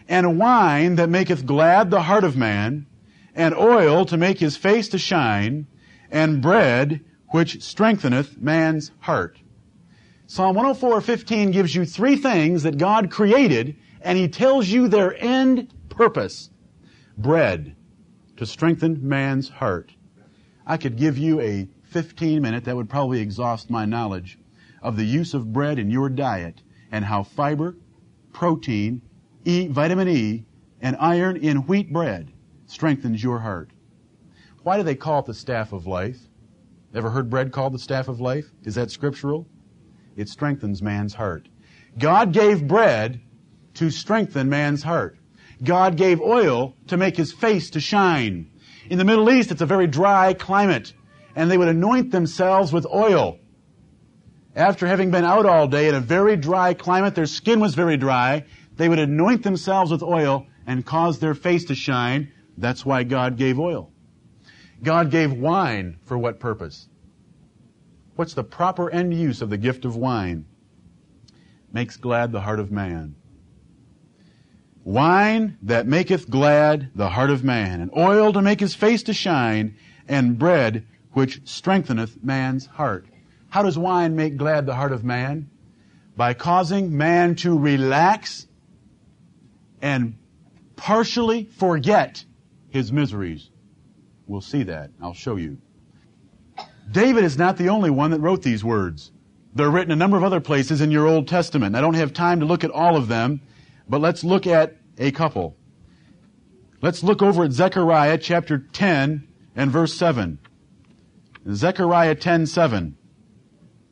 and 0.09 0.39
wine 0.39 0.97
that 0.97 1.11
maketh 1.11 1.45
glad 1.45 1.91
the 1.91 2.03
heart 2.03 2.25
of 2.25 2.37
man, 2.37 2.87
and 3.35 3.55
oil 3.55 4.05
to 4.07 4.17
make 4.17 4.39
his 4.39 4.57
face 4.57 4.89
to 4.89 4.99
shine, 4.99 5.67
and 6.11 6.41
bread 6.41 7.01
which 7.29 7.63
strengtheneth 7.63 8.39
man's 8.39 8.93
heart. 9.01 9.39
Psalm 10.27 10.57
104:15 10.57 11.53
gives 11.53 11.75
you 11.75 11.85
three 11.85 12.17
things 12.17 12.63
that 12.63 12.79
God 12.79 13.11
created 13.11 13.77
and 14.01 14.17
he 14.17 14.29
tells 14.29 14.69
you 14.69 14.89
their 14.89 15.15
end 15.23 15.73
purpose. 15.89 16.51
Bread 17.19 17.77
to 18.37 18.47
strengthen 18.47 19.07
man's 19.07 19.49
heart. 19.49 19.93
I 20.71 20.77
could 20.77 20.97
give 20.97 21.19
you 21.19 21.41
a 21.41 21.67
15 21.83 22.41
minute 22.41 22.63
that 22.67 22.77
would 22.77 22.89
probably 22.89 23.21
exhaust 23.21 23.71
my 23.71 23.87
knowledge 23.87 24.39
of 24.81 24.97
the 24.97 25.05
use 25.05 25.35
of 25.35 25.53
bread 25.53 25.81
in 25.81 25.91
your 25.91 26.09
diet 26.09 26.63
and 26.93 27.05
how 27.05 27.25
fiber, 27.25 27.75
protein, 28.33 29.03
e, 29.45 29.67
vitamin 29.67 30.07
E, 30.07 30.47
and 30.81 30.97
iron 31.01 31.37
in 31.37 31.67
wheat 31.67 31.93
bread 31.93 32.31
strengthens 32.67 33.21
your 33.21 33.41
heart. 33.41 33.71
Why 34.63 34.77
do 34.77 34.85
they 34.85 34.95
call 34.95 35.19
it 35.19 35.27
the 35.27 35.35
staff 35.35 35.73
of 35.73 35.89
life? 35.89 36.21
Ever 36.95 37.11
heard 37.11 37.29
bread 37.29 37.51
called 37.51 37.75
the 37.75 37.81
staff 37.81 38.07
of 38.07 38.21
life? 38.21 38.47
Is 38.63 38.77
that 38.77 38.93
scriptural? 38.93 39.49
It 40.15 40.29
strengthens 40.29 40.81
man's 40.81 41.15
heart. 41.15 41.49
God 41.99 42.33
gave 42.33 42.69
bread 42.69 43.21
to 43.75 43.91
strengthen 43.91 44.49
man's 44.49 44.85
heart. 44.85 45.19
God 45.65 45.97
gave 45.97 46.21
oil 46.21 46.77
to 46.87 46.97
make 46.97 47.17
his 47.17 47.33
face 47.33 47.71
to 47.71 47.81
shine. 47.81 48.53
In 48.91 48.99
the 48.99 49.05
Middle 49.05 49.31
East, 49.31 49.53
it's 49.53 49.61
a 49.61 49.67
very 49.67 49.87
dry 49.87 50.35
climate, 50.35 50.93
and 51.37 51.49
they 51.49 51.57
would 51.57 51.69
anoint 51.69 52.11
themselves 52.11 52.73
with 52.73 52.85
oil. 52.87 53.39
After 54.57 54.85
having 54.85 55.13
been 55.13 55.25
out 55.25 55.47
all 55.47 55.69
day 55.69 55.89
in 55.89 55.95
a 55.95 56.01
very 56.01 56.37
dry 56.37 56.75
climate, 56.75 57.15
their 57.15 57.27
skin 57.27 57.61
was 57.61 57.77
very 57.77 57.97
dry, 57.97 58.47
they 58.75 58.89
would 58.89 58.99
anoint 58.99 59.45
themselves 59.45 59.93
with 59.93 60.03
oil 60.03 60.49
and 60.67 60.85
cause 60.85 61.21
their 61.21 61.35
face 61.35 61.67
to 61.67 61.77
shine. 61.77 62.33
That's 62.59 62.85
why 62.85 63.05
God 63.05 63.37
gave 63.37 63.61
oil. 63.61 63.93
God 64.83 65.13
gave 65.13 65.33
wine 65.33 65.99
for 66.03 66.19
what 66.19 66.41
purpose? 66.41 66.89
What's 68.17 68.35
the 68.35 68.43
proper 68.43 68.91
end 68.91 69.15
use 69.15 69.41
of 69.41 69.51
the 69.51 69.57
gift 69.57 69.85
of 69.85 69.95
wine? 69.95 70.47
Makes 71.73 71.97
glad 71.97 72.33
the 72.33 72.41
heart 72.41 72.59
of 72.59 72.73
man. 72.73 73.15
Wine 74.85 75.59
that 75.63 75.87
maketh 75.87 76.31
glad 76.31 76.91
the 76.95 77.11
heart 77.11 77.31
of 77.31 77.45
man, 77.45 77.81
and 77.81 77.91
oil 77.97 78.33
to 78.33 78.43
make 78.43 78.61
his 78.61 78.75
face 78.75 79.03
to 79.05 79.13
shine, 79.13 79.77
and 80.09 80.39
bread 80.39 80.87
which 81.13 81.41
strengtheneth 81.45 82.23
man's 82.23 82.67
heart. 82.67 83.07
How 83.51 83.63
does 83.63 83.77
wine 83.77 84.17
make 84.17 84.37
glad 84.37 84.67
the 84.67 84.75
heart 84.75 84.93
of 84.93 85.05
man? 85.05 85.51
By 86.17 86.35
causing 86.35 86.97
man 86.97 87.35
to 87.37 87.59
relax 87.59 88.47
and 89.83 90.17
partially 90.77 91.45
forget 91.45 92.25
his 92.69 92.93
miseries. 92.93 93.51
We'll 94.27 94.41
see 94.41 94.63
that. 94.65 94.91
I'll 95.03 95.15
show 95.15 95.37
you. 95.37 95.59
David 96.91 97.25
is 97.25 97.37
not 97.37 97.57
the 97.57 97.69
only 97.69 97.91
one 97.91 98.13
that 98.13 98.21
wrote 98.21 98.43
these 98.43 98.65
words. 98.65 99.13
They're 99.55 99.71
written 99.71 99.93
a 99.93 99.97
number 99.97 100.17
of 100.17 100.25
other 100.25 100.41
places 100.41 100.81
in 100.81 100.91
your 100.91 101.07
Old 101.07 101.27
Testament. 101.27 101.75
I 101.75 101.81
don't 101.81 101.95
have 101.95 102.13
time 102.13 102.41
to 102.41 102.47
look 102.47 102.63
at 102.63 102.71
all 102.71 102.97
of 102.97 103.09
them, 103.09 103.41
but 103.91 104.01
let's 104.01 104.23
look 104.23 104.47
at 104.47 104.77
a 104.99 105.11
couple. 105.11 105.57
Let's 106.81 107.03
look 107.03 107.21
over 107.21 107.45
at 107.45 107.53
Zechariah 107.53 108.19
chapter 108.19 108.59
10 108.59 109.27
and 109.57 109.71
verse 109.71 109.93
7. 109.95 110.39
Zechariah 111.53 112.15
10:7. 112.15 112.95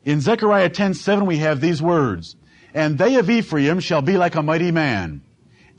In 0.05 0.21
Zechariah 0.21 0.69
10:7 0.69 1.25
we 1.25 1.39
have 1.39 1.59
these 1.59 1.81
words, 1.81 2.37
"And 2.73 2.97
they 2.97 3.15
of 3.15 3.29
Ephraim 3.29 3.81
shall 3.81 4.01
be 4.01 4.17
like 4.17 4.35
a 4.35 4.41
mighty 4.41 4.71
man, 4.71 5.21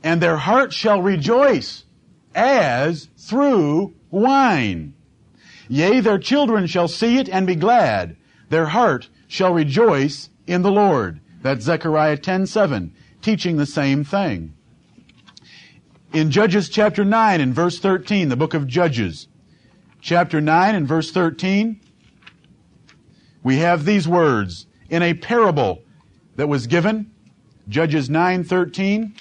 and 0.03 0.21
their 0.21 0.37
heart 0.37 0.71
shall 0.71 1.01
rejoice 1.01 1.85
as 2.35 3.09
through 3.17 3.93
wine. 4.11 4.93
Yea, 5.67 5.99
their 5.99 6.19
children 6.19 6.67
shall 6.67 6.87
see 6.87 7.17
it 7.17 7.27
and 7.27 7.47
be 7.47 7.55
glad. 7.55 8.15
Their 8.49 8.67
heart 8.67 9.09
shall 9.27 9.53
rejoice 9.53 10.29
in 10.45 10.61
the 10.61 10.71
Lord." 10.71 11.19
That's 11.41 11.65
Zechariah 11.65 12.17
10:7, 12.17 12.91
teaching 13.21 13.57
the 13.57 13.65
same 13.65 14.03
thing. 14.03 14.53
In 16.13 16.31
Judges 16.31 16.67
chapter 16.67 17.05
9 17.05 17.39
and 17.39 17.53
verse 17.53 17.79
13, 17.79 18.29
the 18.29 18.35
book 18.35 18.53
of 18.53 18.67
Judges, 18.67 19.27
chapter 20.01 20.41
9 20.41 20.75
and 20.75 20.87
verse 20.87 21.11
13, 21.11 21.79
we 23.43 23.57
have 23.57 23.85
these 23.85 24.07
words 24.07 24.67
in 24.89 25.01
a 25.01 25.13
parable 25.13 25.83
that 26.35 26.47
was 26.47 26.67
given, 26.67 27.11
Judges 27.69 28.09
9:13. 28.09 29.13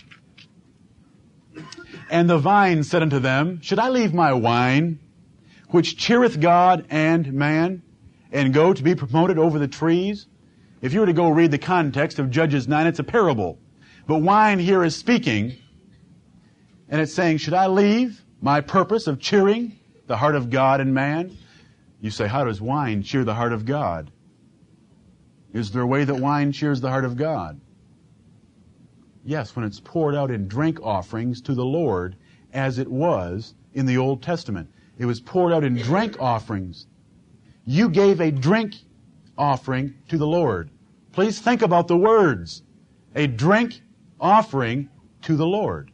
And 2.11 2.29
the 2.29 2.39
vine 2.39 2.83
said 2.83 3.03
unto 3.03 3.21
them, 3.21 3.61
Should 3.63 3.79
I 3.79 3.89
leave 3.89 4.13
my 4.13 4.33
wine, 4.33 4.99
which 5.69 5.97
cheereth 5.97 6.41
God 6.41 6.85
and 6.91 7.33
man, 7.33 7.83
and 8.33 8.53
go 8.53 8.73
to 8.73 8.83
be 8.83 8.97
promoted 8.97 9.39
over 9.39 9.61
the 9.61 9.69
trees? 9.69 10.27
If 10.83 10.93
you 10.93 11.01
were 11.01 11.07
to 11.07 11.13
go 11.13 11.29
read 11.29 11.53
the 11.53 11.59
context 11.59 12.19
of 12.19 12.31
Judges 12.31 12.67
9, 12.67 12.87
it's 12.89 12.99
a 12.99 13.05
parable. 13.05 13.59
But 14.11 14.23
wine 14.23 14.59
here 14.59 14.83
is 14.83 14.97
speaking, 14.97 15.55
and 16.89 17.01
it's 17.01 17.15
saying, 17.15 17.37
Should 17.37 17.55
I 17.55 17.69
leave 17.69 18.25
my 18.41 18.61
purpose 18.61 19.07
of 19.07 19.21
cheering 19.21 19.79
the 20.09 20.17
heart 20.17 20.35
of 20.35 20.51
God 20.51 20.81
and 20.81 20.93
man? 20.93 21.39
You 22.01 22.11
say, 22.11 22.27
how 22.27 22.43
does 22.43 22.61
wine 22.61 23.05
cheer 23.05 23.23
the 23.23 23.37
heart 23.37 23.53
of 23.53 23.65
God? 23.65 24.11
Is 25.53 25.71
there 25.71 25.83
a 25.83 25.87
way 25.87 26.03
that 26.03 26.17
wine 26.17 26.51
cheers 26.51 26.81
the 26.81 26.91
heart 26.91 27.05
of 27.05 27.17
God? 27.17 27.61
Yes, 29.25 29.55
when 29.55 29.65
it's 29.65 29.79
poured 29.79 30.17
out 30.17 30.33
in 30.33 30.49
drink 30.49 30.81
offerings 30.83 31.41
to 31.43 31.55
the 31.55 31.65
Lord, 31.65 32.17
as 32.53 32.81
it 32.81 32.91
was 32.91 33.55
in 33.75 33.87
the 33.87 33.99
Old 33.99 34.25
Testament. 34.25 34.69
It 34.99 35.05
was 35.05 35.21
poured 35.21 35.53
out 35.53 35.63
in 35.63 35.77
drink 35.77 36.17
offerings. 36.19 36.89
You 37.65 37.89
gave 37.89 38.21
a 38.21 38.33
drink 38.33 38.75
offering 39.39 39.95
to 40.09 40.19
the 40.19 40.27
Lord. 40.27 40.69
Please 41.13 41.39
think 41.39 41.63
about 41.63 41.87
the 41.87 41.97
words. 41.97 42.65
A 43.15 43.29
drink 43.29 43.83
offering 44.21 44.89
to 45.23 45.37
the 45.37 45.47
Lord 45.47 45.91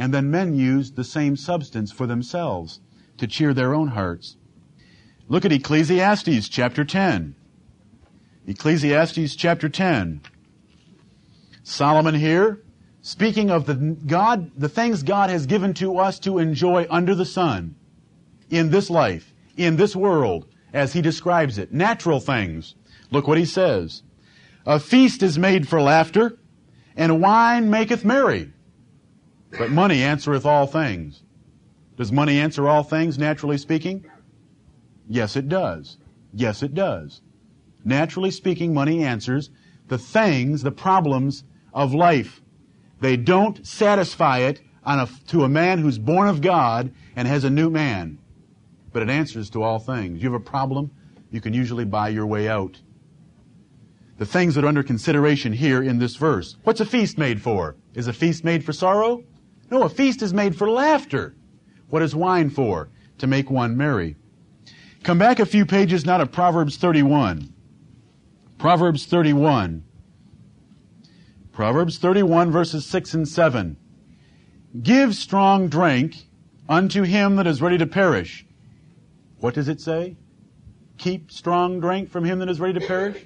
and 0.00 0.14
then 0.14 0.30
men 0.30 0.54
used 0.54 0.96
the 0.96 1.04
same 1.04 1.36
substance 1.36 1.92
for 1.92 2.06
themselves 2.06 2.80
to 3.18 3.26
cheer 3.26 3.52
their 3.52 3.74
own 3.74 3.88
hearts. 3.88 4.38
Look 5.28 5.44
at 5.44 5.52
Ecclesiastes 5.52 6.48
chapter 6.48 6.86
10. 6.86 7.34
Ecclesiastes 8.46 9.36
chapter 9.36 9.68
10. 9.68 10.22
Solomon 11.62 12.14
here, 12.14 12.62
speaking 13.02 13.50
of 13.50 13.66
the 13.66 13.74
God, 13.74 14.50
the 14.56 14.70
things 14.70 15.02
God 15.02 15.28
has 15.28 15.44
given 15.44 15.74
to 15.74 15.98
us 15.98 16.18
to 16.20 16.38
enjoy 16.38 16.86
under 16.88 17.14
the 17.14 17.26
sun, 17.26 17.76
in 18.48 18.70
this 18.70 18.88
life, 18.88 19.34
in 19.54 19.76
this 19.76 19.94
world, 19.94 20.46
as 20.72 20.94
he 20.94 21.02
describes 21.02 21.58
it, 21.58 21.74
natural 21.74 22.20
things. 22.20 22.74
Look 23.10 23.28
what 23.28 23.36
he 23.36 23.44
says. 23.44 24.02
A 24.64 24.80
feast 24.80 25.22
is 25.22 25.38
made 25.38 25.68
for 25.68 25.82
laughter, 25.82 26.38
and 26.96 27.20
wine 27.20 27.70
maketh 27.70 28.04
merry. 28.04 28.52
But 29.58 29.70
money 29.70 30.02
answereth 30.02 30.46
all 30.46 30.66
things. 30.66 31.22
Does 31.96 32.12
money 32.12 32.38
answer 32.38 32.68
all 32.68 32.82
things, 32.82 33.18
naturally 33.18 33.58
speaking? 33.58 34.04
Yes, 35.08 35.36
it 35.36 35.48
does. 35.48 35.98
Yes, 36.32 36.62
it 36.62 36.74
does. 36.74 37.20
Naturally 37.84 38.30
speaking, 38.30 38.72
money 38.72 39.02
answers 39.02 39.50
the 39.88 39.98
things, 39.98 40.62
the 40.62 40.70
problems 40.70 41.44
of 41.74 41.92
life. 41.92 42.40
They 43.00 43.16
don't 43.16 43.66
satisfy 43.66 44.38
it 44.38 44.60
a, 44.84 45.08
to 45.28 45.44
a 45.44 45.48
man 45.48 45.78
who's 45.78 45.98
born 45.98 46.28
of 46.28 46.40
God 46.40 46.92
and 47.16 47.26
has 47.26 47.44
a 47.44 47.50
new 47.50 47.70
man. 47.70 48.18
But 48.92 49.02
it 49.02 49.10
answers 49.10 49.50
to 49.50 49.62
all 49.62 49.78
things. 49.78 50.22
You 50.22 50.32
have 50.32 50.40
a 50.40 50.44
problem, 50.44 50.90
you 51.30 51.40
can 51.40 51.54
usually 51.54 51.84
buy 51.84 52.08
your 52.08 52.26
way 52.26 52.48
out. 52.48 52.80
The 54.20 54.26
things 54.26 54.54
that 54.54 54.64
are 54.64 54.68
under 54.68 54.82
consideration 54.82 55.54
here 55.54 55.82
in 55.82 55.98
this 55.98 56.16
verse. 56.16 56.58
What's 56.64 56.80
a 56.80 56.84
feast 56.84 57.16
made 57.16 57.40
for? 57.40 57.76
Is 57.94 58.06
a 58.06 58.12
feast 58.12 58.44
made 58.44 58.62
for 58.62 58.74
sorrow? 58.74 59.24
No, 59.70 59.84
a 59.84 59.88
feast 59.88 60.20
is 60.20 60.34
made 60.34 60.54
for 60.54 60.68
laughter. 60.68 61.34
What 61.88 62.02
is 62.02 62.14
wine 62.14 62.50
for? 62.50 62.90
To 63.16 63.26
make 63.26 63.50
one 63.50 63.78
merry. 63.78 64.16
Come 65.04 65.16
back 65.16 65.38
a 65.38 65.46
few 65.46 65.64
pages 65.64 66.04
now 66.04 66.18
to 66.18 66.26
Proverbs 66.26 66.76
31. 66.76 67.50
Proverbs 68.58 69.06
31. 69.06 69.84
Proverbs 71.50 71.96
31 71.96 72.50
verses 72.50 72.84
6 72.84 73.14
and 73.14 73.26
7. 73.26 73.78
Give 74.82 75.14
strong 75.14 75.68
drink 75.68 76.26
unto 76.68 77.04
him 77.04 77.36
that 77.36 77.46
is 77.46 77.62
ready 77.62 77.78
to 77.78 77.86
perish. 77.86 78.44
What 79.38 79.54
does 79.54 79.68
it 79.68 79.80
say? 79.80 80.18
Keep 80.98 81.32
strong 81.32 81.80
drink 81.80 82.10
from 82.10 82.26
him 82.26 82.40
that 82.40 82.50
is 82.50 82.60
ready 82.60 82.78
to 82.78 82.86
perish. 82.86 83.24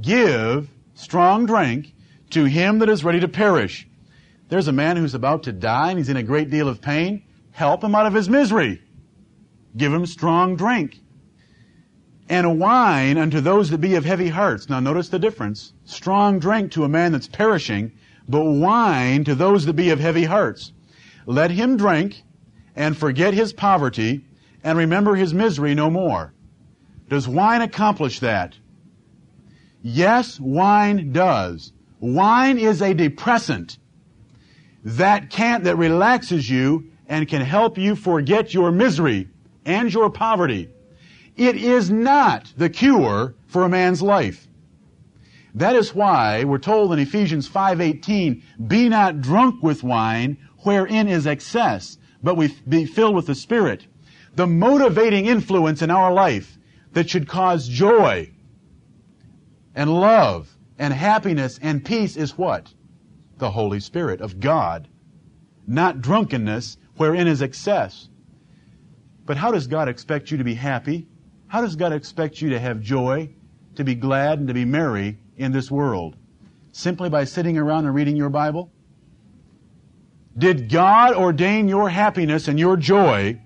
Give 0.00 0.68
strong 0.94 1.46
drink 1.46 1.94
to 2.30 2.44
him 2.44 2.78
that 2.80 2.88
is 2.88 3.04
ready 3.04 3.20
to 3.20 3.28
perish 3.28 3.88
there's 4.48 4.68
a 4.68 4.72
man 4.72 4.96
who's 4.96 5.14
about 5.14 5.42
to 5.44 5.52
die 5.52 5.90
and 5.90 5.98
he's 5.98 6.08
in 6.08 6.16
a 6.16 6.22
great 6.22 6.50
deal 6.50 6.68
of 6.68 6.80
pain. 6.80 7.22
Help 7.50 7.82
him 7.82 7.94
out 7.94 8.06
of 8.06 8.14
his 8.14 8.28
misery. 8.28 8.80
Give 9.76 9.92
him 9.92 10.06
strong 10.06 10.56
drink. 10.56 11.00
And 12.28 12.60
wine 12.60 13.18
unto 13.18 13.40
those 13.40 13.70
that 13.70 13.78
be 13.78 13.96
of 13.96 14.04
heavy 14.04 14.28
hearts. 14.28 14.68
Now 14.68 14.80
notice 14.80 15.08
the 15.08 15.18
difference. 15.18 15.72
Strong 15.84 16.40
drink 16.40 16.72
to 16.72 16.84
a 16.84 16.88
man 16.88 17.12
that's 17.12 17.28
perishing, 17.28 17.92
but 18.28 18.44
wine 18.44 19.24
to 19.24 19.34
those 19.34 19.66
that 19.66 19.74
be 19.74 19.90
of 19.90 20.00
heavy 20.00 20.24
hearts. 20.24 20.72
Let 21.24 21.50
him 21.50 21.76
drink 21.76 22.22
and 22.76 22.96
forget 22.96 23.34
his 23.34 23.52
poverty 23.52 24.24
and 24.62 24.78
remember 24.78 25.16
his 25.16 25.34
misery 25.34 25.74
no 25.74 25.90
more. 25.90 26.34
Does 27.08 27.28
wine 27.28 27.62
accomplish 27.62 28.20
that? 28.20 28.56
Yes, 29.88 30.40
wine 30.40 31.12
does. 31.12 31.72
Wine 32.00 32.58
is 32.58 32.82
a 32.82 32.92
depressant 32.92 33.78
that 34.82 35.30
can 35.30 35.62
that 35.62 35.76
relaxes 35.76 36.50
you 36.50 36.90
and 37.08 37.28
can 37.28 37.40
help 37.40 37.78
you 37.78 37.94
forget 37.94 38.52
your 38.52 38.72
misery 38.72 39.28
and 39.64 39.94
your 39.94 40.10
poverty. 40.10 40.70
It 41.36 41.54
is 41.54 41.88
not 41.88 42.52
the 42.56 42.68
cure 42.68 43.36
for 43.46 43.62
a 43.62 43.68
man's 43.68 44.02
life. 44.02 44.48
That 45.54 45.76
is 45.76 45.94
why 45.94 46.42
we're 46.42 46.58
told 46.58 46.92
in 46.92 46.98
Ephesians 46.98 47.46
5:18, 47.46 48.42
"Be 48.66 48.88
not 48.88 49.20
drunk 49.20 49.62
with 49.62 49.84
wine, 49.84 50.36
wherein 50.64 51.06
is 51.06 51.28
excess, 51.28 51.96
but 52.24 52.36
we 52.36 52.52
be 52.68 52.86
filled 52.86 53.14
with 53.14 53.26
the 53.26 53.36
Spirit." 53.36 53.86
The 54.34 54.48
motivating 54.48 55.26
influence 55.26 55.80
in 55.80 55.92
our 55.92 56.12
life 56.12 56.58
that 56.92 57.08
should 57.08 57.28
cause 57.28 57.68
joy 57.68 58.32
and 59.76 59.88
love 59.88 60.56
and 60.76 60.92
happiness 60.92 61.60
and 61.62 61.84
peace 61.84 62.16
is 62.16 62.36
what? 62.36 62.72
the 63.38 63.50
Holy 63.50 63.80
Spirit 63.80 64.20
of 64.20 64.40
God, 64.40 64.88
not 65.66 66.00
drunkenness 66.00 66.78
wherein 66.96 67.26
is 67.26 67.42
excess. 67.42 68.08
But 69.24 69.36
how 69.36 69.50
does 69.50 69.66
God 69.66 69.88
expect 69.88 70.30
you 70.30 70.38
to 70.38 70.44
be 70.44 70.54
happy? 70.54 71.06
How 71.48 71.60
does 71.60 71.76
God 71.76 71.92
expect 71.92 72.40
you 72.40 72.50
to 72.50 72.60
have 72.60 72.80
joy, 72.80 73.30
to 73.74 73.84
be 73.84 73.94
glad, 73.94 74.38
and 74.38 74.48
to 74.48 74.54
be 74.54 74.64
merry 74.64 75.18
in 75.36 75.52
this 75.52 75.70
world? 75.70 76.16
Simply 76.72 77.10
by 77.10 77.24
sitting 77.24 77.58
around 77.58 77.86
and 77.86 77.94
reading 77.94 78.16
your 78.16 78.30
Bible? 78.30 78.70
Did 80.38 80.68
God 80.68 81.14
ordain 81.14 81.68
your 81.68 81.88
happiness 81.88 82.48
and 82.48 82.58
your 82.58 82.76
joy 82.76 83.40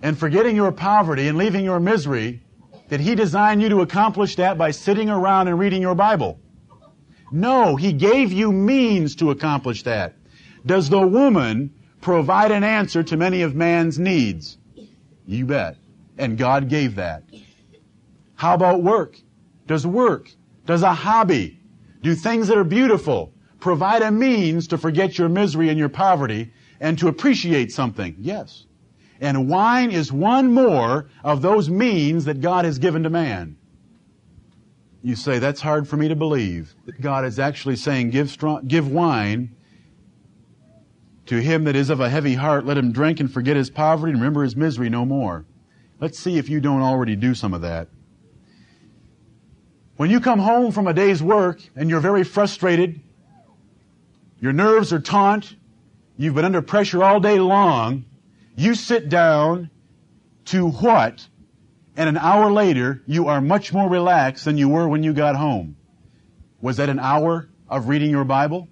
and 0.00 0.18
forgetting 0.18 0.54
your 0.54 0.70
poverty 0.70 1.28
and 1.28 1.36
leaving 1.38 1.64
your 1.64 1.80
misery, 1.80 2.43
did 2.88 3.00
He 3.00 3.14
design 3.14 3.60
you 3.60 3.68
to 3.70 3.80
accomplish 3.80 4.36
that 4.36 4.58
by 4.58 4.70
sitting 4.70 5.08
around 5.08 5.48
and 5.48 5.58
reading 5.58 5.82
your 5.82 5.94
Bible? 5.94 6.38
No, 7.30 7.76
He 7.76 7.92
gave 7.92 8.32
you 8.32 8.52
means 8.52 9.16
to 9.16 9.30
accomplish 9.30 9.82
that. 9.84 10.14
Does 10.66 10.88
the 10.88 11.06
woman 11.06 11.74
provide 12.00 12.50
an 12.50 12.64
answer 12.64 13.02
to 13.02 13.16
many 13.16 13.42
of 13.42 13.54
man's 13.54 13.98
needs? 13.98 14.58
You 15.26 15.46
bet. 15.46 15.76
And 16.18 16.38
God 16.38 16.68
gave 16.68 16.96
that. 16.96 17.24
How 18.34 18.54
about 18.54 18.82
work? 18.82 19.18
Does 19.66 19.86
work, 19.86 20.30
does 20.66 20.82
a 20.82 20.92
hobby, 20.92 21.58
do 22.02 22.14
things 22.14 22.48
that 22.48 22.58
are 22.58 22.64
beautiful, 22.64 23.32
provide 23.60 24.02
a 24.02 24.10
means 24.10 24.68
to 24.68 24.78
forget 24.78 25.16
your 25.16 25.30
misery 25.30 25.70
and 25.70 25.78
your 25.78 25.88
poverty 25.88 26.52
and 26.80 26.98
to 26.98 27.08
appreciate 27.08 27.72
something? 27.72 28.14
Yes. 28.18 28.66
And 29.20 29.48
wine 29.48 29.90
is 29.90 30.12
one 30.12 30.52
more 30.52 31.08
of 31.22 31.42
those 31.42 31.70
means 31.70 32.24
that 32.24 32.40
God 32.40 32.64
has 32.64 32.78
given 32.78 33.04
to 33.04 33.10
man. 33.10 33.56
You 35.02 35.16
say, 35.16 35.38
that's 35.38 35.60
hard 35.60 35.86
for 35.86 35.96
me 35.96 36.08
to 36.08 36.16
believe. 36.16 36.74
That 36.86 37.00
God 37.00 37.24
is 37.24 37.38
actually 37.38 37.76
saying, 37.76 38.10
give, 38.10 38.30
strong, 38.30 38.66
give 38.66 38.90
wine 38.90 39.54
to 41.26 41.40
him 41.40 41.64
that 41.64 41.76
is 41.76 41.90
of 41.90 42.00
a 42.00 42.08
heavy 42.08 42.34
heart. 42.34 42.64
Let 42.64 42.78
him 42.78 42.92
drink 42.92 43.20
and 43.20 43.30
forget 43.32 43.56
his 43.56 43.70
poverty 43.70 44.12
and 44.12 44.20
remember 44.20 44.42
his 44.42 44.56
misery 44.56 44.88
no 44.88 45.04
more. 45.04 45.44
Let's 46.00 46.18
see 46.18 46.38
if 46.38 46.48
you 46.48 46.60
don't 46.60 46.82
already 46.82 47.16
do 47.16 47.34
some 47.34 47.54
of 47.54 47.62
that. 47.62 47.88
When 49.96 50.10
you 50.10 50.20
come 50.20 50.40
home 50.40 50.72
from 50.72 50.86
a 50.86 50.94
day's 50.94 51.22
work 51.22 51.60
and 51.76 51.88
you're 51.88 52.00
very 52.00 52.24
frustrated, 52.24 53.00
your 54.40 54.52
nerves 54.52 54.92
are 54.92 55.00
taut, 55.00 55.54
you've 56.16 56.34
been 56.34 56.44
under 56.44 56.62
pressure 56.62 57.04
all 57.04 57.20
day 57.20 57.38
long, 57.38 58.04
you 58.56 58.74
sit 58.74 59.08
down 59.08 59.70
to 60.46 60.68
what? 60.68 61.26
And 61.96 62.08
an 62.08 62.18
hour 62.18 62.50
later, 62.50 63.02
you 63.06 63.28
are 63.28 63.40
much 63.40 63.72
more 63.72 63.88
relaxed 63.88 64.44
than 64.44 64.58
you 64.58 64.68
were 64.68 64.88
when 64.88 65.02
you 65.02 65.12
got 65.12 65.36
home. 65.36 65.76
Was 66.60 66.78
that 66.78 66.88
an 66.88 66.98
hour 66.98 67.48
of 67.68 67.88
reading 67.88 68.10
your 68.10 68.24
Bible? 68.24 68.68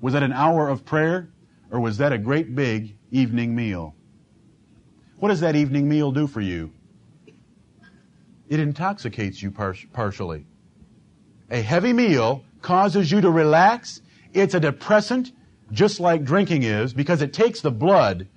Was 0.00 0.14
that 0.14 0.22
an 0.22 0.32
hour 0.32 0.68
of 0.68 0.84
prayer? 0.84 1.30
Or 1.70 1.80
was 1.80 1.98
that 1.98 2.12
a 2.12 2.18
great 2.18 2.54
big 2.54 2.96
evening 3.10 3.54
meal? 3.54 3.94
What 5.18 5.28
does 5.28 5.40
that 5.40 5.56
evening 5.56 5.88
meal 5.88 6.12
do 6.12 6.26
for 6.26 6.40
you? 6.40 6.72
It 8.48 8.60
intoxicates 8.60 9.42
you 9.42 9.50
par- 9.50 9.76
partially. 9.92 10.46
A 11.50 11.62
heavy 11.62 11.92
meal 11.92 12.44
causes 12.60 13.10
you 13.10 13.20
to 13.20 13.30
relax. 13.30 14.02
It's 14.34 14.54
a 14.54 14.60
depressant, 14.60 15.32
just 15.70 16.00
like 16.00 16.24
drinking 16.24 16.64
is, 16.64 16.92
because 16.92 17.22
it 17.22 17.32
takes 17.32 17.60
the 17.60 17.70
blood 17.70 18.28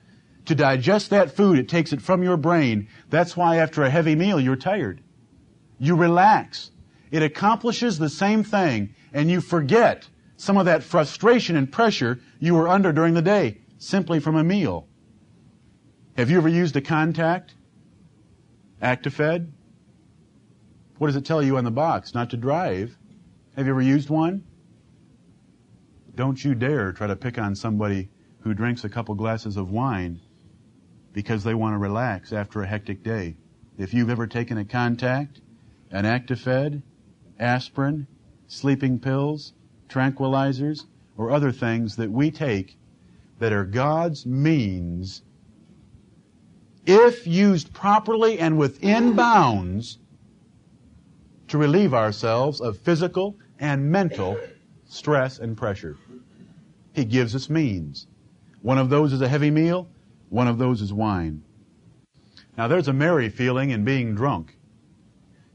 to 0.46 0.56
digest 0.56 1.10
that 1.10 1.36
food. 1.36 1.60
It 1.60 1.70
takes 1.70 1.94
it 1.94 2.02
from 2.02 2.24
your 2.24 2.38
brain. 2.38 2.88
That's 3.10 3.36
why 3.36 3.58
after 3.58 3.84
a 3.84 3.90
heavy 3.90 4.16
meal, 4.16 4.40
you're 4.40 4.56
tired. 4.56 5.02
You 5.80 5.96
relax. 5.96 6.72
It 7.12 7.24
accomplishes 7.24 7.98
the 7.98 8.10
same 8.10 8.44
thing, 8.44 8.96
and 9.14 9.30
you 9.30 9.42
forget 9.42 10.08
some 10.38 10.58
of 10.58 10.66
that 10.66 10.84
frustration 10.84 11.56
and 11.56 11.72
pressure 11.72 12.20
you 12.40 12.56
were 12.56 12.68
under 12.68 12.92
during 12.92 13.14
the 13.14 13.22
day 13.22 13.60
simply 13.78 14.20
from 14.20 14.36
a 14.36 14.44
meal. 14.44 14.88
Have 16.18 16.30
you 16.30 16.38
ever 16.38 16.50
used 16.50 16.76
a 16.76 16.82
Contac? 16.82 17.50
Actifed? 18.82 19.50
What 20.98 21.08
does 21.08 21.16
it 21.16 21.26
tell 21.26 21.44
you 21.44 21.58
on 21.58 21.64
the 21.64 21.72
box? 21.72 22.14
Not 22.14 22.30
to 22.30 22.38
drive. 22.38 22.98
Have 23.56 23.66
you 23.66 23.72
ever 23.72 23.82
used 23.82 24.10
one? 24.10 24.44
Don't 26.16 26.44
you 26.44 26.56
dare 26.56 26.94
try 26.94 27.08
to 27.08 27.16
pick 27.16 27.38
on 27.38 27.56
somebody 27.56 28.10
who 28.40 28.54
drinks 28.54 28.84
a 28.84 28.90
couple 28.90 29.16
glasses 29.16 29.58
of 29.58 29.72
wine 29.72 30.22
because 31.16 31.46
they 31.46 31.54
want 31.54 31.74
to 31.74 31.78
relax 31.78 32.34
after 32.34 32.62
a 32.62 32.68
hectic 32.68 33.02
day. 33.02 33.38
If 33.78 33.94
you've 33.94 34.10
ever 34.10 34.28
taken 34.28 34.58
a 34.58 34.66
Contac, 34.66 35.30
an 35.90 36.04
Actifed, 36.04 36.82
aspirin, 37.40 38.06
sleeping 38.48 39.00
pills, 39.00 39.54
tranquilizers, 39.88 40.84
or 41.18 41.32
other 41.32 41.54
things 41.54 41.96
that 41.96 42.12
we 42.12 42.32
take 42.32 42.78
that 43.40 43.54
are 43.54 43.64
God's 43.64 44.26
means, 44.26 45.22
if 46.86 47.26
used 47.26 47.74
properly 47.74 48.38
and 48.38 48.58
within 48.58 49.14
bounds, 49.14 50.00
to 51.48 51.58
relieve 51.58 51.94
ourselves 51.94 52.60
of 52.60 52.78
physical 52.80 53.38
and 53.58 53.90
mental 53.90 54.38
stress 54.86 55.40
and 55.40 55.56
pressure. 55.56 55.96
He 56.92 57.06
gives 57.06 57.36
us 57.36 57.50
means. 57.50 58.08
One 58.62 58.78
of 58.78 58.90
those 58.90 59.14
is 59.14 59.22
a 59.22 59.30
heavy 59.30 59.52
meal. 59.52 59.88
One 60.30 60.48
of 60.48 60.58
those 60.58 60.82
is 60.82 60.94
wine. 60.94 61.44
Now 62.58 62.68
there's 62.68 62.88
a 62.88 62.94
merry 62.94 63.30
feeling 63.30 63.70
in 63.70 63.84
being 63.84 64.16
drunk. 64.16 64.58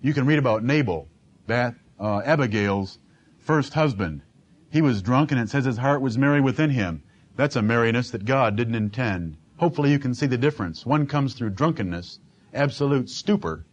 You 0.02 0.14
can 0.14 0.26
read 0.26 0.38
about 0.38 0.64
Nabal, 0.64 1.08
that 1.46 1.74
uh, 1.98 2.22
Abigail's 2.24 2.98
first 3.38 3.74
husband. 3.74 4.22
He 4.70 4.80
was 4.80 5.02
drunk 5.02 5.32
and 5.32 5.40
it 5.40 5.48
says 5.48 5.64
his 5.64 5.78
heart 5.78 6.00
was 6.00 6.16
merry 6.16 6.40
within 6.40 6.70
him. 6.70 7.02
That's 7.36 7.56
a 7.56 7.62
merriness 7.62 8.10
that 8.10 8.24
God 8.24 8.56
didn't 8.56 8.74
intend. 8.74 9.36
Hopefully 9.56 9.90
you 9.90 9.98
can 9.98 10.14
see 10.14 10.26
the 10.26 10.38
difference. 10.38 10.86
One 10.86 11.06
comes 11.06 11.34
through 11.34 11.50
drunkenness, 11.50 12.18
absolute 12.54 13.10
stupor, 13.10 13.66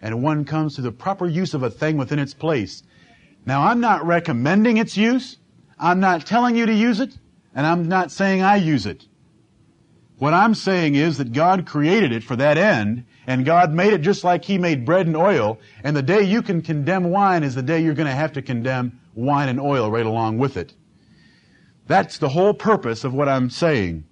and 0.00 0.22
one 0.22 0.44
comes 0.44 0.74
through 0.74 0.84
the 0.84 0.92
proper 0.92 1.26
use 1.26 1.54
of 1.54 1.62
a 1.62 1.70
thing 1.70 1.96
within 1.96 2.18
its 2.18 2.34
place. 2.34 2.82
Now, 3.44 3.62
I'm 3.62 3.80
not 3.80 4.06
recommending 4.06 4.76
its 4.76 4.96
use. 4.96 5.38
I'm 5.78 6.00
not 6.00 6.26
telling 6.26 6.54
you 6.54 6.66
to 6.66 6.72
use 6.72 7.00
it, 7.00 7.18
and 7.54 7.66
I'm 7.66 7.88
not 7.88 8.12
saying 8.12 8.42
I 8.42 8.56
use 8.56 8.86
it. 8.86 9.06
What 10.18 10.34
I'm 10.34 10.54
saying 10.54 10.96
is 10.96 11.18
that 11.18 11.32
God 11.32 11.64
created 11.64 12.10
it 12.10 12.24
for 12.24 12.34
that 12.36 12.58
end, 12.58 13.04
and 13.26 13.44
God 13.44 13.72
made 13.72 13.92
it 13.92 14.00
just 14.00 14.24
like 14.24 14.44
He 14.44 14.58
made 14.58 14.84
bread 14.84 15.06
and 15.06 15.16
oil, 15.16 15.58
and 15.84 15.96
the 15.96 16.02
day 16.02 16.22
you 16.22 16.42
can 16.42 16.60
condemn 16.60 17.10
wine 17.10 17.44
is 17.44 17.54
the 17.54 17.62
day 17.62 17.80
you're 17.80 17.94
going 17.94 18.08
to 18.08 18.14
have 18.14 18.32
to 18.32 18.42
condemn 18.42 19.00
wine 19.14 19.48
and 19.48 19.60
oil 19.60 19.90
right 19.90 20.06
along 20.06 20.38
with 20.38 20.56
it. 20.56 20.74
That's 21.86 22.18
the 22.18 22.30
whole 22.30 22.52
purpose 22.52 23.04
of 23.04 23.14
what 23.14 23.28
I'm 23.28 23.48
saying. 23.48 24.04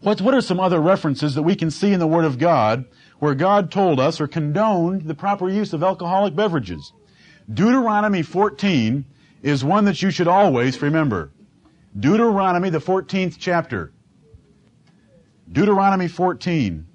What, 0.00 0.20
what 0.20 0.34
are 0.34 0.40
some 0.40 0.60
other 0.60 0.80
references 0.80 1.34
that 1.36 1.42
we 1.42 1.56
can 1.56 1.70
see 1.70 1.92
in 1.92 2.00
the 2.00 2.06
Word 2.06 2.24
of 2.24 2.38
God 2.38 2.84
where 3.18 3.34
God 3.34 3.70
told 3.70 3.98
us 3.98 4.20
or 4.20 4.26
condoned 4.26 5.02
the 5.02 5.14
proper 5.14 5.48
use 5.48 5.72
of 5.72 5.82
alcoholic 5.82 6.36
beverages? 6.36 6.92
Deuteronomy 7.52 8.22
14 8.22 9.06
is 9.42 9.64
one 9.64 9.86
that 9.86 10.02
you 10.02 10.10
should 10.10 10.28
always 10.28 10.80
remember. 10.82 11.30
Deuteronomy, 11.98 12.68
the 12.68 12.78
14th 12.78 13.36
chapter. 13.38 13.92
Deuteronomy 15.52 16.08
14. 16.08 16.86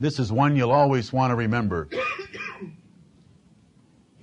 This 0.00 0.18
is 0.18 0.32
one 0.32 0.56
you'll 0.56 0.72
always 0.72 1.12
want 1.12 1.30
to 1.30 1.36
remember. 1.36 1.88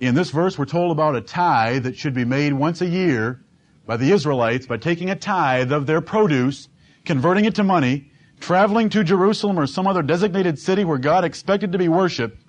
In 0.00 0.16
this 0.16 0.30
verse, 0.30 0.58
we're 0.58 0.64
told 0.64 0.90
about 0.90 1.14
a 1.14 1.20
tithe 1.20 1.84
that 1.84 1.96
should 1.96 2.12
be 2.12 2.24
made 2.24 2.52
once 2.52 2.80
a 2.80 2.86
year 2.86 3.44
by 3.86 3.96
the 3.96 4.10
Israelites 4.10 4.66
by 4.66 4.78
taking 4.78 5.10
a 5.10 5.14
tithe 5.14 5.70
of 5.70 5.86
their 5.86 6.00
produce, 6.00 6.68
converting 7.04 7.44
it 7.44 7.54
to 7.54 7.62
money, 7.62 8.10
traveling 8.40 8.88
to 8.88 9.04
Jerusalem 9.04 9.60
or 9.60 9.68
some 9.68 9.86
other 9.86 10.02
designated 10.02 10.58
city 10.58 10.84
where 10.84 10.98
God 10.98 11.24
expected 11.24 11.70
to 11.70 11.78
be 11.78 11.88
worshiped, 11.88 12.44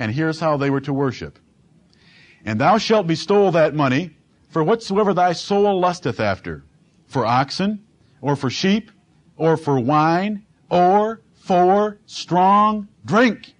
and 0.00 0.10
here's 0.10 0.40
how 0.40 0.56
they 0.56 0.68
were 0.68 0.80
to 0.80 0.92
worship. 0.92 1.38
And 2.44 2.60
thou 2.60 2.78
shalt 2.78 3.06
bestow 3.06 3.52
that 3.52 3.74
money 3.74 4.16
for 4.48 4.64
whatsoever 4.64 5.14
thy 5.14 5.32
soul 5.32 5.78
lusteth 5.78 6.18
after, 6.18 6.64
for 7.06 7.24
oxen, 7.24 7.84
or 8.20 8.34
for 8.34 8.50
sheep, 8.50 8.90
or 9.36 9.56
for 9.56 9.78
wine, 9.78 10.44
or 10.70 11.20
for 11.34 11.98
strong 12.06 12.88
drink, 13.04 13.54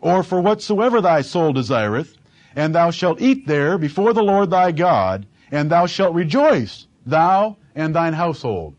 or 0.00 0.22
for 0.22 0.40
whatsoever 0.40 1.00
thy 1.00 1.20
soul 1.22 1.52
desireth, 1.52 2.16
and 2.54 2.74
thou 2.74 2.90
shalt 2.90 3.20
eat 3.20 3.46
there 3.46 3.78
before 3.78 4.12
the 4.12 4.22
Lord 4.22 4.50
thy 4.50 4.72
God, 4.72 5.26
and 5.50 5.70
thou 5.70 5.86
shalt 5.86 6.14
rejoice, 6.14 6.86
thou 7.04 7.56
and 7.74 7.94
thine 7.94 8.14
household. 8.14 8.74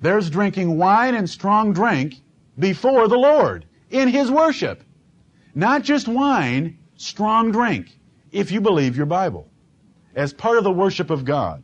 There's 0.00 0.28
drinking 0.28 0.76
wine 0.76 1.14
and 1.14 1.28
strong 1.28 1.72
drink 1.72 2.20
before 2.58 3.08
the 3.08 3.18
Lord 3.18 3.64
in 3.90 4.08
His 4.08 4.30
worship. 4.30 4.82
Not 5.54 5.82
just 5.82 6.08
wine, 6.08 6.78
strong 6.96 7.52
drink, 7.52 7.98
if 8.32 8.50
you 8.50 8.60
believe 8.60 8.96
your 8.96 9.06
Bible, 9.06 9.48
as 10.14 10.32
part 10.32 10.58
of 10.58 10.64
the 10.64 10.70
worship 10.72 11.10
of 11.10 11.24
God. 11.24 11.62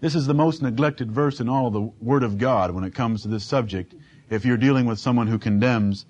This 0.00 0.14
is 0.14 0.26
the 0.26 0.34
most 0.34 0.62
neglected 0.62 1.10
verse 1.10 1.40
in 1.40 1.48
all 1.48 1.70
the 1.70 1.90
Word 2.00 2.22
of 2.22 2.38
God 2.38 2.72
when 2.72 2.84
it 2.84 2.94
comes 2.94 3.22
to 3.22 3.28
this 3.28 3.44
subject. 3.44 3.94
If 4.28 4.44
you're 4.44 4.56
dealing 4.56 4.86
with 4.86 4.98
someone 4.98 5.26
who 5.26 5.38
condemns 5.38 6.06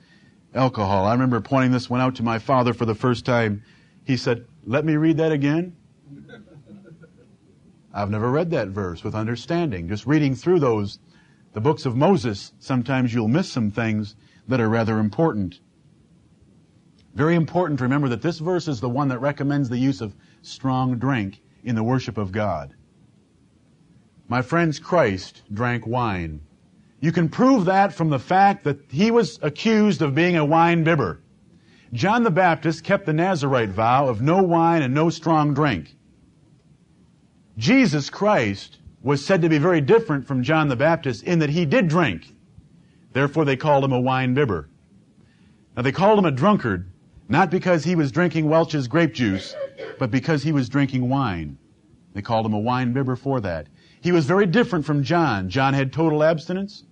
alcohol, 0.55 1.07
I 1.07 1.13
remember 1.13 1.41
pointing 1.41 1.73
this 1.73 1.91
one 1.91 2.01
out 2.01 2.15
to 2.17 2.23
my 2.23 2.39
father 2.39 2.73
for 2.73 2.87
the 2.87 2.95
first 2.95 3.25
time. 3.25 3.63
He 4.05 4.17
said, 4.17 4.47
Let 4.67 4.85
me 4.85 4.97
read 4.97 5.19
that 5.19 5.33
again. 5.33 5.77
I've 7.93 8.11
never 8.11 8.31
read 8.31 8.51
that 8.51 8.69
verse 8.69 9.05
with 9.05 9.15
understanding. 9.15 9.89
Just 9.89 10.07
reading 10.07 10.35
through 10.35 10.59
those, 10.59 10.99
the 11.53 11.61
books 11.61 11.87
of 11.87 11.97
Moses, 11.97 12.53
sometimes 12.59 13.15
you'll 13.15 13.29
miss 13.29 13.49
some 13.49 13.71
things 13.71 14.17
that 14.49 14.61
are 14.61 14.69
rather 14.69 14.99
important. 14.99 15.61
Very 17.15 17.37
important 17.37 17.79
to 17.79 17.85
remember 17.85 18.09
that 18.09 18.23
this 18.23 18.41
verse 18.41 18.67
is 18.67 18.81
the 18.81 18.89
one 18.89 19.07
that 19.09 19.21
recommends 19.21 19.69
the 19.69 19.79
use 19.79 20.01
of 20.01 20.17
strong 20.43 20.99
drink 20.99 21.41
in 21.63 21.77
the 21.77 21.85
worship 21.85 22.19
of 22.19 22.33
God. 22.33 22.75
My 24.29 24.41
friends, 24.41 24.79
Christ 24.79 25.43
drank 25.53 25.87
wine. 25.87 26.41
You 27.01 27.13
can 27.13 27.29
prove 27.29 27.67
that 27.67 27.93
from 27.93 28.09
the 28.09 28.19
fact 28.19 28.65
that 28.65 28.79
he 28.89 29.11
was 29.11 29.39
accused 29.43 30.01
of 30.01 30.15
being 30.15 30.37
a 30.37 30.45
wine 30.45 30.83
bibber. 30.85 31.21
John 31.93 32.23
the 32.23 32.31
Baptist 32.31 32.83
kept 32.83 33.05
the 33.05 33.13
Nazarite 33.13 33.69
vow 33.69 34.09
of 34.09 34.23
no 34.23 34.43
wine 34.43 34.83
and 34.83 34.95
no 34.95 35.11
strong 35.11 35.53
drink. 35.53 35.95
Jesus 37.59 38.09
Christ 38.09 38.79
was 39.03 39.25
said 39.25 39.43
to 39.43 39.51
be 39.51 39.59
very 39.59 39.83
different 39.83 40.27
from 40.27 40.43
John 40.43 40.69
the 40.69 40.77
Baptist 40.77 41.23
in 41.25 41.39
that 41.41 41.51
he 41.51 41.67
did 41.67 41.89
drink. 41.89 42.35
Therefore 43.13 43.45
they 43.45 43.57
called 43.57 43.85
him 43.85 43.93
a 43.93 44.01
wine 44.01 44.33
bibber. 44.33 44.71
Now 45.77 45.83
they 45.83 45.93
called 45.93 46.19
him 46.19 46.25
a 46.25 46.31
drunkard, 46.31 46.91
not 47.29 47.51
because 47.51 47.85
he 47.85 47.95
was 47.95 48.11
drinking 48.11 48.49
Welch's 48.49 48.89
grape 48.89 49.13
juice, 49.13 49.55
but 49.99 50.11
because 50.11 50.43
he 50.43 50.53
was 50.53 50.69
drinking 50.71 51.09
wine. 51.09 51.59
They 52.15 52.23
called 52.23 52.47
him 52.47 52.55
a 52.55 52.59
wine 52.59 52.93
bibber 52.93 53.15
for 53.15 53.41
that. 53.43 53.69
He 54.05 54.13
was 54.13 54.27
very 54.27 54.45
different 54.45 54.85
from 54.85 55.03
John. 55.03 55.49
John 55.49 55.73
had 55.73 55.91
total 55.91 56.23
abstinence. 56.23 56.85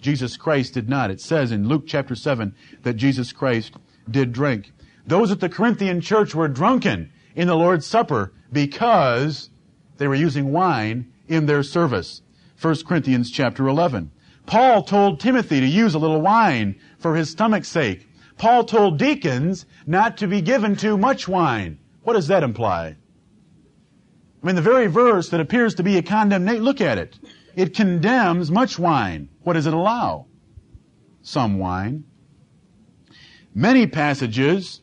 Jesus 0.00 0.36
Christ 0.36 0.72
did 0.72 0.88
not. 0.88 1.10
It 1.10 1.20
says 1.20 1.50
in 1.50 1.66
Luke 1.66 1.82
chapter 1.84 2.14
7 2.14 2.54
that 2.84 2.94
Jesus 2.94 3.32
Christ 3.32 3.74
did 4.08 4.32
drink. 4.32 4.70
Those 5.04 5.32
at 5.32 5.40
the 5.40 5.48
Corinthian 5.48 6.00
church 6.00 6.32
were 6.32 6.46
drunken 6.46 7.10
in 7.34 7.48
the 7.48 7.56
Lord's 7.56 7.86
Supper 7.86 8.32
because 8.52 9.50
they 9.96 10.06
were 10.06 10.14
using 10.14 10.52
wine 10.52 11.12
in 11.26 11.46
their 11.46 11.64
service. 11.64 12.22
1 12.62 12.84
Corinthians 12.86 13.32
chapter 13.32 13.66
11. 13.66 14.12
Paul 14.46 14.84
told 14.84 15.18
Timothy 15.18 15.58
to 15.58 15.66
use 15.66 15.94
a 15.94 15.98
little 15.98 16.20
wine 16.20 16.78
for 17.00 17.16
his 17.16 17.30
stomach's 17.30 17.66
sake. 17.66 18.08
Paul 18.38 18.62
told 18.62 18.96
deacons 18.96 19.66
not 19.88 20.18
to 20.18 20.28
be 20.28 20.40
given 20.40 20.76
too 20.76 20.96
much 20.96 21.26
wine. 21.26 21.80
What 22.04 22.12
does 22.12 22.28
that 22.28 22.44
imply? 22.44 22.94
I 24.42 24.46
mean, 24.46 24.56
the 24.56 24.62
very 24.62 24.86
verse 24.86 25.28
that 25.30 25.40
appears 25.40 25.74
to 25.76 25.82
be 25.82 25.98
a 25.98 26.02
condemnation, 26.02 26.64
look 26.64 26.80
at 26.80 26.98
it. 26.98 27.18
It 27.56 27.74
condemns 27.74 28.50
much 28.50 28.78
wine. 28.78 29.28
What 29.42 29.52
does 29.52 29.66
it 29.66 29.74
allow? 29.74 30.26
Some 31.22 31.58
wine. 31.58 32.04
Many 33.54 33.86
passages 33.86 34.80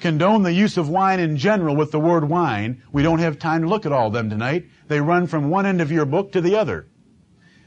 condone 0.00 0.42
the 0.42 0.52
use 0.52 0.76
of 0.76 0.88
wine 0.88 1.20
in 1.20 1.36
general 1.36 1.76
with 1.76 1.92
the 1.92 2.00
word 2.00 2.28
wine. 2.28 2.82
We 2.92 3.02
don't 3.02 3.20
have 3.20 3.38
time 3.38 3.62
to 3.62 3.68
look 3.68 3.86
at 3.86 3.92
all 3.92 4.08
of 4.08 4.12
them 4.12 4.28
tonight. 4.28 4.66
They 4.88 5.00
run 5.00 5.26
from 5.26 5.48
one 5.48 5.66
end 5.66 5.80
of 5.80 5.92
your 5.92 6.04
book 6.04 6.32
to 6.32 6.40
the 6.40 6.56
other. 6.56 6.88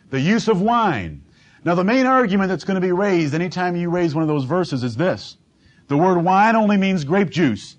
The 0.10 0.20
use 0.20 0.48
of 0.48 0.62
wine. 0.62 1.24
Now 1.64 1.76
the 1.76 1.84
main 1.84 2.06
argument 2.06 2.50
that's 2.50 2.66
going 2.66 2.76
to 2.76 2.82
be 2.82 2.92
raised 2.92 3.34
anytime 3.34 3.76
you 3.76 3.90
raise 3.90 4.14
one 4.14 4.22
of 4.22 4.28
those 4.28 4.44
verses 4.44 4.84
is 4.84 4.98
this. 4.98 5.38
The 5.88 5.98
word 5.98 6.20
wine 6.20 6.56
only 6.56 6.78
means 6.78 7.04
grape 7.04 7.30
juice. 7.30 7.78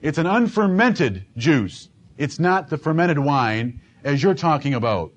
It's 0.00 0.18
an 0.18 0.26
unfermented 0.26 1.24
juice. 1.36 1.88
It's 2.16 2.38
not 2.38 2.68
the 2.68 2.78
fermented 2.78 3.18
wine 3.18 3.80
as 4.04 4.22
you're 4.22 4.34
talking 4.34 4.74
about. 4.74 5.12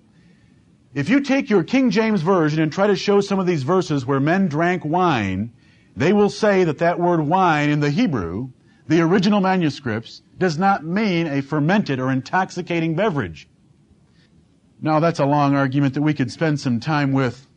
If 0.93 1.07
you 1.07 1.21
take 1.21 1.49
your 1.49 1.63
King 1.63 1.89
James 1.89 2.21
Version 2.21 2.61
and 2.61 2.71
try 2.71 2.87
to 2.87 2.95
show 2.95 3.21
some 3.21 3.39
of 3.39 3.45
these 3.45 3.63
verses 3.63 4.05
where 4.05 4.19
men 4.19 4.47
drank 4.47 4.83
wine, 4.83 5.53
they 5.95 6.13
will 6.13 6.29
say 6.29 6.63
that 6.63 6.79
that 6.79 6.99
word 6.99 7.21
wine 7.21 7.69
in 7.69 7.79
the 7.79 7.91
Hebrew, 7.91 8.49
the 8.87 9.01
original 9.01 9.39
manuscripts, 9.39 10.21
does 10.37 10.57
not 10.57 10.83
mean 10.83 11.27
a 11.27 11.41
fermented 11.41 11.99
or 11.99 12.11
intoxicating 12.11 12.95
beverage. 12.95 13.47
Now 14.81 14.99
that's 14.99 15.19
a 15.19 15.25
long 15.25 15.55
argument 15.55 15.93
that 15.93 16.01
we 16.01 16.13
could 16.13 16.31
spend 16.31 16.59
some 16.59 16.79
time 16.79 17.13
with, 17.13 17.47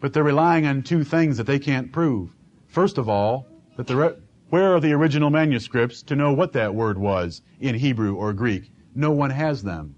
but 0.00 0.12
they're 0.12 0.24
relying 0.24 0.66
on 0.66 0.82
two 0.82 1.04
things 1.04 1.36
that 1.36 1.46
they 1.46 1.58
can't 1.58 1.92
prove. 1.92 2.34
First 2.66 2.98
of 2.98 3.08
all, 3.08 3.46
that 3.76 3.86
the 3.86 3.96
re- 3.96 4.16
where 4.54 4.72
are 4.72 4.78
the 4.78 4.92
original 4.92 5.30
manuscripts 5.30 6.00
to 6.00 6.14
know 6.14 6.32
what 6.32 6.52
that 6.52 6.72
word 6.72 6.96
was 6.96 7.42
in 7.58 7.74
Hebrew 7.74 8.14
or 8.14 8.32
Greek? 8.32 8.70
No 8.94 9.10
one 9.10 9.30
has 9.30 9.64
them. 9.64 9.96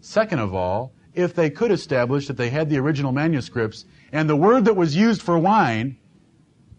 Second 0.00 0.38
of 0.38 0.54
all, 0.54 0.94
if 1.12 1.34
they 1.34 1.50
could 1.50 1.70
establish 1.70 2.28
that 2.28 2.38
they 2.38 2.48
had 2.48 2.70
the 2.70 2.78
original 2.78 3.12
manuscripts 3.12 3.84
and 4.10 4.26
the 4.26 4.36
word 4.36 4.64
that 4.64 4.74
was 4.74 4.96
used 4.96 5.20
for 5.20 5.38
wine, 5.38 5.98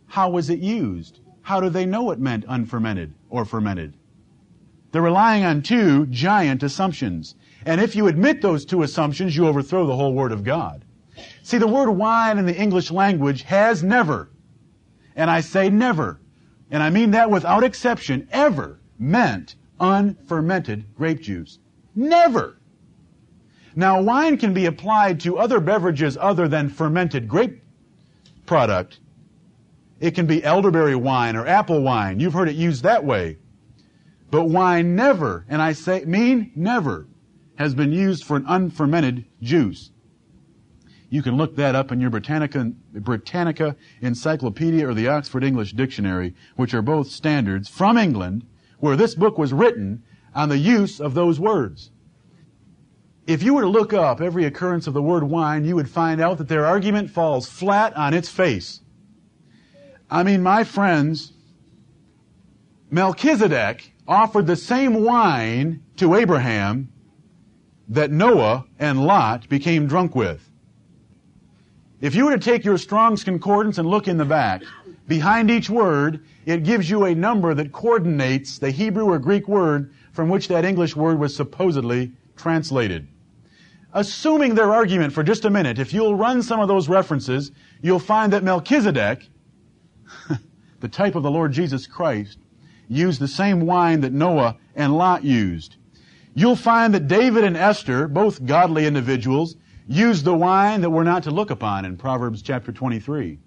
how 0.08 0.32
was 0.32 0.50
it 0.50 0.58
used? 0.58 1.20
How 1.44 1.60
do 1.60 1.70
they 1.70 1.86
know 1.86 2.10
it 2.10 2.18
meant 2.18 2.44
unfermented 2.48 3.14
or 3.30 3.46
fermented? 3.46 3.94
They're 4.92 5.04
relying 5.04 5.46
on 5.46 5.62
two 5.62 6.08
giant 6.08 6.64
assumptions. 6.64 7.36
And 7.68 7.80
if 7.80 7.96
you 7.96 8.08
admit 8.08 8.42
those 8.42 8.66
two 8.66 8.82
assumptions, 8.82 9.38
you 9.38 9.46
overthrow 9.46 9.86
the 9.86 9.96
whole 9.96 10.16
Word 10.16 10.32
of 10.32 10.44
God. 10.44 10.84
See, 11.44 11.60
the 11.60 11.68
word 11.68 11.92
wine 11.92 12.40
in 12.40 12.48
the 12.48 12.60
English 12.60 12.90
language 12.90 13.44
has 13.44 13.84
never, 13.84 14.32
and 15.16 15.30
I 15.30 15.42
say 15.42 15.70
never, 15.70 16.20
and 16.72 16.84
I 16.84 16.90
mean 16.90 17.12
that 17.12 17.32
without 17.32 17.64
exception, 17.64 18.28
ever 18.32 18.80
meant 18.98 19.56
unfermented 19.80 20.96
grape 20.96 21.22
juice. 21.22 21.60
Never. 21.96 22.58
Now, 23.76 24.02
wine 24.02 24.38
can 24.38 24.54
be 24.54 24.66
applied 24.66 25.20
to 25.22 25.38
other 25.38 25.60
beverages 25.60 26.18
other 26.20 26.48
than 26.48 26.70
fermented 26.70 27.28
grape 27.28 27.64
product. 28.46 29.00
It 30.00 30.16
can 30.16 30.26
be 30.26 30.44
elderberry 30.44 30.96
wine 30.96 31.36
or 31.36 31.48
apple 31.48 31.82
wine. 31.82 32.20
You've 32.20 32.34
heard 32.34 32.50
it 32.50 32.56
used 32.56 32.84
that 32.84 33.04
way. 33.04 33.38
But 34.32 34.46
wine 34.46 34.96
never, 34.96 35.46
and 35.50 35.62
I 35.62 35.74
say, 35.74 36.04
mean 36.06 36.52
never, 36.56 37.08
has 37.56 37.74
been 37.74 37.92
used 37.92 38.24
for 38.24 38.38
an 38.38 38.46
unfermented 38.48 39.26
juice. 39.42 39.92
You 41.10 41.24
can 41.24 41.38
look 41.38 41.56
that 41.56 41.76
up 41.76 41.92
in 41.92 42.00
your 42.00 42.12
Britannica, 42.12 42.72
Britannica 42.94 43.76
Encyclopedia 44.02 44.88
or 44.88 44.94
the 44.94 45.08
Oxford 45.08 45.44
English 45.44 45.74
Dictionary, 45.74 46.36
which 46.56 46.74
are 46.74 46.84
both 46.84 47.10
standards 47.10 47.68
from 47.68 47.98
England, 47.98 48.46
where 48.80 48.96
this 48.96 49.16
book 49.16 49.38
was 49.38 49.52
written 49.52 50.04
on 50.36 50.50
the 50.50 50.58
use 50.58 51.02
of 51.02 51.16
those 51.16 51.40
words. 51.40 51.92
If 53.26 53.42
you 53.42 53.56
were 53.56 53.62
to 53.62 53.68
look 53.68 53.92
up 53.92 54.22
every 54.22 54.46
occurrence 54.46 54.88
of 54.88 54.94
the 54.94 55.02
word 55.02 55.24
wine, 55.24 55.66
you 55.66 55.76
would 55.76 55.90
find 55.90 56.22
out 56.22 56.38
that 56.38 56.48
their 56.48 56.66
argument 56.66 57.10
falls 57.10 57.50
flat 57.50 57.96
on 57.96 58.14
its 58.14 58.30
face. 58.30 58.82
I 60.10 60.24
mean, 60.24 60.42
my 60.42 60.64
friends, 60.64 61.34
Melchizedek 62.90 63.94
offered 64.08 64.48
the 64.48 64.56
same 64.56 65.04
wine 65.04 65.84
to 65.98 66.16
Abraham 66.16 66.92
that 67.88 68.12
Noah 68.12 68.66
and 68.80 69.04
Lot 69.06 69.50
became 69.50 69.88
drunk 69.88 70.16
with. 70.16 70.49
If 72.02 72.16
you 72.16 72.26
were 72.26 72.32
to 72.32 72.40
take 72.40 72.64
your 72.64 72.78
Strong's 72.78 73.26
Concordance 73.26 73.78
and 73.78 73.88
look 73.88 74.08
in 74.08 74.18
the 74.18 74.24
back, 74.24 74.64
behind 75.08 75.52
each 75.52 75.70
word, 75.70 76.24
it 76.46 76.64
gives 76.64 76.90
you 76.90 77.04
a 77.04 77.14
number 77.14 77.54
that 77.54 77.74
coordinates 77.74 78.58
the 78.58 78.72
Hebrew 78.72 79.06
or 79.06 79.20
Greek 79.20 79.50
word 79.50 79.92
from 80.14 80.30
which 80.30 80.48
that 80.48 80.64
English 80.64 80.96
word 80.96 81.20
was 81.20 81.36
supposedly 81.36 82.14
translated. 82.38 83.08
Assuming 83.94 84.56
their 84.56 84.72
argument 84.72 85.12
for 85.12 85.24
just 85.24 85.44
a 85.44 85.50
minute, 85.50 85.78
if 85.78 85.94
you'll 85.94 86.16
run 86.16 86.42
some 86.42 86.62
of 86.62 86.70
those 86.70 86.88
references, 86.88 87.52
you'll 87.82 88.00
find 88.00 88.32
that 88.32 88.44
Melchizedek, 88.44 89.28
the 90.80 90.88
type 90.88 91.16
of 91.16 91.24
the 91.24 91.32
Lord 91.32 91.52
Jesus 91.52 91.86
Christ, 91.86 92.38
used 92.88 93.20
the 93.20 93.28
same 93.28 93.66
wine 93.66 94.00
that 94.02 94.14
Noah 94.14 94.56
and 94.74 94.98
Lot 94.98 95.26
used. 95.26 95.76
You'll 96.34 96.56
find 96.56 96.94
that 96.94 97.10
David 97.10 97.44
and 97.44 97.58
Esther, 97.58 98.08
both 98.08 98.46
godly 98.46 98.86
individuals, 98.86 99.58
used 99.90 100.24
the 100.24 100.36
wine 100.36 100.82
that 100.82 100.92
we're 100.92 101.04
not 101.04 101.24
to 101.24 101.32
look 101.32 101.50
upon 101.50 101.84
in 101.84 101.98
Proverbs 101.98 102.44
chapter 102.44 102.72
23. 102.72 103.40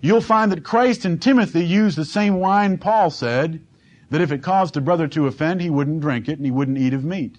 You'll 0.00 0.20
find 0.20 0.50
that 0.50 0.64
Christ 0.64 1.04
and 1.04 1.22
Timothy 1.22 1.64
used 1.64 1.96
the 1.96 2.04
same 2.04 2.34
wine 2.34 2.76
Paul 2.76 3.10
said 3.10 3.64
that 4.10 4.20
if 4.20 4.32
it 4.32 4.42
caused 4.42 4.76
a 4.76 4.80
brother 4.80 5.06
to 5.08 5.28
offend, 5.28 5.60
he 5.60 5.70
wouldn't 5.70 6.00
drink 6.00 6.28
it 6.28 6.38
and 6.38 6.44
he 6.44 6.50
wouldn't 6.50 6.78
eat 6.78 6.92
of 6.92 7.04
meat. 7.04 7.38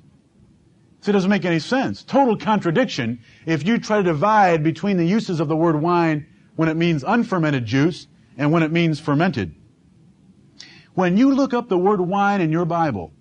So 1.02 1.10
it 1.10 1.14
doesn't 1.14 1.30
make 1.30 1.44
any 1.44 1.60
sense. 1.60 2.04
Total 2.04 2.38
contradiction 2.38 3.20
if 3.46 3.68
you 3.68 3.78
try 3.78 3.98
to 3.98 4.04
divide 4.04 4.64
between 4.64 4.96
the 4.96 5.06
uses 5.06 5.42
of 5.42 5.50
the 5.50 5.56
word 5.56 5.82
wine 5.82 6.26
when 6.56 6.70
it 6.70 6.78
means 6.78 7.04
unfermented 7.06 7.66
juice 7.66 8.08
and 8.38 8.52
when 8.54 8.64
it 8.64 8.72
means 8.72 9.00
fermented. 9.02 9.56
When 10.94 11.18
you 11.18 11.34
look 11.34 11.54
up 11.54 11.68
the 11.68 11.78
word 11.78 12.00
wine 12.00 12.40
in 12.40 12.52
your 12.52 12.66
Bible, 12.66 13.14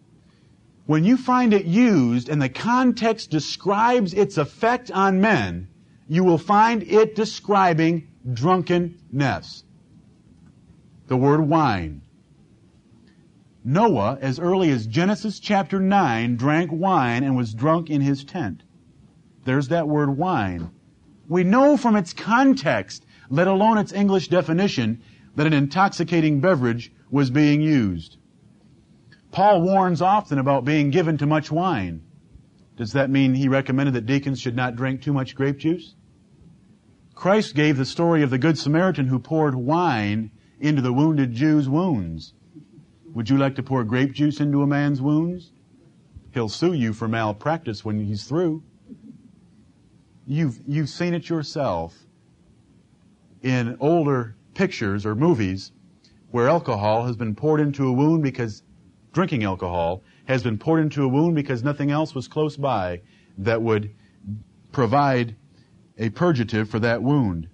when 0.89 1.05
you 1.05 1.19
find 1.19 1.53
it 1.53 1.67
used 1.67 2.31
and 2.31 2.41
the 2.41 2.49
context 2.49 3.31
describes 3.31 4.15
its 4.15 4.39
effect 4.39 4.91
on 4.91 5.21
men, 5.21 5.69
you 6.09 6.25
will 6.25 6.39
find 6.39 6.83
it 6.83 7.15
describing 7.15 8.09
drunkenness. 8.33 9.65
The 11.09 11.17
word 11.19 11.43
wine. 11.43 12.01
Noah, 13.63 14.17
as 14.23 14.41
early 14.41 14.71
as 14.71 14.87
Genesis 14.87 15.39
chapter 15.39 15.79
9, 15.79 16.37
drank 16.37 16.71
wine 16.73 17.23
and 17.23 17.37
was 17.37 17.53
drunk 17.53 17.91
in 17.91 18.01
his 18.01 18.25
tent. 18.25 18.63
There's 19.45 19.69
that 19.69 19.89
word 19.89 20.17
wine. 20.17 20.71
We 21.29 21.45
know 21.45 21.77
from 21.77 21.97
its 21.97 22.15
context, 22.15 23.05
let 23.29 23.47
alone 23.47 23.77
its 23.77 23.93
English 23.93 24.29
definition, 24.29 25.03
that 25.37 25.47
an 25.47 25.53
intoxicating 25.53 26.41
beverage 26.41 26.91
was 27.11 27.29
being 27.29 27.61
used. 27.61 28.17
Paul 29.31 29.63
warns 29.63 30.03
often 30.03 30.39
about 30.39 30.65
being 30.65 30.91
given 30.91 31.19
to 31.19 31.27
much 31.27 31.51
wine. 31.51 32.03
Does 32.77 32.93
that 32.93 33.11
mean 33.11 33.35
he 33.35 33.49
recommended 33.49 33.95
that 33.95 34.07
deacons 34.07 34.41
should 34.41 34.57
not 34.57 34.77
drink 34.77 35.03
too 35.03 35.13
much 35.13 35.35
grape 35.35 35.59
juice? 35.59 35.95
Christ 37.15 37.55
gave 37.55 37.77
the 37.77 37.85
story 37.85 38.23
of 38.23 38.31
the 38.31 38.39
Good 38.39 38.57
Samaritan 38.59 39.09
who 39.09 39.19
poured 39.19 39.55
wine 39.55 40.31
into 40.61 40.81
the 40.81 40.93
wounded 40.93 41.33
Jew's 41.33 41.69
wounds. 41.69 42.35
Would 43.13 43.29
you 43.29 43.37
like 43.37 43.57
to 43.57 43.63
pour 43.63 43.83
grape 43.85 44.13
juice 44.13 44.41
into 44.41 44.63
a 44.63 44.67
man's 44.67 45.03
wounds? 45.03 45.51
He'll 46.33 46.49
sue 46.49 46.73
you 46.73 46.93
for 46.93 47.09
malpractice 47.09 47.85
when 47.85 47.99
he's 47.99 48.25
through. 48.25 48.63
you've, 50.27 50.61
you've 50.67 50.89
seen 50.89 51.15
it 51.15 51.29
yourself 51.29 51.97
in 53.43 53.77
older 53.81 54.37
pictures 54.55 55.05
or 55.05 55.15
movies 55.15 55.73
where 56.31 56.49
alcohol 56.49 57.07
has 57.07 57.17
been 57.17 57.35
poured 57.35 57.61
into 57.61 57.89
a 57.89 57.93
wound 57.93 58.23
because 58.23 58.63
drinking 59.19 59.43
alcohol 59.43 60.05
has 60.29 60.45
been 60.45 60.57
poured 60.57 60.81
into 60.81 61.03
a 61.03 61.09
wound 61.09 61.35
because 61.35 61.65
nothing 61.65 61.91
else 61.91 62.15
was 62.15 62.29
close 62.29 62.57
by 62.57 63.01
that 63.37 63.61
would 63.61 63.93
provide 64.71 65.35
a 65.99 66.09
purgative 66.11 66.71
for 66.71 66.79
that 66.79 67.03
wound. 67.03 67.49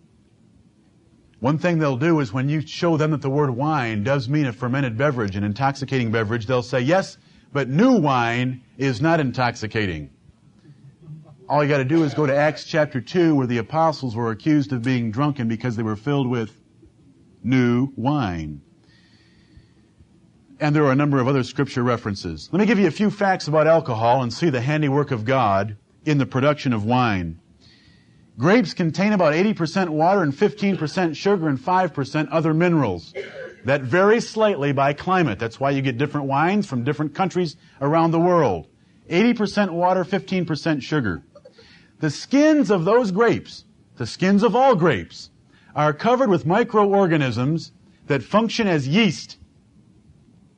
One 1.41 1.57
thing 1.57 1.79
they'll 1.79 1.97
do 1.97 2.21
is 2.21 2.35
when 2.35 2.51
you 2.51 2.61
show 2.61 2.99
them 2.99 3.13
that 3.13 3.23
the 3.23 3.31
word 3.31 3.49
wine 3.49 4.05
does 4.05 4.29
mean 4.29 4.45
a 4.45 4.53
fermented 4.53 4.99
beverage, 4.99 5.37
an 5.37 5.43
intoxicating 5.43 6.13
beverage, 6.13 6.45
they'll 6.45 6.63
say, 6.63 6.81
yes, 6.81 7.17
but 7.51 7.67
new 7.71 7.97
wine 7.97 8.61
is 8.77 9.01
not 9.01 9.19
intoxicating. 9.19 10.11
All 11.49 11.65
you 11.65 11.71
gotta 11.71 11.87
do 11.87 12.05
is 12.05 12.13
go 12.13 12.27
to 12.27 12.37
Acts 12.37 12.65
chapter 12.65 13.01
2 13.01 13.35
where 13.35 13.47
the 13.47 13.57
apostles 13.57 14.15
were 14.15 14.31
accused 14.33 14.71
of 14.75 14.83
being 14.83 15.11
drunken 15.11 15.49
because 15.49 15.77
they 15.77 15.83
were 15.83 15.97
filled 15.97 16.29
with 16.29 16.61
new 17.43 17.91
wine. 17.97 18.61
And 20.65 20.75
there 20.75 20.87
are 20.87 20.93
a 20.93 20.97
number 20.97 21.19
of 21.19 21.29
other 21.29 21.43
scripture 21.43 21.83
references. 21.83 22.49
Let 22.51 22.59
me 22.59 22.65
give 22.65 22.79
you 22.79 22.87
a 22.87 22.91
few 22.91 23.11
facts 23.11 23.49
about 23.49 23.67
alcohol 23.67 24.23
and 24.23 24.33
see 24.33 24.49
the 24.49 24.63
handiwork 24.63 25.11
of 25.11 25.27
God 25.27 25.77
in 26.07 26.17
the 26.17 26.25
production 26.25 26.73
of 26.73 26.87
wine. 26.87 27.39
Grapes 28.39 28.73
contain 28.73 29.13
about 29.13 29.35
80% 29.35 29.91
water 29.91 30.23
and 30.23 30.33
15% 30.33 31.15
sugar 31.17 31.49
and 31.51 31.59
5% 31.59 32.29
other 32.31 32.55
minerals. 32.55 33.13
That 33.67 33.83
varies 33.83 34.27
slightly 34.27 34.73
by 34.73 34.95
climate. 34.95 35.39
That's 35.39 35.61
why 35.61 35.69
you 35.69 35.83
get 35.83 35.99
different 35.99 36.29
wines 36.29 36.67
from 36.67 36.83
different 36.83 37.15
countries 37.15 37.57
around 37.83 38.13
the 38.13 38.19
world. 38.19 38.67
80% 39.11 39.69
water, 39.69 40.03
15% 40.03 40.81
sugar. 40.81 41.23
The 42.01 42.09
skins 42.09 42.71
of 42.71 42.87
those 42.87 43.11
grapes, 43.11 43.67
the 43.97 44.07
skins 44.07 44.43
of 44.43 44.57
all 44.57 44.77
grapes, 44.77 45.29
are 45.77 45.93
covered 45.93 46.31
with 46.31 46.47
microorganisms 46.47 47.73
that 48.07 48.23
function 48.23 48.67
as 48.67 48.89
yeast. 48.89 49.37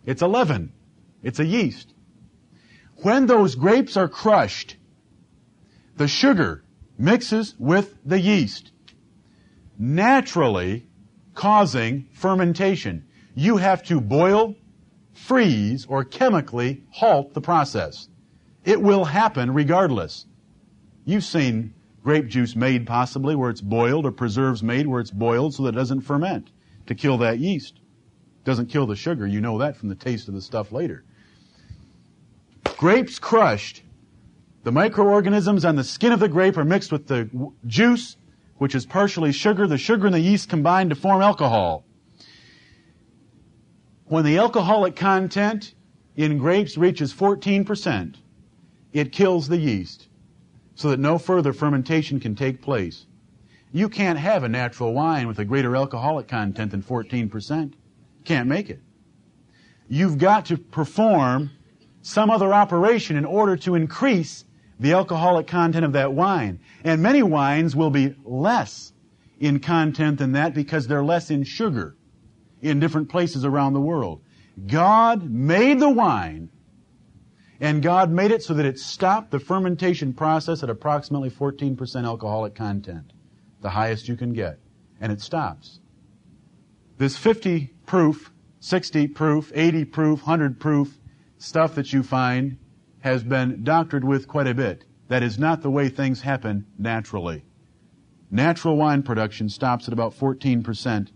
It's 0.07 0.23
a 0.23 0.29
leaven. 0.29 0.73
It's 1.23 1.41
a 1.41 1.45
yeast. 1.45 1.93
When 3.03 3.27
those 3.27 3.57
grapes 3.57 3.97
are 3.97 4.09
crushed, 4.09 4.77
the 5.97 6.09
sugar 6.09 6.65
mixes 6.97 7.55
with 7.59 7.97
the 8.05 8.21
yeast, 8.21 8.71
naturally 9.79 10.87
causing 11.35 12.09
fermentation. 12.13 13.07
You 13.35 13.59
have 13.59 13.83
to 13.85 14.01
boil, 14.01 14.55
freeze, 15.13 15.85
or 15.87 16.05
chemically 16.05 16.85
halt 16.91 17.35
the 17.35 17.41
process. 17.41 18.09
It 18.65 18.81
will 18.81 19.05
happen 19.05 19.53
regardless. 19.53 20.27
You've 21.05 21.25
seen 21.25 21.75
grape 22.03 22.29
juice 22.29 22.57
made 22.57 22.87
possibly 22.87 23.35
where 23.35 23.51
it's 23.51 23.61
boiled 23.61 24.07
or 24.07 24.13
preserves 24.13 24.63
made 24.63 24.87
where 24.87 25.01
it's 25.01 25.11
boiled 25.11 25.55
so 25.55 25.65
that 25.65 25.71
it 25.71 25.79
doesn't 25.79 26.01
ferment 26.03 26.51
to 26.87 26.95
kill 26.95 27.19
that 27.19 27.39
yeast. 27.39 27.81
Doesn't 28.47 28.70
kill 28.70 28.86
the 28.86 28.94
sugar. 28.94 29.26
You 29.26 29.40
know 29.40 29.59
that 29.59 29.76
from 29.76 29.88
the 29.88 29.97
taste 29.97 30.28
of 30.28 30.34
the 30.34 30.40
stuff 30.40 30.70
later. 30.70 31.03
Grapes 32.78 33.18
crushed 33.18 33.82
the 34.62 34.70
microorganisms 34.70 35.64
on 35.64 35.74
the 35.74 35.82
skin 35.82 36.12
of 36.12 36.20
the 36.20 36.28
grape 36.28 36.57
are 36.57 36.64
mixed 36.64 36.92
with 36.92 37.09
the 37.09 37.28
juice, 37.66 38.16
which 38.59 38.76
is 38.76 38.86
partially 38.86 39.32
sugar. 39.32 39.66
The 39.66 39.78
sugar 39.78 40.07
and 40.07 40.14
the 40.14 40.20
yeast 40.20 40.49
combine 40.49 40.88
to 40.90 40.94
form 40.94 41.22
alcohol. 41.22 41.84
When 44.05 44.24
the 44.24 44.38
alcoholic 44.38 44.94
content 44.94 45.74
in 46.14 46.38
grapes 46.38 46.76
reaches 46.76 47.12
14%, 47.12 48.14
it 48.92 49.11
kills 49.11 49.49
the 49.49 49.57
yeast 49.57 50.07
so 50.76 50.90
that 50.90 51.01
no 51.01 51.18
further 51.18 51.53
fermentation 51.53 52.20
can 52.20 52.36
take 52.36 52.62
place. 52.62 53.07
You 53.72 53.88
can't 53.88 54.20
have 54.20 54.44
a 54.44 54.49
natural 54.49 54.92
wine 54.92 55.26
with 55.26 55.40
a 55.40 55.44
greater 55.44 55.74
alcoholic 55.74 56.28
content 56.28 56.70
than 56.70 56.82
14%. 56.82 57.74
Can't 58.27 58.49
make 58.49 58.70
it. 58.70 58.81
You've 59.89 60.18
got 60.18 60.47
to 60.47 60.59
perform 60.59 61.53
some 62.03 62.29
other 62.29 62.53
operation 62.53 63.16
in 63.16 63.24
order 63.24 63.57
to 63.59 63.77
increase 63.77 64.45
the 64.81 64.93
alcoholic 64.93 65.47
content 65.47 65.85
of 65.85 65.93
that 65.93 66.12
wine. 66.12 66.59
And 66.83 67.01
many 67.01 67.22
wines 67.22 67.77
will 67.77 67.91
be 67.91 68.16
less 68.24 68.93
in 69.39 69.61
content 69.61 70.18
than 70.18 70.33
that 70.33 70.55
because 70.55 70.89
they're 70.89 71.05
less 71.05 71.31
in 71.31 71.45
sugar 71.45 71.97
in 72.61 72.81
different 72.81 73.09
places 73.09 73.45
around 73.45 73.74
the 73.74 73.81
world. 73.81 74.22
God 74.66 75.31
made 75.31 75.79
the 75.79 75.91
wine 75.91 76.51
and 77.61 77.81
God 77.81 78.11
made 78.11 78.33
it 78.33 78.43
so 78.43 78.55
that 78.55 78.66
it 78.66 78.79
stopped 78.79 79.31
the 79.31 79.39
fermentation 79.39 80.12
process 80.12 80.64
at 80.64 80.68
approximately 80.68 81.31
14% 81.31 82.05
alcoholic 82.05 82.57
content, 82.57 83.12
the 83.61 83.70
highest 83.70 84.09
you 84.09 84.16
can 84.16 84.33
get. 84.33 84.59
And 85.01 85.12
it 85.12 85.20
stops. 85.20 85.79
This 86.99 87.16
50 87.16 87.76
proof, 87.87 88.30
60 88.61 89.09
proof, 89.09 89.53
80 89.55 89.84
proof, 89.87 90.20
100 90.20 90.61
proof 90.61 90.99
stuff 91.39 91.74
that 91.74 91.93
you 91.93 92.03
find 92.03 92.59
has 93.01 93.22
been 93.22 93.62
doctored 93.62 94.05
with 94.05 94.26
quite 94.26 94.47
a 94.47 94.55
bit. 94.55 94.84
That 95.09 95.22
is 95.22 95.39
not 95.39 95.62
the 95.62 95.70
way 95.70 95.89
things 95.89 96.22
happen 96.22 96.66
naturally. 96.78 97.45
Natural 98.30 98.76
wine 98.76 99.03
production 99.03 99.49
stops 99.49 99.87
at 99.87 99.93
about 99.93 100.18
14% 100.18 101.09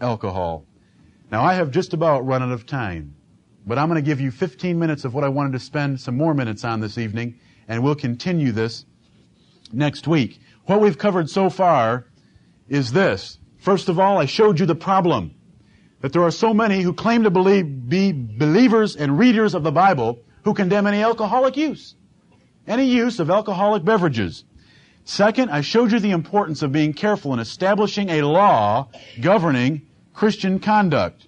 alcohol. 0.00 0.66
Now 1.30 1.42
I 1.42 1.54
have 1.54 1.70
just 1.70 1.94
about 1.94 2.26
run 2.26 2.42
out 2.42 2.52
of 2.52 2.66
time, 2.66 3.14
but 3.66 3.78
I'm 3.78 3.88
going 3.88 4.02
to 4.02 4.06
give 4.06 4.20
you 4.20 4.30
15 4.30 4.78
minutes 4.78 5.04
of 5.04 5.14
what 5.14 5.24
I 5.24 5.28
wanted 5.28 5.52
to 5.52 5.60
spend 5.60 6.00
some 6.00 6.16
more 6.16 6.34
minutes 6.34 6.64
on 6.64 6.80
this 6.80 6.98
evening, 6.98 7.38
and 7.68 7.82
we'll 7.82 7.94
continue 7.94 8.52
this 8.52 8.84
next 9.72 10.06
week. 10.06 10.40
What 10.66 10.80
we've 10.80 10.98
covered 10.98 11.30
so 11.30 11.48
far 11.48 12.06
is 12.68 12.92
this. 12.92 13.38
First 13.58 13.88
of 13.88 13.98
all, 13.98 14.18
I 14.18 14.26
showed 14.26 14.60
you 14.60 14.66
the 14.66 14.74
problem 14.74 15.34
that 16.00 16.12
there 16.12 16.22
are 16.22 16.30
so 16.30 16.54
many 16.54 16.80
who 16.82 16.92
claim 16.92 17.22
to 17.24 17.30
believe, 17.30 17.88
be 17.88 18.12
believers 18.12 18.96
and 18.96 19.18
readers 19.18 19.54
of 19.54 19.62
the 19.62 19.72
Bible 19.72 20.18
who 20.44 20.54
condemn 20.54 20.86
any 20.86 21.02
alcoholic 21.02 21.56
use, 21.56 21.94
any 22.66 22.84
use 22.84 23.20
of 23.20 23.30
alcoholic 23.30 23.84
beverages. 23.84 24.44
Second, 25.04 25.50
I 25.50 25.60
showed 25.60 25.92
you 25.92 25.98
the 25.98 26.12
importance 26.12 26.62
of 26.62 26.72
being 26.72 26.92
careful 26.92 27.32
in 27.32 27.38
establishing 27.38 28.08
a 28.10 28.22
law 28.22 28.88
governing 29.20 29.82
Christian 30.14 30.58
conduct. 30.58 31.26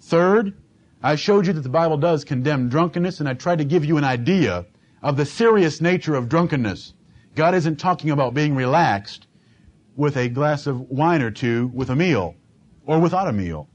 Third, 0.00 0.54
I 1.02 1.16
showed 1.16 1.46
you 1.46 1.52
that 1.52 1.60
the 1.60 1.68
Bible 1.68 1.98
does 1.98 2.24
condemn 2.24 2.68
drunkenness, 2.68 3.20
and 3.20 3.28
I 3.28 3.34
tried 3.34 3.58
to 3.58 3.64
give 3.64 3.84
you 3.84 3.98
an 3.98 4.04
idea 4.04 4.66
of 5.02 5.16
the 5.16 5.26
serious 5.26 5.80
nature 5.80 6.14
of 6.14 6.28
drunkenness. 6.28 6.94
God 7.34 7.54
isn't 7.54 7.76
talking 7.76 8.10
about 8.10 8.32
being 8.32 8.54
relaxed 8.54 9.26
with 9.96 10.16
a 10.16 10.28
glass 10.28 10.66
of 10.66 10.80
wine 10.90 11.22
or 11.22 11.30
two 11.30 11.70
with 11.74 11.90
a 11.90 11.96
meal, 11.96 12.34
or 12.86 12.98
without 13.00 13.28
a 13.28 13.32
meal. 13.32 13.68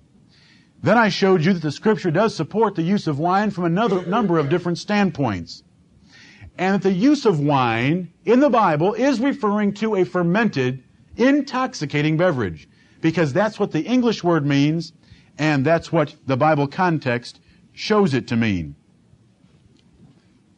Then 0.82 0.98
I 0.98 1.10
showed 1.10 1.44
you 1.44 1.54
that 1.54 1.62
the 1.62 1.72
scripture 1.72 2.12
does 2.12 2.36
support 2.36 2.76
the 2.76 2.84
use 2.84 3.08
of 3.08 3.20
wine 3.20 3.52
from 3.52 3.66
another 3.66 4.06
number 4.06 4.40
of 4.40 4.50
different 4.50 4.78
standpoints. 4.78 5.64
And 6.58 6.76
that 6.76 6.84
the 6.88 6.94
use 6.94 7.26
of 7.26 7.40
wine 7.40 8.14
in 8.26 8.40
the 8.40 8.50
Bible 8.50 8.94
is 8.94 9.20
referring 9.20 9.74
to 9.76 9.96
a 9.96 10.06
fermented, 10.06 10.84
intoxicating 11.18 12.18
beverage. 12.18 12.70
Because 13.02 13.34
that's 13.34 13.60
what 13.60 13.72
the 13.72 13.82
English 13.82 14.24
word 14.24 14.46
means, 14.46 14.94
and 15.38 15.66
that's 15.66 15.92
what 15.92 16.16
the 16.26 16.38
Bible 16.38 16.68
context 16.68 17.40
shows 17.74 18.14
it 18.14 18.28
to 18.28 18.36
mean. 18.36 18.76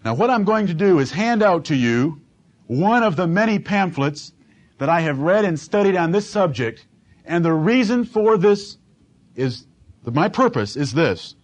Now 0.04 0.16
what 0.16 0.30
I'm 0.30 0.44
going 0.44 0.68
to 0.68 0.74
do 0.74 1.00
is 1.00 1.12
hand 1.12 1.44
out 1.44 1.66
to 1.66 1.76
you 1.76 2.22
one 2.66 3.04
of 3.04 3.16
the 3.16 3.28
many 3.28 3.60
pamphlets 3.60 4.34
that 4.80 4.90
I 4.90 5.02
have 5.02 5.20
read 5.20 5.46
and 5.46 5.60
studied 5.60 5.96
on 5.96 6.12
this 6.12 6.28
subject, 6.28 6.88
and 7.26 7.46
the 7.46 7.54
reason 7.54 8.06
for 8.06 8.38
this 8.38 8.78
is 9.36 9.68
my 10.04 10.30
purpose 10.30 10.76
is 10.76 10.94
this 10.94 11.36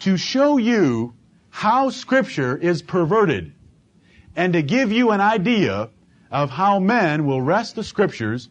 to 0.00 0.16
show 0.16 0.56
you 0.56 1.14
how 1.50 1.90
Scripture 1.90 2.56
is 2.56 2.82
perverted 2.82 3.52
and 4.34 4.52
to 4.52 4.62
give 4.62 4.90
you 4.90 5.10
an 5.10 5.20
idea 5.20 5.90
of 6.30 6.50
how 6.50 6.78
men 6.78 7.26
will 7.26 7.40
wrest 7.40 7.76
the 7.76 7.84
Scriptures 7.84 8.48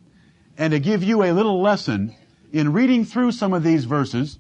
and 0.58 0.72
to 0.72 0.80
give 0.80 1.04
you 1.04 1.24
a 1.24 1.34
little 1.34 1.62
lesson 1.62 2.16
in 2.52 2.72
reading 2.72 3.04
through 3.04 3.32
some 3.32 3.54
of 3.54 3.64
these 3.64 3.86
verses 3.86 4.40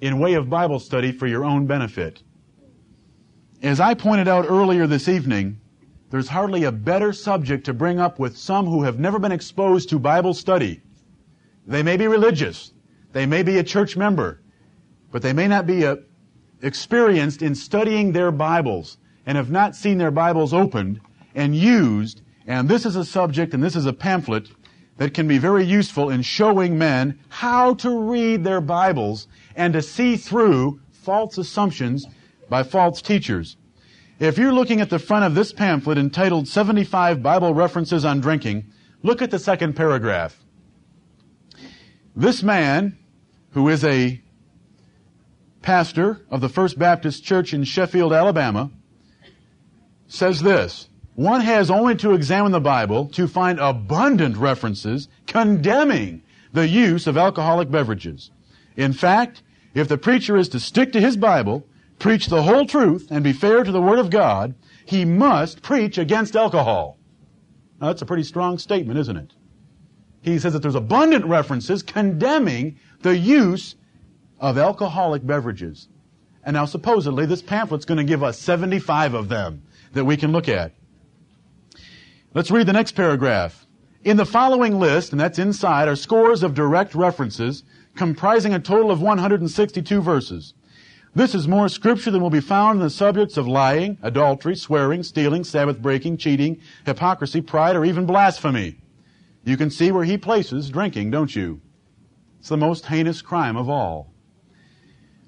in 0.00 0.18
way 0.18 0.34
of 0.34 0.48
Bible 0.48 0.80
study 0.80 1.12
for 1.12 1.26
your 1.26 1.44
own 1.44 1.66
benefit. 1.66 2.22
As 3.62 3.78
I 3.78 3.94
pointed 3.94 4.26
out 4.26 4.46
earlier 4.48 4.86
this 4.86 5.06
evening, 5.06 5.60
there's 6.10 6.28
hardly 6.28 6.64
a 6.64 6.72
better 6.72 7.12
subject 7.12 7.66
to 7.66 7.74
bring 7.74 8.00
up 8.00 8.18
with 8.18 8.36
some 8.36 8.66
who 8.66 8.82
have 8.82 8.98
never 8.98 9.18
been 9.18 9.32
exposed 9.32 9.90
to 9.90 9.98
Bible 9.98 10.34
study. 10.34 10.80
They 11.66 11.82
may 11.82 11.96
be 11.96 12.08
religious. 12.08 12.72
They 13.12 13.26
may 13.26 13.42
be 13.42 13.58
a 13.58 13.64
church 13.64 13.96
member, 13.96 14.40
but 15.10 15.22
they 15.22 15.32
may 15.32 15.48
not 15.48 15.66
be 15.66 15.82
a, 15.82 15.92
uh, 15.92 15.96
experienced 16.62 17.40
in 17.42 17.54
studying 17.54 18.12
their 18.12 18.30
Bibles 18.30 18.98
and 19.24 19.36
have 19.36 19.50
not 19.50 19.74
seen 19.74 19.98
their 19.98 20.10
Bibles 20.10 20.52
opened 20.52 21.00
and 21.34 21.56
used. 21.56 22.20
And 22.46 22.68
this 22.68 22.84
is 22.84 22.96
a 22.96 23.04
subject 23.04 23.54
and 23.54 23.62
this 23.62 23.76
is 23.76 23.86
a 23.86 23.92
pamphlet 23.92 24.48
that 24.98 25.14
can 25.14 25.26
be 25.26 25.38
very 25.38 25.64
useful 25.64 26.10
in 26.10 26.20
showing 26.20 26.76
men 26.76 27.18
how 27.30 27.72
to 27.74 27.98
read 27.98 28.44
their 28.44 28.60
Bibles 28.60 29.26
and 29.56 29.72
to 29.72 29.80
see 29.80 30.16
through 30.16 30.80
false 30.90 31.38
assumptions 31.38 32.06
by 32.50 32.62
false 32.62 33.00
teachers. 33.00 33.56
If 34.18 34.36
you're 34.36 34.52
looking 34.52 34.82
at 34.82 34.90
the 34.90 34.98
front 34.98 35.24
of 35.24 35.34
this 35.34 35.52
pamphlet 35.52 35.96
entitled 35.96 36.46
75 36.46 37.22
Bible 37.22 37.54
References 37.54 38.04
on 38.04 38.20
Drinking, 38.20 38.66
look 39.02 39.22
at 39.22 39.30
the 39.30 39.38
second 39.38 39.74
paragraph. 39.74 40.38
This 42.14 42.42
man, 42.42 42.98
who 43.52 43.68
is 43.68 43.84
a 43.84 44.20
pastor 45.62 46.20
of 46.30 46.40
the 46.40 46.48
First 46.48 46.78
Baptist 46.78 47.24
Church 47.24 47.52
in 47.52 47.64
Sheffield, 47.64 48.12
Alabama, 48.12 48.70
says 50.06 50.42
this. 50.42 50.88
One 51.14 51.40
has 51.42 51.70
only 51.70 51.96
to 51.96 52.14
examine 52.14 52.52
the 52.52 52.60
Bible 52.60 53.06
to 53.08 53.28
find 53.28 53.58
abundant 53.58 54.36
references 54.36 55.08
condemning 55.26 56.22
the 56.52 56.66
use 56.66 57.06
of 57.06 57.16
alcoholic 57.16 57.70
beverages. 57.70 58.30
In 58.76 58.92
fact, 58.92 59.42
if 59.74 59.88
the 59.88 59.98
preacher 59.98 60.36
is 60.36 60.48
to 60.50 60.60
stick 60.60 60.92
to 60.92 61.00
his 61.00 61.16
Bible, 61.16 61.66
preach 61.98 62.26
the 62.26 62.42
whole 62.42 62.66
truth, 62.66 63.08
and 63.10 63.22
be 63.22 63.32
fair 63.32 63.62
to 63.62 63.70
the 63.70 63.82
Word 63.82 63.98
of 63.98 64.10
God, 64.10 64.54
he 64.84 65.04
must 65.04 65.62
preach 65.62 65.98
against 65.98 66.34
alcohol. 66.34 66.96
Now, 67.80 67.88
that's 67.88 68.02
a 68.02 68.06
pretty 68.06 68.24
strong 68.24 68.58
statement, 68.58 68.98
isn't 68.98 69.16
it? 69.16 69.32
He 70.22 70.38
says 70.38 70.52
that 70.52 70.60
there's 70.60 70.74
abundant 70.74 71.24
references 71.24 71.82
condemning 71.82 72.78
the 73.02 73.16
use 73.16 73.76
of 74.38 74.58
alcoholic 74.58 75.26
beverages. 75.26 75.88
And 76.44 76.54
now 76.54 76.64
supposedly 76.64 77.26
this 77.26 77.42
pamphlet's 77.42 77.84
going 77.84 77.98
to 77.98 78.04
give 78.04 78.22
us 78.22 78.38
75 78.38 79.14
of 79.14 79.28
them 79.28 79.62
that 79.92 80.04
we 80.04 80.16
can 80.16 80.32
look 80.32 80.48
at. 80.48 80.72
Let's 82.32 82.50
read 82.50 82.66
the 82.66 82.72
next 82.72 82.92
paragraph. 82.92 83.66
In 84.02 84.16
the 84.16 84.24
following 84.24 84.78
list, 84.78 85.12
and 85.12 85.20
that's 85.20 85.38
inside, 85.38 85.88
are 85.88 85.96
scores 85.96 86.42
of 86.42 86.54
direct 86.54 86.94
references 86.94 87.64
comprising 87.96 88.54
a 88.54 88.60
total 88.60 88.90
of 88.90 89.02
162 89.02 90.00
verses. 90.00 90.54
This 91.14 91.34
is 91.34 91.48
more 91.48 91.68
scripture 91.68 92.10
than 92.10 92.22
will 92.22 92.30
be 92.30 92.40
found 92.40 92.78
in 92.78 92.84
the 92.84 92.90
subjects 92.90 93.36
of 93.36 93.48
lying, 93.48 93.98
adultery, 94.00 94.54
swearing, 94.54 95.02
stealing, 95.02 95.42
Sabbath 95.42 95.82
breaking, 95.82 96.18
cheating, 96.18 96.60
hypocrisy, 96.86 97.40
pride, 97.40 97.74
or 97.74 97.84
even 97.84 98.06
blasphemy. 98.06 98.79
You 99.44 99.56
can 99.56 99.70
see 99.70 99.90
where 99.90 100.04
he 100.04 100.18
places 100.18 100.68
drinking, 100.68 101.10
don't 101.10 101.34
you? 101.34 101.60
It's 102.38 102.50
the 102.50 102.56
most 102.56 102.86
heinous 102.86 103.22
crime 103.22 103.56
of 103.56 103.68
all. 103.68 104.12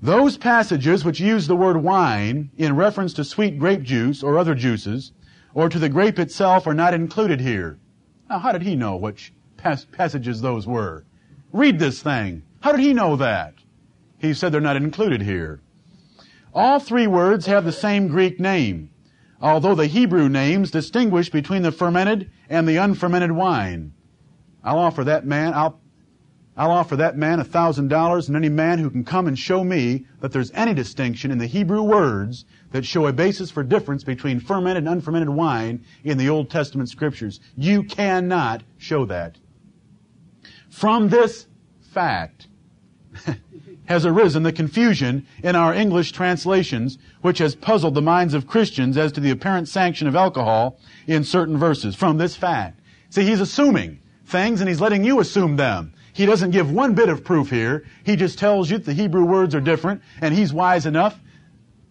Those 0.02 0.36
passages 0.36 1.04
which 1.04 1.20
use 1.20 1.46
the 1.46 1.56
word 1.56 1.76
wine 1.76 2.50
in 2.56 2.76
reference 2.76 3.14
to 3.14 3.24
sweet 3.24 3.58
grape 3.58 3.82
juice 3.82 4.22
or 4.22 4.36
other 4.36 4.54
juices, 4.54 5.12
or 5.54 5.68
to 5.68 5.78
the 5.78 5.88
grape 5.88 6.18
itself, 6.18 6.66
are 6.66 6.74
not 6.74 6.92
included 6.92 7.40
here. 7.40 7.78
Now, 8.28 8.38
how 8.38 8.52
did 8.52 8.62
he 8.62 8.76
know 8.76 8.96
which 8.96 9.32
pas- 9.56 9.86
passages 9.92 10.40
those 10.40 10.66
were? 10.66 11.04
Read 11.52 11.78
this 11.78 12.02
thing. 12.02 12.42
How 12.60 12.72
did 12.72 12.80
he 12.80 12.92
know 12.92 13.16
that? 13.16 13.54
He 14.18 14.34
said 14.34 14.52
they're 14.52 14.60
not 14.60 14.76
included 14.76 15.22
here. 15.22 15.60
All 16.54 16.80
three 16.80 17.06
words 17.06 17.46
have 17.46 17.64
the 17.64 17.72
same 17.72 18.08
Greek 18.08 18.38
name, 18.38 18.90
although 19.40 19.74
the 19.74 19.86
Hebrew 19.86 20.28
names 20.28 20.70
distinguish 20.70 21.30
between 21.30 21.62
the 21.62 21.72
fermented 21.72 22.30
and 22.48 22.68
the 22.68 22.76
unfermented 22.76 23.32
wine. 23.32 23.92
I'll 24.64 24.78
offer 24.78 25.04
that 25.04 25.26
man, 25.26 25.54
I'll 25.54 25.80
I'll 26.54 26.70
offer 26.70 26.96
that 26.96 27.16
man 27.16 27.40
a 27.40 27.44
thousand 27.44 27.88
dollars 27.88 28.28
and 28.28 28.36
any 28.36 28.50
man 28.50 28.78
who 28.78 28.90
can 28.90 29.04
come 29.04 29.26
and 29.26 29.38
show 29.38 29.64
me 29.64 30.04
that 30.20 30.32
there's 30.32 30.50
any 30.52 30.74
distinction 30.74 31.30
in 31.30 31.38
the 31.38 31.46
Hebrew 31.46 31.82
words 31.82 32.44
that 32.72 32.84
show 32.84 33.06
a 33.06 33.12
basis 33.12 33.50
for 33.50 33.62
difference 33.62 34.04
between 34.04 34.38
fermented 34.38 34.84
and 34.84 34.88
unfermented 34.88 35.30
wine 35.30 35.82
in 36.04 36.18
the 36.18 36.28
Old 36.28 36.50
Testament 36.50 36.90
scriptures. 36.90 37.40
You 37.56 37.82
cannot 37.82 38.64
show 38.76 39.06
that. 39.06 39.38
From 40.68 41.08
this 41.08 41.46
fact 41.80 42.48
has 43.86 44.04
arisen 44.04 44.42
the 44.42 44.52
confusion 44.52 45.26
in 45.42 45.56
our 45.56 45.72
English 45.72 46.12
translations, 46.12 46.98
which 47.22 47.38
has 47.38 47.54
puzzled 47.54 47.94
the 47.94 48.02
minds 48.02 48.34
of 48.34 48.46
Christians 48.46 48.98
as 48.98 49.10
to 49.12 49.20
the 49.20 49.30
apparent 49.30 49.68
sanction 49.68 50.06
of 50.06 50.14
alcohol 50.14 50.78
in 51.06 51.24
certain 51.24 51.56
verses. 51.56 51.96
From 51.96 52.18
this 52.18 52.36
fact. 52.36 52.80
See, 53.08 53.24
he's 53.24 53.40
assuming 53.40 54.01
things 54.32 54.60
and 54.60 54.68
he's 54.68 54.80
letting 54.80 55.04
you 55.04 55.20
assume 55.20 55.56
them. 55.56 55.92
He 56.14 56.26
doesn't 56.26 56.50
give 56.50 56.72
one 56.72 56.94
bit 56.94 57.08
of 57.08 57.22
proof 57.22 57.50
here. 57.50 57.84
He 58.04 58.16
just 58.16 58.38
tells 58.38 58.70
you 58.70 58.78
the 58.78 58.92
Hebrew 58.92 59.24
words 59.24 59.54
are 59.54 59.60
different, 59.60 60.02
and 60.20 60.34
he's 60.34 60.52
wise 60.52 60.84
enough. 60.84 61.20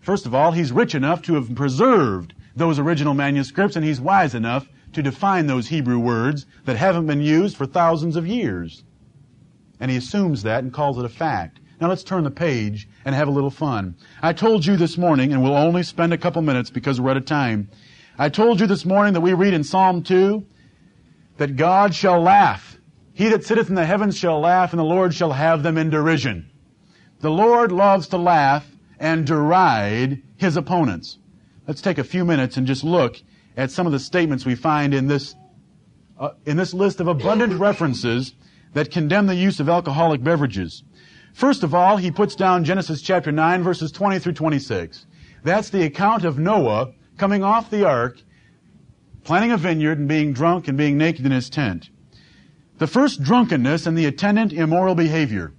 First 0.01 0.25
of 0.25 0.35
all, 0.35 0.51
he's 0.51 0.71
rich 0.71 0.93
enough 0.93 1.21
to 1.23 1.35
have 1.35 1.55
preserved 1.55 2.33
those 2.55 2.79
original 2.79 3.13
manuscripts, 3.13 3.75
and 3.75 3.85
he's 3.85 4.01
wise 4.01 4.35
enough 4.35 4.67
to 4.93 5.01
define 5.01 5.47
those 5.47 5.69
Hebrew 5.69 5.99
words 5.99 6.45
that 6.65 6.75
haven't 6.75 7.07
been 7.07 7.21
used 7.21 7.55
for 7.55 7.65
thousands 7.65 8.15
of 8.15 8.27
years. 8.27 8.83
And 9.79 9.89
he 9.89 9.97
assumes 9.97 10.43
that 10.43 10.63
and 10.63 10.73
calls 10.73 10.97
it 10.97 11.05
a 11.05 11.09
fact. 11.09 11.59
Now 11.79 11.89
let's 11.89 12.03
turn 12.03 12.23
the 12.23 12.31
page 12.31 12.87
and 13.05 13.15
have 13.15 13.27
a 13.27 13.31
little 13.31 13.49
fun. 13.49 13.95
I 14.21 14.33
told 14.33 14.65
you 14.65 14.75
this 14.75 14.97
morning, 14.97 15.31
and 15.31 15.41
we'll 15.41 15.55
only 15.55 15.81
spend 15.81 16.13
a 16.13 16.17
couple 16.17 16.41
minutes 16.41 16.69
because 16.69 17.01
we're 17.01 17.11
out 17.11 17.17
of 17.17 17.25
time. 17.25 17.69
I 18.19 18.29
told 18.29 18.59
you 18.59 18.67
this 18.67 18.85
morning 18.85 19.13
that 19.13 19.21
we 19.21 19.33
read 19.33 19.53
in 19.53 19.63
Psalm 19.63 20.03
2 20.03 20.45
that 21.37 21.55
God 21.55 21.93
shall 21.95 22.21
laugh 22.21 22.71
he 23.13 23.29
that 23.29 23.43
sitteth 23.43 23.69
in 23.69 23.75
the 23.75 23.85
heavens 23.85 24.17
shall 24.17 24.39
laugh, 24.39 24.71
and 24.71 24.79
the 24.79 24.83
Lord 24.83 25.13
shall 25.13 25.33
have 25.33 25.63
them 25.63 25.77
in 25.77 25.89
derision. 25.89 26.49
The 27.19 27.29
Lord 27.29 27.71
loves 27.71 28.07
to 28.07 28.17
laugh 28.17 28.65
and 28.99 29.27
deride 29.27 30.23
his 30.37 30.57
opponents. 30.57 31.19
Let's 31.67 31.81
take 31.81 31.97
a 31.97 32.03
few 32.03 32.25
minutes 32.25 32.57
and 32.57 32.65
just 32.65 32.83
look 32.83 33.21
at 33.55 33.69
some 33.69 33.85
of 33.85 33.91
the 33.91 33.99
statements 33.99 34.45
we 34.45 34.55
find 34.55 34.93
in 34.93 35.07
this, 35.07 35.35
uh, 36.19 36.31
in 36.45 36.57
this 36.57 36.73
list 36.73 36.99
of 36.99 37.07
abundant 37.07 37.59
references 37.59 38.33
that 38.73 38.89
condemn 38.89 39.27
the 39.27 39.35
use 39.35 39.59
of 39.59 39.69
alcoholic 39.69 40.23
beverages. 40.23 40.83
First 41.33 41.63
of 41.63 41.75
all, 41.75 41.97
he 41.97 42.11
puts 42.11 42.35
down 42.35 42.63
Genesis 42.63 43.01
chapter 43.01 43.31
9 43.31 43.61
verses 43.61 43.91
20 43.91 44.19
through 44.19 44.33
26. 44.33 45.05
That's 45.43 45.69
the 45.69 45.83
account 45.83 46.25
of 46.25 46.39
Noah 46.39 46.93
coming 47.17 47.43
off 47.43 47.69
the 47.69 47.85
ark, 47.85 48.19
planting 49.23 49.51
a 49.51 49.57
vineyard 49.57 49.99
and 49.99 50.07
being 50.07 50.33
drunk 50.33 50.67
and 50.67 50.77
being 50.77 50.97
naked 50.97 51.25
in 51.25 51.31
his 51.31 51.49
tent. 51.49 51.89
The 52.77 52.87
first, 52.87 53.21
drunkenness 53.21 53.85
and 53.85 53.97
the 53.97 54.05
attendant 54.05 54.53
immoral 54.53 54.95
behavior. 54.95 55.53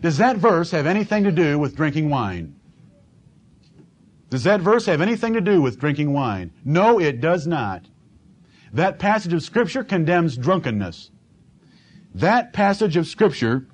Does 0.00 0.18
that 0.18 0.36
verse 0.36 0.70
have 0.72 0.86
anything 0.86 1.24
to 1.24 1.32
do 1.32 1.58
with 1.58 1.76
drinking 1.76 2.10
wine? 2.10 2.56
Does 4.30 4.44
that 4.44 4.60
verse 4.60 4.86
have 4.86 5.00
anything 5.00 5.34
to 5.34 5.40
do 5.40 5.60
with 5.60 5.78
drinking 5.78 6.12
wine? 6.12 6.52
No, 6.64 6.98
it 6.98 7.20
does 7.20 7.46
not. 7.46 7.86
That 8.72 8.98
passage 8.98 9.32
of 9.32 9.42
Scripture 9.42 9.84
condemns 9.84 10.36
drunkenness. 10.36 11.10
That 12.14 12.52
passage 12.52 12.96
of 12.96 13.06
Scripture 13.06 13.66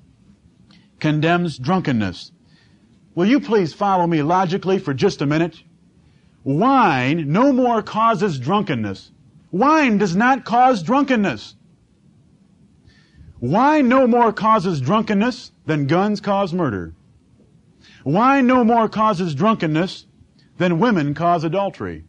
condemns 0.99 1.57
drunkenness. 1.57 2.31
Will 3.13 3.27
you 3.27 3.39
please 3.39 3.73
follow 3.73 4.05
me 4.07 4.21
logically 4.21 4.79
for 4.79 4.93
just 4.93 5.21
a 5.21 5.25
minute? 5.25 5.63
Wine 6.43 7.31
no 7.31 7.51
more 7.51 7.81
causes 7.81 8.39
drunkenness. 8.39 9.11
Wine 9.51 9.97
does 9.97 10.15
not 10.15 10.45
cause 10.45 10.83
drunkenness. 10.83 11.55
Wine 13.39 13.87
no 13.87 14.07
more 14.07 14.33
causes 14.33 14.81
drunkenness 14.81 15.51
than 15.65 15.87
guns 15.87 16.21
cause 16.21 16.53
murder. 16.53 16.93
Wine 18.03 18.47
no 18.47 18.63
more 18.63 18.89
causes 18.89 19.35
drunkenness 19.35 20.05
than 20.57 20.79
women 20.79 21.13
cause 21.13 21.43
adultery. 21.43 22.05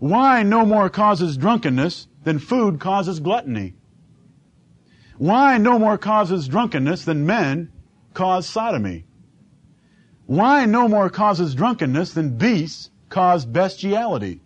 Wine 0.00 0.48
no 0.48 0.66
more 0.66 0.90
causes 0.90 1.36
drunkenness 1.36 2.08
than 2.24 2.38
food 2.38 2.80
causes 2.80 3.20
gluttony. 3.20 3.74
Wine 5.18 5.62
no 5.62 5.78
more 5.78 5.96
causes 5.96 6.48
drunkenness 6.48 7.04
than 7.04 7.24
men 7.24 7.70
cause 8.12 8.48
sodomy. 8.48 9.04
Wine 10.26 10.70
no 10.70 10.88
more 10.88 11.08
causes 11.10 11.54
drunkenness 11.54 12.12
than 12.14 12.36
beasts 12.36 12.90
cause 13.12 13.44
bestiality. 13.44 14.40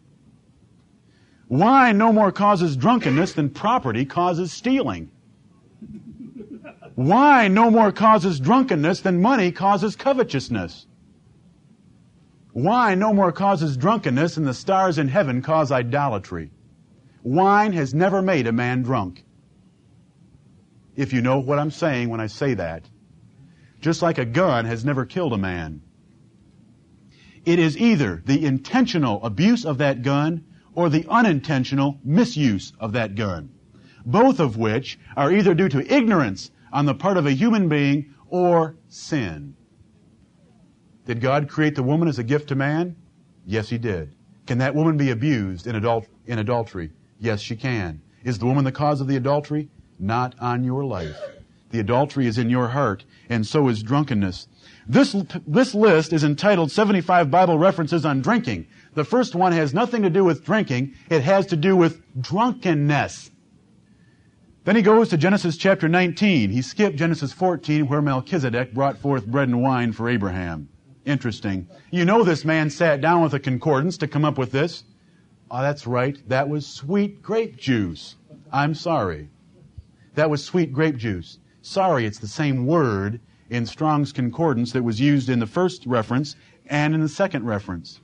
Wine 1.49 1.97
no 1.97 2.13
more 2.13 2.33
causes 2.33 2.77
drunkenness 2.77 3.33
than 3.33 3.49
property 3.49 4.05
causes 4.05 4.53
stealing. 4.53 5.11
Wine 6.97 7.55
no 7.55 7.71
more 7.71 7.93
causes 7.93 8.41
drunkenness 8.41 9.01
than 9.01 9.23
money 9.23 9.53
causes 9.53 9.95
covetousness. 9.95 10.87
Wine 12.53 12.99
no 12.99 13.13
more 13.13 13.33
causes 13.33 13.77
drunkenness 13.77 14.35
than 14.35 14.45
the 14.45 14.55
stars 14.55 14.99
in 14.99 15.09
heaven 15.09 15.43
cause 15.43 15.71
idolatry. 15.71 16.51
Wine 17.23 17.73
has 17.73 17.95
never 17.95 18.21
made 18.21 18.47
a 18.47 18.53
man 18.53 18.83
drunk. 18.83 19.25
If 20.97 21.13
you 21.13 21.21
know 21.21 21.39
what 21.39 21.59
I'm 21.59 21.71
saying 21.71 22.09
when 22.09 22.21
I 22.21 22.27
say 22.27 22.55
that. 22.55 22.89
Just 23.81 24.03
like 24.03 24.19
a 24.19 24.25
gun 24.25 24.65
has 24.65 24.85
never 24.85 25.05
killed 25.05 25.35
a 25.35 25.39
man. 25.39 25.83
It 27.47 27.61
is 27.61 27.79
either 27.79 28.23
the 28.27 28.45
intentional 28.45 29.25
abuse 29.25 29.65
of 29.65 29.79
that 29.79 30.03
gun 30.03 30.45
or 30.75 30.91
the 30.91 31.07
unintentional 31.09 32.01
misuse 32.05 32.73
of 32.81 32.93
that 32.93 33.15
gun. 33.15 33.51
Both 34.05 34.41
of 34.41 34.57
which 34.57 34.99
are 35.17 35.33
either 35.33 35.55
due 35.55 35.69
to 35.69 35.93
ignorance 35.93 36.51
on 36.73 36.87
the 36.87 36.95
part 36.95 37.17
of 37.17 37.25
a 37.25 37.31
human 37.31 37.69
being 37.69 38.15
or 38.29 38.77
sin. 38.89 39.55
Did 41.07 41.21
God 41.21 41.49
create 41.49 41.77
the 41.77 41.85
woman 41.85 42.09
as 42.09 42.19
a 42.19 42.25
gift 42.25 42.49
to 42.49 42.57
man? 42.57 42.97
Yes, 43.47 43.69
He 43.69 43.79
did. 43.79 44.17
Can 44.47 44.59
that 44.59 44.75
woman 44.75 44.97
be 44.97 45.11
abused 45.11 45.69
in, 45.69 45.77
adult, 45.77 46.09
in 46.27 46.41
adultery? 46.41 46.91
Yes, 47.21 47.41
she 47.41 47.55
can. 47.55 48.03
Is 48.25 48.41
the 48.41 48.47
woman 48.47 48.65
the 48.65 48.73
cause 48.73 49.01
of 49.01 49.07
the 49.07 49.17
adultery? 49.17 49.69
Not 50.01 50.35
on 50.41 50.65
your 50.65 50.85
life. 50.85 51.17
The 51.77 51.83
adultery 51.83 52.27
is 52.27 52.39
in 52.39 52.49
your 52.49 52.69
heart, 52.69 53.05
and 53.29 53.47
so 53.47 53.69
is 53.69 53.83
drunkenness. 53.83 54.49
This, 54.89 55.15
this 55.47 55.75
list 55.75 56.15
is 56.15 56.25
entitled 56.25 56.73
75 56.73 57.31
Bible 57.31 57.59
References 57.59 58.07
on 58.07 58.23
Drinking. 58.23 58.67
The 58.95 59.05
first 59.05 59.35
one 59.35 59.53
has 59.53 59.75
nothing 59.75 60.01
to 60.01 60.09
do 60.09 60.25
with 60.25 60.43
drinking. 60.43 60.95
It 61.11 61.21
has 61.21 61.45
to 61.49 61.57
do 61.57 61.77
with 61.77 62.01
drunkenness. 62.19 63.31
Then 64.65 64.75
he 64.75 64.81
goes 64.81 65.11
to 65.11 65.19
Genesis 65.19 65.59
chapter 65.59 65.87
19. 65.87 66.49
He 66.49 66.63
skipped 66.63 66.97
Genesis 66.97 67.35
14 67.35 67.89
where 67.89 68.01
Melchizedek 68.01 68.73
brought 68.73 68.97
forth 68.97 69.27
bread 69.27 69.49
and 69.49 69.61
wine 69.61 69.93
for 69.93 70.09
Abraham. 70.09 70.71
Interesting. 71.05 71.69
You 71.91 72.07
know 72.07 72.25
this 72.25 72.47
man 72.47 72.71
sat 72.71 73.03
down 73.03 73.23
with 73.23 73.35
a 73.35 73.39
concordance 73.39 73.99
to 73.99 74.09
come 74.09 74.25
up 74.25 74.39
with 74.39 74.51
this. 74.51 74.83
Oh, 75.51 75.61
that's 75.61 75.87
right. 75.87 76.17
That 76.27 76.49
was 76.49 76.67
sweet 76.67 77.21
grape 77.21 77.59
juice. 77.59 78.17
I'm 78.51 78.75
sorry. 78.75 79.29
That 80.15 80.31
was 80.31 80.43
sweet 80.43 80.73
grape 80.73 80.97
juice. 80.97 81.39
Sorry, 81.67 82.07
it's 82.07 82.21
the 82.21 82.29
same 82.29 82.65
word 82.65 83.21
in 83.51 83.67
Strong's 83.67 84.13
Concordance 84.13 84.71
that 84.71 84.85
was 84.85 85.01
used 85.01 85.29
in 85.29 85.41
the 85.41 85.49
first 85.49 85.85
reference 85.85 86.37
and 86.67 86.95
in 86.95 87.01
the 87.01 87.09
second 87.09 87.45
reference. 87.45 88.01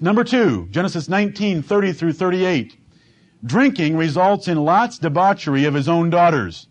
Number 0.00 0.24
two, 0.24 0.68
Genesis 0.70 1.06
19, 1.06 1.62
30 1.62 1.92
through 1.92 2.14
38. 2.14 2.78
Drinking 3.44 3.94
results 3.94 4.48
in 4.48 4.64
Lot's 4.64 4.98
debauchery 4.98 5.66
of 5.66 5.74
his 5.74 5.86
own 5.86 6.08
daughters. 6.08 6.66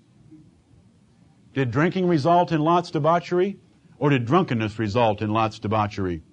Did 1.53 1.69
drinking 1.69 2.07
result 2.07 2.51
in 2.51 2.61
Lot's 2.61 2.89
debauchery? 2.89 3.59
Or 3.99 4.09
did 4.09 4.25
drunkenness 4.25 4.79
result 4.79 5.21
in 5.21 5.29
Lot's 5.29 5.59
debauchery? 5.59 6.23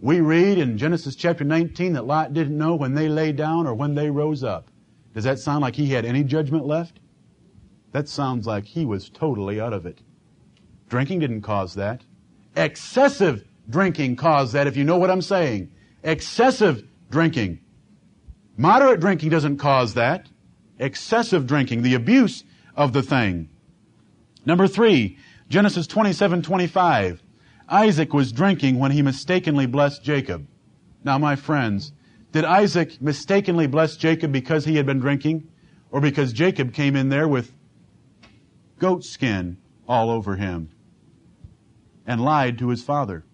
We 0.00 0.22
read 0.22 0.56
in 0.56 0.78
Genesis 0.78 1.14
chapter 1.14 1.44
19 1.44 1.92
that 1.92 2.06
Lot 2.06 2.32
didn't 2.32 2.56
know 2.56 2.74
when 2.74 2.94
they 2.94 3.10
lay 3.10 3.32
down 3.32 3.66
or 3.66 3.74
when 3.74 3.94
they 3.94 4.08
rose 4.08 4.42
up. 4.42 4.70
Does 5.12 5.24
that 5.24 5.38
sound 5.38 5.60
like 5.60 5.76
he 5.76 5.88
had 5.88 6.06
any 6.06 6.24
judgment 6.24 6.64
left? 6.64 7.00
That 7.92 8.08
sounds 8.08 8.46
like 8.46 8.64
he 8.64 8.84
was 8.84 9.08
totally 9.10 9.60
out 9.60 9.72
of 9.72 9.86
it. 9.86 10.00
Drinking 10.88 11.20
didn't 11.20 11.42
cause 11.42 11.74
that. 11.74 12.02
Excessive 12.56 13.44
drinking 13.68 14.16
caused 14.16 14.52
that, 14.54 14.66
if 14.66 14.76
you 14.76 14.84
know 14.84 14.96
what 14.96 15.10
I'm 15.10 15.22
saying. 15.22 15.70
Excessive 16.02 16.84
drinking. 17.10 17.60
Moderate 18.56 19.00
drinking 19.00 19.30
doesn't 19.30 19.58
cause 19.58 19.94
that. 19.94 20.28
Excessive 20.78 21.46
drinking, 21.46 21.82
the 21.82 21.94
abuse 21.94 22.44
of 22.74 22.92
the 22.92 23.02
thing. 23.02 23.48
Number 24.44 24.66
three, 24.66 25.18
Genesis 25.48 25.86
27, 25.86 26.42
25. 26.42 27.22
Isaac 27.68 28.12
was 28.12 28.32
drinking 28.32 28.78
when 28.78 28.90
he 28.90 29.02
mistakenly 29.02 29.66
blessed 29.66 30.02
Jacob. 30.02 30.46
Now, 31.04 31.18
my 31.18 31.36
friends, 31.36 31.92
did 32.32 32.44
Isaac 32.44 33.00
mistakenly 33.00 33.66
bless 33.66 33.96
Jacob 33.96 34.32
because 34.32 34.64
he 34.64 34.76
had 34.76 34.86
been 34.86 34.98
drinking? 34.98 35.48
Or 35.90 36.00
because 36.00 36.32
Jacob 36.32 36.72
came 36.72 36.96
in 36.96 37.08
there 37.08 37.28
with 37.28 37.52
goat 38.82 39.04
skin 39.04 39.56
all 39.86 40.10
over 40.10 40.34
him 40.34 40.68
and 42.04 42.20
lied 42.20 42.58
to 42.58 42.68
his 42.68 42.82
father? 42.82 43.24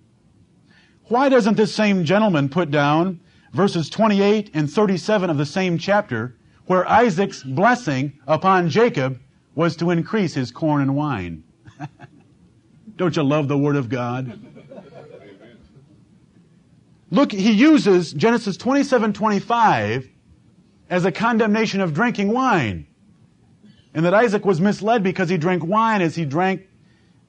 Why 1.05 1.31
doesn't 1.31 1.57
this 1.57 1.75
same 1.75 2.05
gentleman 2.05 2.51
put 2.51 2.71
down 2.71 3.21
verses 3.55 3.89
28 3.89 4.51
and 4.53 4.71
37 4.71 5.31
of 5.31 5.39
the 5.39 5.47
same 5.47 5.79
chapter 5.79 6.37
where 6.67 6.87
Isaac's 6.87 7.43
blessing 7.43 8.13
upon 8.27 8.69
Jacob 8.69 9.19
was 9.55 9.75
to 9.77 9.91
increase 9.91 10.35
his 10.35 10.51
corn 10.51 10.83
and 10.83 10.95
wine? 10.95 11.45
Don't 12.97 13.17
you 13.17 13.23
love 13.23 13.49
the 13.49 13.57
Word 13.57 13.77
of 13.77 13.89
God? 13.89 14.39
Look, 17.11 17.33
he 17.33 17.53
uses 17.53 18.13
Genesis 18.13 18.59
27 18.59 19.15
25 19.15 20.11
as 20.91 21.07
a 21.07 21.13
condemnation 21.13 21.81
of 21.81 21.95
drinking 21.95 22.35
wine. 22.35 22.87
And 23.99 24.07
that 24.07 24.15
Isaac 24.15 24.45
was 24.45 24.61
misled 24.61 25.03
because 25.03 25.29
he 25.29 25.37
drank 25.39 25.65
wine 25.65 26.03
as 26.03 26.15
he 26.15 26.25
drank 26.25 26.69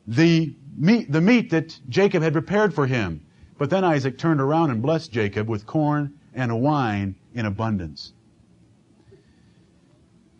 the 0.06 0.54
meat, 0.78 1.12
the 1.12 1.20
meat 1.20 1.50
that 1.50 1.80
Jacob 1.90 2.22
had 2.22 2.32
prepared 2.32 2.76
for 2.76 2.86
him. 2.86 3.26
But 3.58 3.72
then 3.72 3.84
Isaac 3.84 4.20
turned 4.20 4.40
around 4.40 4.70
and 4.70 4.80
blessed 4.80 5.12
Jacob 5.12 5.50
with 5.50 5.66
corn 5.66 6.14
and 6.32 6.62
wine 6.62 7.16
in 7.34 7.48
abundance. 7.48 8.14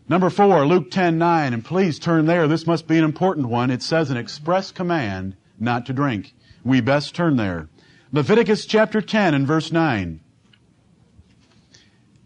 Number 0.08 0.30
four, 0.30 0.68
Luke 0.68 0.92
10, 0.92 1.18
9, 1.18 1.52
and 1.52 1.66
please 1.66 1.98
turn 1.98 2.28
there. 2.28 2.48
This 2.48 2.68
must 2.68 2.86
be 2.86 3.00
an 3.00 3.06
important 3.06 3.48
one. 3.48 3.72
It 3.72 3.82
says 3.82 4.12
an 4.12 4.18
express 4.18 4.72
command 4.72 5.36
not 5.60 5.88
to 5.88 5.94
drink. 5.94 6.36
We 6.64 6.80
best 6.80 7.16
turn 7.16 7.38
there. 7.38 7.70
Leviticus 8.12 8.68
chapter 8.68 9.02
10 9.02 9.34
and 9.34 9.48
verse 9.48 9.72
9. 9.72 10.20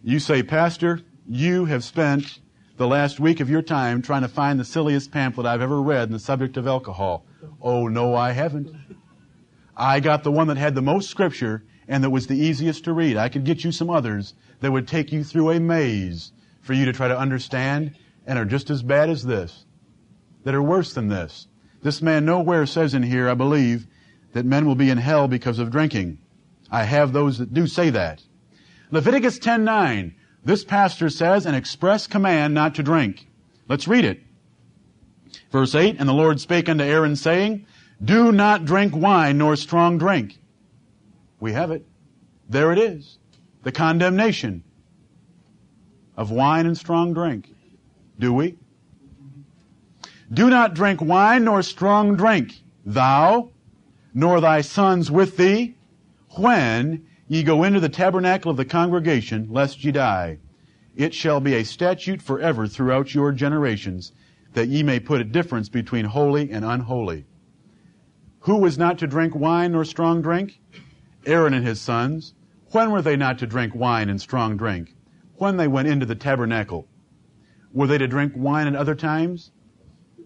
You 0.03 0.19
say, 0.19 0.43
Pastor, 0.43 0.99
you 1.25 1.63
have 1.63 1.85
spent 1.85 2.39
the 2.84 2.89
last 2.89 3.17
week 3.17 3.39
of 3.39 3.49
your 3.49 3.61
time 3.61 4.01
trying 4.01 4.23
to 4.23 4.27
find 4.27 4.59
the 4.59 4.65
silliest 4.65 5.09
pamphlet 5.09 5.47
I've 5.47 5.61
ever 5.61 5.81
read 5.81 6.01
on 6.01 6.11
the 6.11 6.19
subject 6.19 6.57
of 6.57 6.67
alcohol. 6.67 7.25
Oh, 7.61 7.88
no, 7.88 8.13
I 8.13 8.34
haven't. 8.34 8.75
I 9.77 10.01
got 10.01 10.25
the 10.25 10.34
one 10.34 10.47
that 10.47 10.57
had 10.57 10.75
the 10.75 10.81
most 10.81 11.09
scripture 11.09 11.63
and 11.88 12.03
that 12.03 12.09
was 12.09 12.27
the 12.27 12.36
easiest 12.36 12.84
to 12.84 12.91
read. 12.91 13.15
I 13.15 13.29
could 13.29 13.45
get 13.45 13.63
you 13.63 13.71
some 13.71 13.89
others 13.89 14.34
that 14.59 14.73
would 14.73 14.86
take 14.86 15.13
you 15.13 15.23
through 15.23 15.51
a 15.51 15.61
maze 15.61 16.34
for 16.59 16.73
you 16.73 16.84
to 16.84 16.91
try 16.91 17.07
to 17.07 17.17
understand 17.17 17.95
and 18.27 18.38
are 18.38 18.43
just 18.43 18.69
as 18.69 18.84
bad 18.84 19.09
as 19.09 19.23
this, 19.23 19.63
that 20.43 20.53
are 20.53 20.61
worse 20.61 20.93
than 20.93 21.07
this. 21.07 21.47
This 21.84 22.01
man 22.01 22.25
nowhere 22.25 22.65
says 22.65 22.93
in 22.93 23.03
here, 23.03 23.29
I 23.29 23.34
believe, 23.34 23.88
that 24.34 24.45
men 24.45 24.65
will 24.65 24.75
be 24.75 24.89
in 24.89 24.97
hell 24.97 25.29
because 25.29 25.57
of 25.57 25.71
drinking. 25.71 26.17
I 26.69 26.84
have 26.84 27.13
those 27.13 27.38
that 27.38 27.53
do 27.53 27.65
say 27.65 27.91
that. 27.91 28.21
Leviticus 28.91 29.39
10:9. 29.39 30.15
This 30.45 30.63
pastor 30.63 31.09
says 31.09 31.45
an 31.45 31.55
express 31.55 32.07
command 32.07 32.53
not 32.53 32.75
to 32.75 32.83
drink. 32.83 33.27
Let's 33.67 33.87
read 33.87 34.05
it. 34.05 34.21
Verse 35.51 35.73
8, 35.73 35.97
And 35.99 36.09
the 36.09 36.13
Lord 36.13 36.39
spake 36.39 36.67
unto 36.67 36.83
Aaron, 36.83 37.15
saying, 37.15 37.65
do 38.03 38.31
not 38.31 38.65
drink 38.65 38.95
wine 38.95 39.37
nor 39.37 39.55
strong 39.55 39.97
drink. 39.97 40.39
We 41.39 41.53
have 41.53 41.71
it. 41.71 41.85
There 42.49 42.71
it 42.71 42.79
is. 42.79 43.17
The 43.63 43.71
condemnation 43.71 44.63
of 46.17 46.29
wine 46.29 46.65
and 46.65 46.77
strong 46.77 47.13
drink. 47.13 47.53
Do 48.19 48.33
we? 48.33 48.57
Do 50.31 50.49
not 50.49 50.73
drink 50.73 51.01
wine 51.01 51.45
nor 51.45 51.61
strong 51.61 52.15
drink, 52.15 52.61
thou, 52.85 53.51
nor 54.13 54.41
thy 54.41 54.61
sons 54.61 55.09
with 55.09 55.37
thee, 55.37 55.75
when 56.31 57.05
ye 57.28 57.43
go 57.43 57.63
into 57.63 57.80
the 57.80 57.89
tabernacle 57.89 58.51
of 58.51 58.57
the 58.57 58.65
congregation, 58.65 59.47
lest 59.49 59.84
ye 59.84 59.91
die. 59.91 60.38
It 60.95 61.13
shall 61.13 61.39
be 61.39 61.55
a 61.55 61.63
statute 61.63 62.21
forever 62.21 62.67
throughout 62.67 63.15
your 63.15 63.32
generations, 63.32 64.11
that 64.53 64.67
ye 64.67 64.84
may 64.84 64.99
put 64.99 65.21
a 65.21 65.26
difference 65.26 65.69
between 65.69 66.05
holy 66.05 66.51
and 66.51 66.63
unholy. 66.63 67.26
Who 68.41 68.57
was 68.57 68.78
not 68.78 68.97
to 68.99 69.07
drink 69.07 69.34
wine 69.34 69.71
nor 69.71 69.86
strong 69.86 70.21
drink? 70.21 70.59
Aaron 71.26 71.53
and 71.53 71.65
his 71.65 71.80
sons. 71.80 72.34
When 72.71 72.91
were 72.91 73.01
they 73.01 73.15
not 73.15 73.39
to 73.39 73.47
drink 73.47 73.74
wine 73.74 74.09
and 74.09 74.19
strong 74.19 74.57
drink? 74.57 74.95
When 75.36 75.57
they 75.57 75.67
went 75.67 75.88
into 75.88 76.05
the 76.05 76.15
tabernacle. 76.15 76.88
Were 77.71 77.88
they 77.88 77.97
to 77.97 78.07
drink 78.07 78.34
wine 78.36 78.67
at 78.67 78.76
other 78.76 78.95
times? 78.95 79.51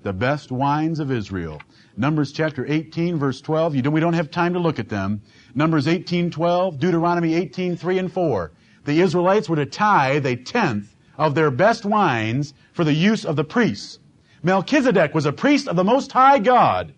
The 0.04 0.14
best 0.14 0.52
wines 0.52 1.00
of 1.00 1.12
Israel. 1.12 1.62
Numbers 1.95 2.32
chapter 2.32 2.66
18 2.68 3.18
verse 3.18 3.39
12. 3.39 3.76
You 3.76 3.82
don't, 3.84 3.93
we 3.93 4.00
don't 4.00 4.14
have 4.14 4.32
time 4.32 4.54
to 4.54 4.60
look 4.60 4.80
at 4.80 4.89
them. 4.89 5.22
Numbers 5.58 5.88
18, 5.88 6.32
12, 6.32 6.80
Deuteronomy 6.80 7.34
18, 7.34 7.76
3 7.76 7.97
and 7.97 8.12
4. 8.12 8.51
The 8.86 9.01
Israelites 9.01 9.49
were 9.49 9.55
to 9.55 9.66
tithe 9.66 10.26
a 10.26 10.36
tenth 10.36 10.95
of 11.18 11.36
their 11.36 11.51
best 11.51 11.84
wines 11.84 12.53
for 12.72 12.84
the 12.84 12.93
use 12.93 13.26
of 13.26 13.36
the 13.36 13.43
priests. 13.43 13.99
Melchizedek 14.43 15.14
was 15.14 15.26
a 15.26 15.34
priest 15.34 15.68
of 15.68 15.76
the 15.76 15.84
Most 15.84 16.12
High 16.12 16.39
God 16.39 16.93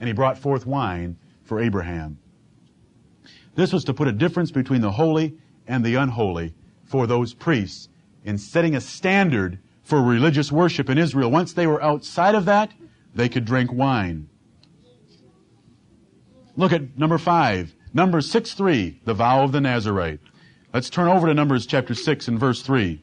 and 0.00 0.06
he 0.06 0.12
brought 0.12 0.38
forth 0.38 0.66
wine 0.66 1.16
for 1.42 1.60
Abraham. 1.60 2.18
This 3.54 3.72
was 3.72 3.84
to 3.84 3.94
put 3.94 4.08
a 4.08 4.12
difference 4.12 4.50
between 4.50 4.80
the 4.80 4.92
holy 4.92 5.36
and 5.66 5.84
the 5.84 5.96
unholy 5.96 6.54
for 6.84 7.06
those 7.06 7.34
priests 7.34 7.88
in 8.24 8.38
setting 8.38 8.76
a 8.76 8.80
standard 8.80 9.58
for 9.82 10.02
religious 10.02 10.52
worship 10.52 10.88
in 10.88 10.98
Israel. 10.98 11.30
Once 11.30 11.52
they 11.52 11.66
were 11.66 11.82
outside 11.82 12.34
of 12.34 12.44
that, 12.44 12.70
they 13.14 13.28
could 13.28 13.44
drink 13.44 13.72
wine. 13.72 14.28
Look 16.58 16.72
at 16.72 16.98
number 16.98 17.18
five. 17.18 17.72
Numbers 17.94 18.28
6 18.32 18.52
3, 18.52 19.02
the 19.04 19.14
vow 19.14 19.44
of 19.44 19.52
the 19.52 19.60
Nazarite. 19.60 20.18
Let's 20.74 20.90
turn 20.90 21.06
over 21.06 21.28
to 21.28 21.32
Numbers 21.32 21.66
chapter 21.66 21.94
6 21.94 22.26
and 22.26 22.38
verse 22.38 22.62
3. 22.62 23.00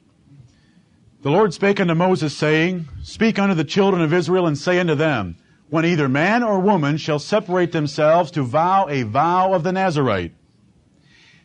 The 1.22 1.32
Lord 1.32 1.54
spake 1.54 1.80
unto 1.80 1.96
Moses, 1.96 2.36
saying, 2.36 2.90
Speak 3.02 3.40
unto 3.40 3.56
the 3.56 3.64
children 3.64 4.04
of 4.04 4.14
Israel, 4.14 4.46
and 4.46 4.58
say 4.58 4.78
unto 4.78 4.94
them, 4.94 5.38
when 5.70 5.86
either 5.86 6.10
man 6.10 6.44
or 6.44 6.60
woman 6.60 6.98
shall 6.98 7.18
separate 7.18 7.72
themselves 7.72 8.30
to 8.32 8.44
vow 8.44 8.88
a 8.90 9.04
vow 9.04 9.54
of 9.54 9.64
the 9.64 9.72
Nazarite, 9.72 10.36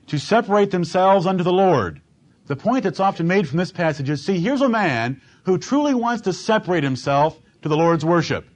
to 0.09 0.19
separate 0.19 0.73
themselves 0.73 1.27
unto 1.27 1.45
the 1.45 1.53
Lord. 1.53 2.03
The 2.47 2.57
point 2.57 2.83
that's 2.83 2.99
often 2.99 3.29
made 3.29 3.49
from 3.49 3.59
this 3.59 3.71
passage 3.71 4.11
is, 4.11 4.27
see, 4.27 4.41
here's 4.41 4.63
a 4.63 4.69
man 4.69 5.23
who 5.45 5.59
truly 5.59 5.95
wants 5.95 6.23
to 6.23 6.33
separate 6.33 6.83
himself 6.83 7.41
to 7.63 7.69
the 7.69 7.77
Lord's 7.77 8.05
worship. 8.05 8.49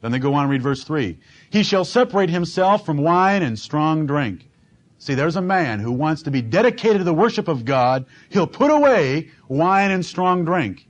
Then 0.00 0.12
they 0.12 0.18
go 0.18 0.34
on 0.34 0.42
and 0.42 0.50
read 0.50 0.62
verse 0.62 0.84
3. 0.84 1.18
He 1.50 1.62
shall 1.62 1.84
separate 1.84 2.30
himself 2.30 2.86
from 2.86 2.98
wine 2.98 3.42
and 3.42 3.58
strong 3.58 4.06
drink. 4.06 4.48
See, 4.98 5.14
there's 5.14 5.36
a 5.36 5.42
man 5.42 5.80
who 5.80 5.92
wants 5.92 6.22
to 6.22 6.30
be 6.30 6.42
dedicated 6.42 6.98
to 6.98 7.04
the 7.04 7.14
worship 7.14 7.48
of 7.48 7.64
God. 7.64 8.06
He'll 8.30 8.46
put 8.46 8.70
away 8.70 9.30
wine 9.48 9.90
and 9.90 10.04
strong 10.04 10.44
drink. 10.44 10.88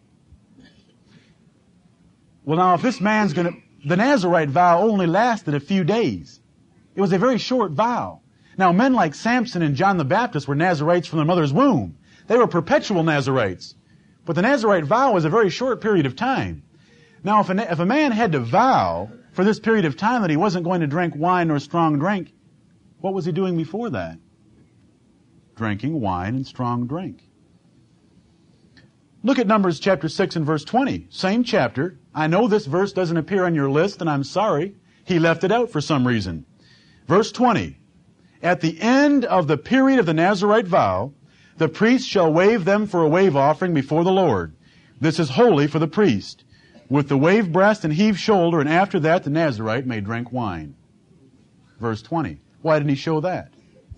Well, 2.44 2.56
now, 2.56 2.74
if 2.74 2.82
this 2.82 3.00
man's 3.00 3.34
going 3.34 3.52
to, 3.52 3.88
the 3.88 3.96
Nazarite 3.96 4.48
vow 4.48 4.80
only 4.80 5.06
lasted 5.06 5.54
a 5.54 5.61
few 5.61 5.84
days. 5.84 6.40
It 6.94 7.00
was 7.00 7.12
a 7.12 7.18
very 7.18 7.38
short 7.38 7.72
vow. 7.72 8.22
Now, 8.56 8.72
men 8.72 8.94
like 8.94 9.14
Samson 9.14 9.62
and 9.62 9.76
John 9.76 9.98
the 9.98 10.04
Baptist 10.04 10.48
were 10.48 10.54
Nazarites 10.54 11.06
from 11.06 11.18
their 11.18 11.26
mother's 11.26 11.52
womb. 11.52 11.96
They 12.26 12.36
were 12.36 12.46
perpetual 12.46 13.04
Nazarites. 13.04 13.74
But 14.24 14.34
the 14.34 14.42
Nazarite 14.42 14.84
vow 14.84 15.12
was 15.12 15.24
a 15.24 15.30
very 15.30 15.50
short 15.50 15.80
period 15.80 16.06
of 16.06 16.16
time. 16.16 16.62
Now, 17.24 17.40
if 17.40 17.50
a, 17.50 17.72
if 17.72 17.78
a 17.78 17.86
man 17.86 18.12
had 18.12 18.32
to 18.32 18.40
vow 18.40 19.10
for 19.32 19.44
this 19.44 19.58
period 19.58 19.84
of 19.84 19.96
time 19.96 20.22
that 20.22 20.30
he 20.30 20.36
wasn't 20.36 20.64
going 20.64 20.80
to 20.80 20.86
drink 20.86 21.14
wine 21.16 21.50
or 21.50 21.58
strong 21.58 21.98
drink, 21.98 22.32
what 23.00 23.14
was 23.14 23.24
he 23.24 23.32
doing 23.32 23.56
before 23.56 23.90
that? 23.90 24.18
Drinking 25.56 26.00
wine 26.00 26.36
and 26.36 26.46
strong 26.46 26.86
drink. 26.86 27.28
Look 29.24 29.38
at 29.38 29.48
Numbers 29.48 29.80
chapter 29.80 30.08
6 30.08 30.36
and 30.36 30.46
verse 30.46 30.64
20. 30.64 31.08
Same 31.10 31.42
chapter. 31.42 31.98
I 32.14 32.28
know 32.28 32.46
this 32.46 32.66
verse 32.66 32.92
doesn't 32.92 33.16
appear 33.16 33.44
on 33.44 33.54
your 33.54 33.68
list, 33.68 34.00
and 34.00 34.08
I'm 34.08 34.24
sorry. 34.24 34.76
He 35.04 35.18
left 35.18 35.42
it 35.42 35.50
out 35.50 35.70
for 35.70 35.80
some 35.80 36.06
reason. 36.06 36.46
Verse 37.06 37.32
20. 37.32 37.78
At 38.42 38.60
the 38.60 38.80
end 38.80 39.24
of 39.24 39.48
the 39.48 39.58
period 39.58 39.98
of 39.98 40.06
the 40.06 40.14
Nazarite 40.14 40.68
vow, 40.68 41.12
the 41.56 41.68
priest 41.68 42.08
shall 42.08 42.32
wave 42.32 42.64
them 42.64 42.86
for 42.86 43.02
a 43.02 43.08
wave 43.08 43.34
offering 43.34 43.74
before 43.74 44.04
the 44.04 44.12
Lord. 44.12 44.54
This 45.00 45.18
is 45.18 45.30
holy 45.30 45.66
for 45.66 45.80
the 45.80 45.88
priest. 45.88 46.44
With 46.89 47.09
the 47.09 47.18
wave 47.18 47.53
breast 47.53 47.84
and 47.84 47.93
heave 47.93 48.18
shoulder, 48.18 48.61
and 48.61 48.68
after 48.68 48.99
that 49.01 49.24
the 49.24 49.30
Nazarite 49.30 49.86
may 49.86 50.01
drink 50.01 50.32
wine. 50.32 50.74
Verse 51.78 52.01
20. 52.03 52.41
Why 52.62 52.78
didn't 52.78 52.91
he 52.91 52.97
show 52.97 53.20
that? 53.20 53.53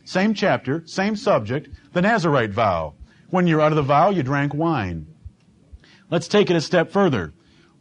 Same 0.05 0.35
chapter, 0.35 0.83
same 0.87 1.15
subject, 1.15 1.69
the 1.93 2.03
Nazarite 2.03 2.51
vow. 2.51 2.95
When 3.31 3.47
you're 3.47 3.61
out 3.61 3.73
of 3.73 3.77
the 3.77 3.83
vow, 3.83 4.11
you 4.11 4.23
drank 4.23 4.53
wine. 4.53 5.07
Let's 6.11 6.27
take 6.27 6.51
it 6.51 6.57
a 6.57 6.61
step 6.61 6.91
further. 6.91 7.33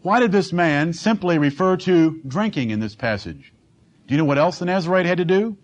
Why 0.02 0.20
did 0.20 0.32
this 0.32 0.54
man 0.54 0.94
simply 0.94 1.40
refer 1.40 1.76
to 1.78 2.22
drinking 2.28 2.70
in 2.70 2.80
this 2.80 2.96
passage? 2.96 3.52
Do 4.08 4.14
you 4.14 4.18
know 4.20 4.26
what 4.26 4.38
else 4.38 4.60
the 4.60 4.66
Nazarite 4.66 5.08
had 5.08 5.18
to 5.18 5.26
do? 5.26 5.58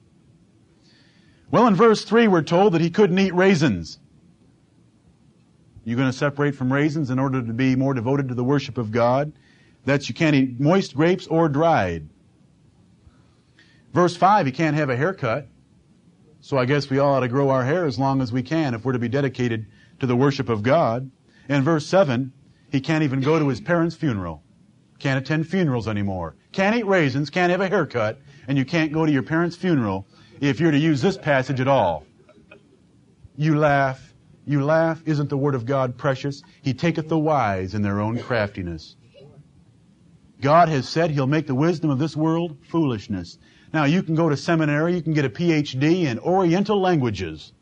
Well, 1.52 1.68
in 1.68 1.76
verse 1.76 2.04
3, 2.04 2.28
we're 2.28 2.42
told 2.42 2.74
that 2.74 2.82
he 2.82 2.90
couldn't 2.90 3.20
eat 3.20 3.34
raisins. 3.34 4.00
You're 5.86 5.98
going 5.98 6.12
to 6.12 6.18
separate 6.18 6.56
from 6.56 6.74
raisins 6.74 7.12
in 7.12 7.20
order 7.20 7.42
to 7.42 7.54
be 7.54 7.76
more 7.76 7.94
devoted 7.94 8.28
to 8.30 8.34
the 8.34 8.44
worship 8.44 8.78
of 8.78 8.92
God. 8.92 9.32
That 9.86 10.10
you 10.10 10.16
can't 10.16 10.36
eat 10.36 10.60
moist 10.60 10.96
grapes 10.96 11.28
or 11.28 11.48
dried. 11.48 12.10
Verse 13.94 14.16
5, 14.16 14.48
he 14.48 14.52
can't 14.52 14.76
have 14.76 14.90
a 14.90 14.96
haircut. 14.98 15.48
So 16.42 16.58
I 16.58 16.66
guess 16.66 16.90
we 16.90 16.98
all 16.98 17.14
ought 17.14 17.20
to 17.20 17.28
grow 17.28 17.50
our 17.50 17.64
hair 17.64 17.86
as 17.86 18.00
long 18.00 18.20
as 18.20 18.34
we 18.34 18.42
can 18.42 18.74
if 18.74 18.84
we're 18.84 18.94
to 18.94 19.00
be 19.00 19.08
dedicated 19.08 19.68
to 20.00 20.08
the 20.08 20.16
worship 20.16 20.50
of 20.50 20.64
God. 20.64 21.10
In 21.48 21.64
verse 21.64 21.86
7, 21.86 22.34
he 22.72 22.82
can't 22.82 23.04
even 23.04 23.22
go 23.22 23.38
to 23.38 23.48
his 23.48 23.62
parents' 23.62 23.96
funeral. 23.96 24.44
Can't 24.98 25.20
attend 25.20 25.48
funerals 25.48 25.88
anymore. 25.88 26.36
Can't 26.52 26.76
eat 26.76 26.86
raisins, 26.86 27.30
can't 27.30 27.52
have 27.52 27.62
a 27.62 27.70
haircut, 27.70 28.20
and 28.48 28.58
you 28.58 28.66
can't 28.66 28.92
go 28.92 29.06
to 29.06 29.12
your 29.12 29.24
parents' 29.24 29.56
funeral 29.56 30.08
if 30.42 30.60
you're 30.60 30.72
to 30.72 30.78
use 30.78 31.02
this 31.02 31.18
passage 31.18 31.60
at 31.60 31.68
all. 31.68 32.06
You 33.38 33.58
laugh, 33.58 34.15
you 34.46 34.64
laugh, 34.64 35.02
isn't 35.06 35.30
the 35.30 35.38
word 35.38 35.56
of 35.56 35.66
God 35.66 35.98
precious? 35.98 36.44
He 36.62 36.74
taketh 36.74 37.10
the 37.10 37.18
wise 37.18 37.74
in 37.74 37.82
their 37.82 38.00
own 38.00 38.20
craftiness. 38.20 38.96
God 40.42 40.70
has 40.70 40.88
said 40.88 41.10
he'll 41.10 41.26
make 41.26 41.48
the 41.48 41.56
wisdom 41.56 41.90
of 41.90 41.98
this 41.98 42.16
world 42.16 42.58
foolishness. 42.70 43.40
Now 43.74 43.86
you 43.86 44.04
can 44.04 44.14
go 44.14 44.30
to 44.30 44.38
seminary, 44.38 44.96
you 44.96 45.02
can 45.02 45.14
get 45.14 45.26
a 45.26 45.30
PhD 45.30 46.04
in 46.04 46.20
Oriental 46.20 46.80
languages, 46.80 47.54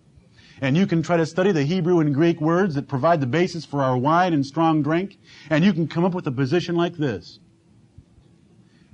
and 0.59 0.75
you 0.75 0.85
can 0.85 1.01
try 1.01 1.17
to 1.17 1.25
study 1.25 1.51
the 1.51 1.63
Hebrew 1.63 1.99
and 1.99 2.13
Greek 2.13 2.41
words 2.41 2.75
that 2.75 2.87
provide 2.87 3.21
the 3.21 3.27
basis 3.27 3.63
for 3.63 3.81
our 3.81 3.97
wine 3.97 4.33
and 4.33 4.45
strong 4.45 4.81
drink, 4.81 5.17
and 5.49 5.63
you 5.63 5.71
can 5.71 5.87
come 5.87 6.03
up 6.03 6.13
with 6.13 6.27
a 6.27 6.31
position 6.31 6.75
like 6.75 6.95
this. 6.95 7.39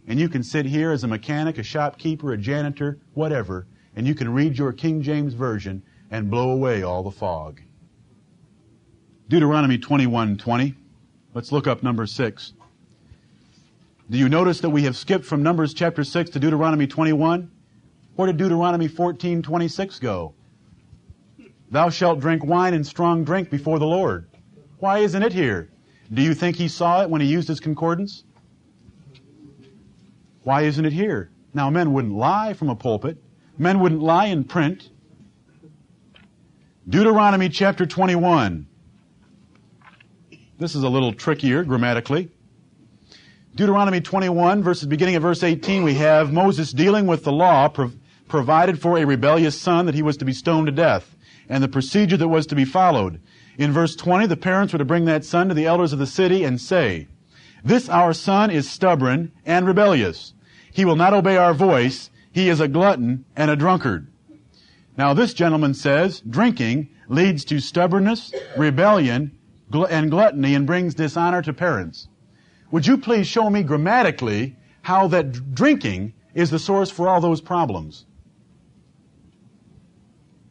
And 0.08 0.20
you 0.20 0.30
can 0.30 0.44
sit 0.44 0.66
here 0.66 0.92
as 0.92 1.04
a 1.04 1.08
mechanic, 1.08 1.58
a 1.58 1.64
shopkeeper, 1.64 2.34
a 2.34 2.38
janitor, 2.38 3.00
whatever, 3.14 3.68
and 3.96 4.08
you 4.08 4.16
can 4.16 4.34
read 4.34 4.58
your 4.58 4.74
King 4.74 5.02
James 5.02 5.34
Version 5.34 5.84
and 6.12 6.30
blow 6.30 6.52
away 6.52 6.84
all 6.84 7.04
the 7.04 7.12
fog. 7.12 7.62
Deuteronomy 9.30 9.78
21:20. 9.78 10.74
Let's 11.36 11.52
look 11.52 11.68
up 11.68 11.84
number 11.84 12.08
6. 12.08 12.54
Do 14.10 14.18
you 14.18 14.28
notice 14.28 14.60
that 14.62 14.72
we 14.72 14.84
have 14.86 14.98
skipped 14.98 15.24
from 15.24 15.44
Numbers 15.44 15.76
chapter 15.76 16.04
6 16.04 16.32
to 16.32 16.40
Deuteronomy 16.40 16.88
21? 16.88 17.52
Where 18.16 18.26
did 18.26 18.38
Deuteronomy 18.38 18.88
14:26 18.88 20.00
go? 20.00 20.34
Thou 21.70 21.92
shalt 21.92 22.20
drink 22.20 22.44
wine 22.44 22.74
and 22.74 22.86
strong 22.86 23.24
drink 23.24 23.52
before 23.52 23.78
the 23.78 23.86
Lord. 23.86 24.26
Why 24.80 24.98
isn't 24.98 25.22
it 25.22 25.34
here? 25.34 25.70
Do 26.12 26.24
you 26.24 26.34
think 26.34 26.56
he 26.56 26.68
saw 26.68 27.04
it 27.04 27.10
when 27.12 27.22
he 27.22 27.28
used 27.28 27.48
his 27.48 27.60
concordance? 27.60 28.24
Why 30.42 30.64
isn't 30.64 30.84
it 30.84 30.94
here? 30.94 31.30
Now, 31.54 31.70
men 31.70 31.94
wouldn't 31.94 32.16
lie 32.16 32.54
from 32.54 32.70
a 32.70 32.76
pulpit. 32.76 33.22
Men 33.60 33.80
wouldn't 33.80 34.02
lie 34.02 34.26
in 34.26 34.44
print. 34.44 34.90
Deuteronomy 36.88 37.50
chapter 37.50 37.86
21. 37.86 38.66
This 40.60 40.76
is 40.76 40.84
a 40.84 40.90
little 40.90 41.14
trickier 41.14 41.64
grammatically. 41.64 42.30
Deuteronomy 43.56 44.02
21, 44.02 44.62
verses 44.62 44.90
beginning 44.90 45.16
at 45.16 45.22
verse 45.22 45.42
18, 45.42 45.84
we 45.84 45.94
have 45.94 46.34
Moses 46.34 46.74
dealing 46.74 47.08
with 47.08 47.24
the 47.24 47.32
law 47.32 47.70
prov- 47.70 47.96
provided 48.28 48.82
for 48.82 48.98
a 48.98 49.06
rebellious 49.06 49.60
son 49.60 49.86
that 49.86 49.96
he 49.96 50.02
was 50.02 50.18
to 50.18 50.26
be 50.26 50.34
stoned 50.34 50.66
to 50.66 50.74
death, 50.74 51.16
and 51.48 51.64
the 51.64 51.70
procedure 51.70 52.18
that 52.18 52.28
was 52.28 52.46
to 52.48 52.56
be 52.56 52.66
followed. 52.66 53.22
In 53.58 53.72
verse 53.72 53.96
20, 53.96 54.28
the 54.28 54.36
parents 54.36 54.74
were 54.74 54.80
to 54.80 54.86
bring 54.86 55.06
that 55.06 55.24
son 55.24 55.48
to 55.48 55.54
the 55.54 55.66
elders 55.66 55.94
of 55.94 56.00
the 56.00 56.06
city 56.06 56.44
and 56.44 56.60
say, 56.60 57.08
This 57.64 57.88
our 57.88 58.14
son 58.14 58.52
is 58.52 58.70
stubborn 58.70 59.32
and 59.46 59.66
rebellious. 59.66 60.34
He 60.74 60.84
will 60.84 60.98
not 60.98 61.14
obey 61.14 61.38
our 61.38 61.54
voice. 61.54 62.10
He 62.34 62.50
is 62.50 62.60
a 62.60 62.68
glutton 62.68 63.24
and 63.34 63.50
a 63.50 63.56
drunkard. 63.56 64.12
Now 64.98 65.14
this 65.14 65.34
gentleman 65.34 65.74
says, 65.74 66.20
drinking 66.20 66.90
leads 67.08 67.46
to 67.46 67.62
stubbornness, 67.62 68.34
rebellion, 68.58 69.39
and 69.74 70.10
gluttony 70.12 70.56
and 70.56 70.66
brings 70.66 70.96
dishonor 70.96 71.42
to 71.42 71.54
parents. 71.54 72.08
Would 72.72 72.88
you 72.88 72.98
please 72.98 73.28
show 73.28 73.50
me 73.50 73.64
grammatically 73.64 74.56
how 74.82 75.08
that 75.08 75.54
drinking 75.54 76.14
is 76.34 76.50
the 76.50 76.60
source 76.60 76.92
for 76.92 77.08
all 77.08 77.22
those 77.22 77.42
problems? 77.42 78.06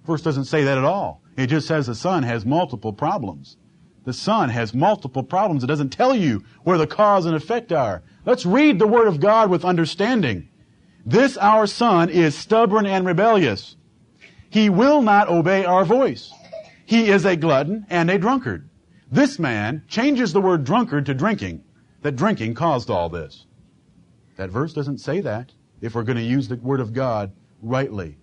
Verse 0.04 0.22
doesn't 0.22 0.44
say 0.44 0.64
that 0.64 0.78
at 0.78 0.84
all. 0.84 1.22
It 1.36 1.48
just 1.48 1.68
says 1.68 1.86
the 1.86 1.94
son 1.94 2.22
has 2.22 2.44
multiple 2.44 2.92
problems. 2.92 3.56
The 4.04 4.12
son 4.12 4.48
has 4.48 4.72
multiple 4.72 5.22
problems. 5.22 5.62
It 5.62 5.68
doesn't 5.68 5.90
tell 5.90 6.14
you 6.14 6.42
where 6.64 6.78
the 6.78 6.86
cause 6.86 7.26
and 7.26 7.36
effect 7.36 7.72
are. 7.72 8.02
Let's 8.24 8.46
read 8.46 8.78
the 8.78 8.86
word 8.86 9.06
of 9.06 9.20
God 9.20 9.50
with 9.50 9.64
understanding. 9.64 10.48
This 11.04 11.36
our 11.36 11.66
son 11.66 12.08
is 12.08 12.34
stubborn 12.34 12.86
and 12.86 13.06
rebellious. 13.06 13.76
He 14.50 14.70
will 14.70 15.02
not 15.02 15.28
obey 15.28 15.64
our 15.64 15.84
voice. 15.84 16.32
He 16.86 17.10
is 17.10 17.24
a 17.24 17.36
glutton 17.36 17.86
and 17.90 18.10
a 18.10 18.18
drunkard. 18.18 18.67
This 19.10 19.38
man 19.38 19.82
changes 19.88 20.32
the 20.32 20.40
word 20.40 20.64
drunkard 20.64 21.06
to 21.06 21.14
drinking, 21.14 21.64
that 22.02 22.16
drinking 22.16 22.54
caused 22.54 22.90
all 22.90 23.08
this. 23.08 23.46
That 24.36 24.50
verse 24.50 24.72
doesn't 24.72 24.98
say 24.98 25.20
that 25.20 25.52
if 25.80 25.94
we're 25.94 26.02
going 26.02 26.18
to 26.18 26.22
use 26.22 26.48
the 26.48 26.56
word 26.56 26.80
of 26.80 26.92
God 26.92 27.32
rightly. 27.62 28.16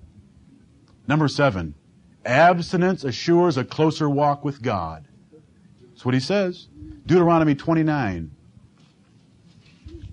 Number 1.07 1.28
seven, 1.28 1.76
abstinence 2.26 3.03
assures 3.03 3.57
a 3.57 3.64
closer 3.64 4.10
walk 4.10 4.44
with 4.44 4.62
God. 4.62 5.07
That's 5.90 6.06
what 6.06 6.14
he 6.14 6.20
says. 6.20 6.68
Deuteronomy 7.06 7.56
29. 7.56 8.32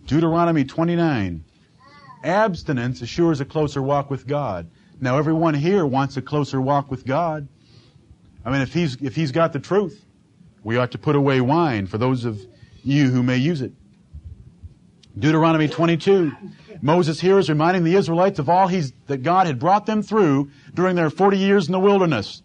Deuteronomy 0.07 0.65
29. 0.65 1.45
Abstinence 2.25 3.03
assures 3.03 3.41
a 3.41 3.45
closer 3.45 3.83
walk 3.83 4.11
with 4.11 4.27
God. 4.27 4.71
Now 5.01 5.19
everyone 5.19 5.55
here 5.55 5.85
wants 5.85 6.17
a 6.17 6.23
closer 6.23 6.61
walk 6.61 6.91
with 6.91 7.05
God. 7.05 7.49
I 8.45 8.51
mean, 8.51 8.61
if 8.61 8.73
he's, 8.73 8.97
if 8.97 9.17
he's 9.17 9.33
got 9.33 9.53
the 9.53 9.59
truth, 9.59 10.05
we 10.65 10.77
ought 10.77 10.93
to 10.93 10.99
put 10.99 11.17
away 11.17 11.41
wine 11.41 11.87
for 11.87 11.99
those 11.99 12.25
of 12.25 12.41
you 12.83 13.11
who 13.11 13.23
may 13.23 13.37
use 13.37 13.63
it. 13.63 13.73
Deuteronomy 15.19 15.69
22. 15.69 16.33
Moses 16.81 17.21
here 17.21 17.39
is 17.39 17.49
reminding 17.49 17.85
the 17.85 17.95
Israelites 17.95 18.39
of 18.39 18.49
all 18.49 18.69
that 18.69 19.23
God 19.23 19.47
had 19.47 19.59
brought 19.59 19.87
them 19.87 20.03
through 20.03 20.51
during 20.75 20.97
their 20.97 21.11
40 21.11 21.37
years 21.39 21.67
in 21.67 21.73
the 21.73 21.79
wilderness. 21.79 22.43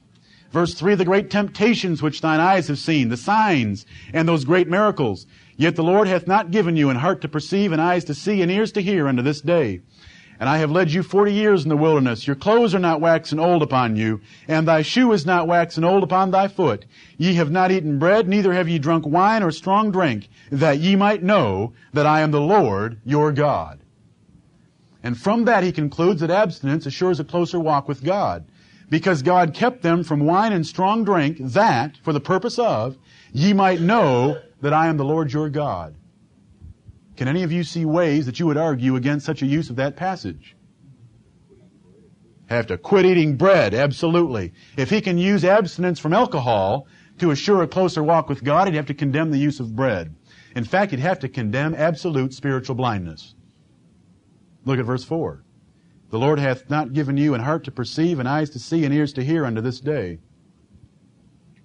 Verse 0.52 0.74
3, 0.74 0.96
the 0.96 1.06
great 1.06 1.30
temptations 1.30 2.02
which 2.02 2.22
thine 2.22 2.40
eyes 2.40 2.68
have 2.68 2.78
seen, 2.78 3.10
the 3.10 3.18
signs, 3.18 3.86
and 4.14 4.28
those 4.28 4.46
great 4.46 4.68
miracles. 4.68 5.26
Yet 5.56 5.76
the 5.76 5.84
Lord 5.84 6.08
hath 6.08 6.28
not 6.28 6.52
given 6.52 6.78
you 6.78 6.90
an 6.90 6.98
heart 6.98 7.22
to 7.22 7.28
perceive, 7.28 7.72
and 7.72 7.82
eyes 7.82 8.06
to 8.06 8.14
see, 8.14 8.42
and 8.42 8.52
ears 8.52 8.72
to 8.74 8.82
hear 8.82 9.08
unto 9.08 9.22
this 9.22 9.42
day. 9.42 9.82
And 10.40 10.48
I 10.48 10.60
have 10.60 10.70
led 10.70 10.92
you 10.92 11.02
forty 11.02 11.34
years 11.34 11.64
in 11.64 11.70
the 11.70 11.76
wilderness. 11.76 12.28
Your 12.28 12.36
clothes 12.36 12.76
are 12.76 12.80
not 12.80 13.02
waxen 13.02 13.40
old 13.40 13.64
upon 13.64 13.96
you, 13.96 14.22
and 14.48 14.68
thy 14.68 14.84
shoe 14.84 15.12
is 15.12 15.26
not 15.26 15.48
waxen 15.48 15.84
old 15.84 16.04
upon 16.04 16.30
thy 16.30 16.48
foot. 16.48 16.86
Ye 17.18 17.34
have 17.34 17.50
not 17.50 17.72
eaten 17.72 17.98
bread, 17.98 18.28
neither 18.28 18.54
have 18.54 18.70
ye 18.70 18.78
drunk 18.78 19.08
wine 19.08 19.42
or 19.42 19.52
strong 19.52 19.92
drink, 19.92 20.30
that 20.52 20.78
ye 20.78 20.96
might 20.96 21.24
know 21.24 21.74
that 21.94 22.06
I 22.06 22.22
am 22.22 22.32
the 22.32 22.40
Lord 22.40 23.00
your 23.04 23.32
God. 23.32 23.80
And 25.02 25.18
from 25.18 25.46
that 25.46 25.64
he 25.64 25.72
concludes 25.72 26.22
that 26.22 26.30
abstinence 26.30 26.86
assures 26.86 27.20
a 27.20 27.24
closer 27.24 27.60
walk 27.60 27.88
with 27.88 28.04
God. 28.04 28.46
Because 28.90 29.22
God 29.22 29.54
kept 29.54 29.82
them 29.82 30.04
from 30.04 30.26
wine 30.26 30.54
and 30.54 30.66
strong 30.66 31.04
drink, 31.04 31.38
that, 31.40 31.98
for 32.04 32.14
the 32.14 32.20
purpose 32.20 32.60
of, 32.60 32.98
ye 33.34 33.54
might 33.54 33.82
know 33.82 34.40
that 34.62 34.74
I 34.74 34.88
am 34.88 34.98
the 34.98 35.04
Lord 35.04 35.34
your 35.34 35.50
God. 35.50 35.96
Can 37.18 37.28
any 37.28 37.42
of 37.42 37.52
you 37.52 37.64
see 37.64 37.84
ways 37.84 38.28
that 38.28 38.40
you 38.40 38.46
would 38.46 38.58
argue 38.58 38.96
against 38.96 39.26
such 39.26 39.42
a 39.42 39.48
use 39.48 39.72
of 39.72 39.76
that 39.78 39.96
passage? 39.96 40.56
Have 42.46 42.68
to 42.68 42.78
quit 42.78 43.06
eating 43.06 43.36
bread, 43.36 43.74
absolutely. 43.74 44.54
If 44.78 44.92
he 44.92 45.02
can 45.02 45.18
use 45.18 45.44
abstinence 45.44 46.00
from 46.00 46.14
alcohol 46.14 46.88
to 47.18 47.32
assure 47.32 47.64
a 47.64 47.68
closer 47.68 48.04
walk 48.04 48.30
with 48.30 48.44
God, 48.44 48.68
he'd 48.68 48.76
have 48.76 48.86
to 48.86 48.94
condemn 48.94 49.32
the 49.32 49.40
use 49.40 49.60
of 49.60 49.76
bread. 49.76 50.16
In 50.56 50.64
fact, 50.64 50.92
he'd 50.92 51.00
have 51.00 51.20
to 51.20 51.28
condemn 51.28 51.76
absolute 51.76 52.34
spiritual 52.34 52.76
blindness. 52.76 53.36
Look 54.64 54.80
at 54.80 54.86
verse 54.86 55.04
4. 55.04 55.44
The 56.10 56.20
Lord 56.20 56.40
hath 56.40 56.70
not 56.70 56.94
given 56.94 57.18
you 57.18 57.34
an 57.34 57.42
heart 57.42 57.66
to 57.66 57.72
perceive, 57.72 58.20
and 58.20 58.30
eyes 58.30 58.52
to 58.52 58.60
see, 58.60 58.86
and 58.86 58.94
ears 58.94 59.12
to 59.14 59.24
hear 59.24 59.46
unto 59.46 59.60
this 59.60 59.82
day. 59.82 60.20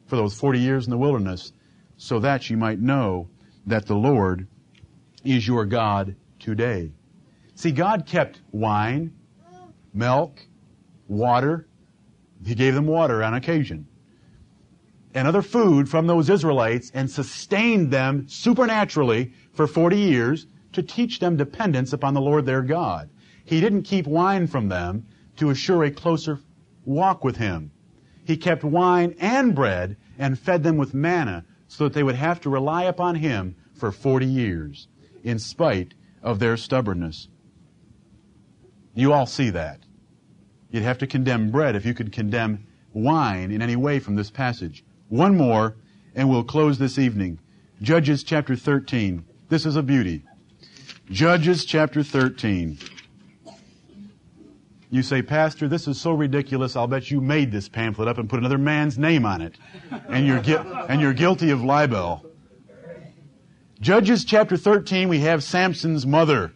For 0.06 0.16
those 0.16 0.34
forty 0.34 0.58
years 0.58 0.86
in 0.86 0.90
the 0.90 0.98
wilderness, 0.98 1.52
so 1.96 2.18
that 2.20 2.50
you 2.50 2.56
might 2.56 2.80
know 2.80 3.28
that 3.66 3.86
the 3.86 3.94
Lord 3.94 4.48
is 5.24 5.46
your 5.46 5.64
God 5.64 6.16
today. 6.38 6.92
See, 7.54 7.70
God 7.70 8.06
kept 8.06 8.40
wine, 8.50 9.12
milk, 9.94 10.40
water. 11.08 11.68
He 12.44 12.54
gave 12.54 12.74
them 12.74 12.86
water 12.86 13.22
on 13.22 13.34
occasion. 13.34 13.86
And 15.14 15.28
other 15.28 15.42
food 15.42 15.88
from 15.88 16.06
those 16.06 16.30
Israelites 16.30 16.90
and 16.94 17.10
sustained 17.10 17.90
them 17.90 18.26
supernaturally 18.28 19.32
for 19.52 19.66
40 19.66 19.96
years 19.96 20.46
to 20.72 20.82
teach 20.82 21.18
them 21.18 21.36
dependence 21.36 21.92
upon 21.92 22.14
the 22.14 22.20
Lord 22.20 22.46
their 22.46 22.62
God. 22.62 23.10
He 23.44 23.60
didn't 23.60 23.82
keep 23.82 24.06
wine 24.06 24.46
from 24.46 24.68
them 24.68 25.06
to 25.36 25.50
assure 25.50 25.84
a 25.84 25.90
closer 25.90 26.40
walk 26.84 27.22
with 27.22 27.36
Him. 27.36 27.70
He 28.24 28.36
kept 28.36 28.64
wine 28.64 29.14
and 29.20 29.54
bread 29.54 29.96
and 30.18 30.38
fed 30.38 30.62
them 30.62 30.78
with 30.78 30.94
manna 30.94 31.44
so 31.68 31.84
that 31.84 31.92
they 31.92 32.02
would 32.02 32.14
have 32.14 32.40
to 32.42 32.50
rely 32.50 32.84
upon 32.84 33.16
Him 33.16 33.56
for 33.74 33.92
40 33.92 34.26
years 34.26 34.88
in 35.22 35.38
spite 35.38 35.94
of 36.22 36.38
their 36.38 36.56
stubbornness. 36.56 37.28
You 38.94 39.12
all 39.12 39.26
see 39.26 39.50
that. 39.50 39.80
You'd 40.70 40.82
have 40.82 40.98
to 40.98 41.06
condemn 41.06 41.50
bread 41.50 41.76
if 41.76 41.84
you 41.84 41.94
could 41.94 42.12
condemn 42.12 42.66
wine 42.92 43.50
in 43.50 43.62
any 43.62 43.76
way 43.76 43.98
from 43.98 44.16
this 44.16 44.30
passage. 44.30 44.84
One 45.08 45.36
more, 45.36 45.76
and 46.14 46.28
we'll 46.28 46.44
close 46.44 46.78
this 46.78 46.98
evening. 46.98 47.38
Judges 47.80 48.22
chapter 48.22 48.56
13. 48.56 49.24
This 49.48 49.66
is 49.66 49.76
a 49.76 49.82
beauty. 49.82 50.24
Judges 51.10 51.64
chapter 51.64 52.02
13. 52.02 52.78
You 54.90 55.02
say, 55.02 55.22
Pastor, 55.22 55.68
this 55.68 55.88
is 55.88 55.98
so 55.98 56.12
ridiculous, 56.12 56.76
I'll 56.76 56.86
bet 56.86 57.10
you 57.10 57.20
made 57.20 57.50
this 57.50 57.68
pamphlet 57.68 58.08
up 58.08 58.18
and 58.18 58.28
put 58.28 58.38
another 58.38 58.58
man's 58.58 58.98
name 58.98 59.24
on 59.24 59.40
it. 59.40 59.56
And 60.08 60.26
you're, 60.26 60.42
and 60.88 61.00
you're 61.00 61.14
guilty 61.14 61.50
of 61.50 61.62
libel. 61.62 62.26
Judges 63.82 64.24
chapter 64.24 64.56
13, 64.56 65.08
we 65.08 65.18
have 65.18 65.42
Samson's 65.42 66.06
mother. 66.06 66.52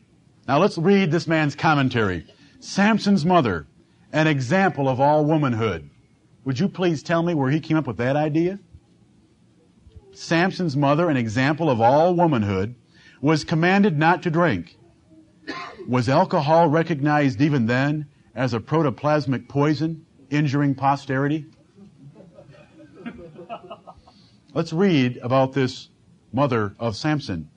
Now 0.47 0.61
let's 0.61 0.79
read 0.79 1.11
this 1.11 1.27
man's 1.27 1.57
commentary. 1.57 2.25
Samson's 2.61 3.27
mother, 3.27 3.67
an 4.13 4.29
example 4.29 4.89
of 4.89 5.01
all 5.01 5.25
womanhood. 5.25 5.91
Would 6.45 6.61
you 6.61 6.69
please 6.69 7.03
tell 7.03 7.25
me 7.25 7.35
where 7.35 7.51
he 7.51 7.59
came 7.59 7.77
up 7.77 7.89
with 7.89 7.97
that 7.97 8.15
idea? 8.15 8.61
Samson's 10.13 10.77
mother, 10.77 11.11
an 11.11 11.17
example 11.17 11.69
of 11.69 11.81
all 11.81 12.15
womanhood, 12.15 12.77
was 13.21 13.43
commanded 13.43 13.99
not 13.99 14.23
to 14.23 14.31
drink. 14.31 14.77
Was 15.89 16.09
alcohol 16.09 16.69
recognized 16.69 17.41
even 17.41 17.67
then 17.67 18.07
as 18.37 18.55
a 18.55 18.61
protoplasmic 18.61 19.49
poison 19.49 20.07
injuring 20.31 20.77
posterity? 20.77 21.47
Let's 24.55 24.73
read 24.73 25.19
about 25.25 25.55
this 25.55 25.89
mother 26.33 26.75
of 26.79 26.97
Samson. 26.97 27.49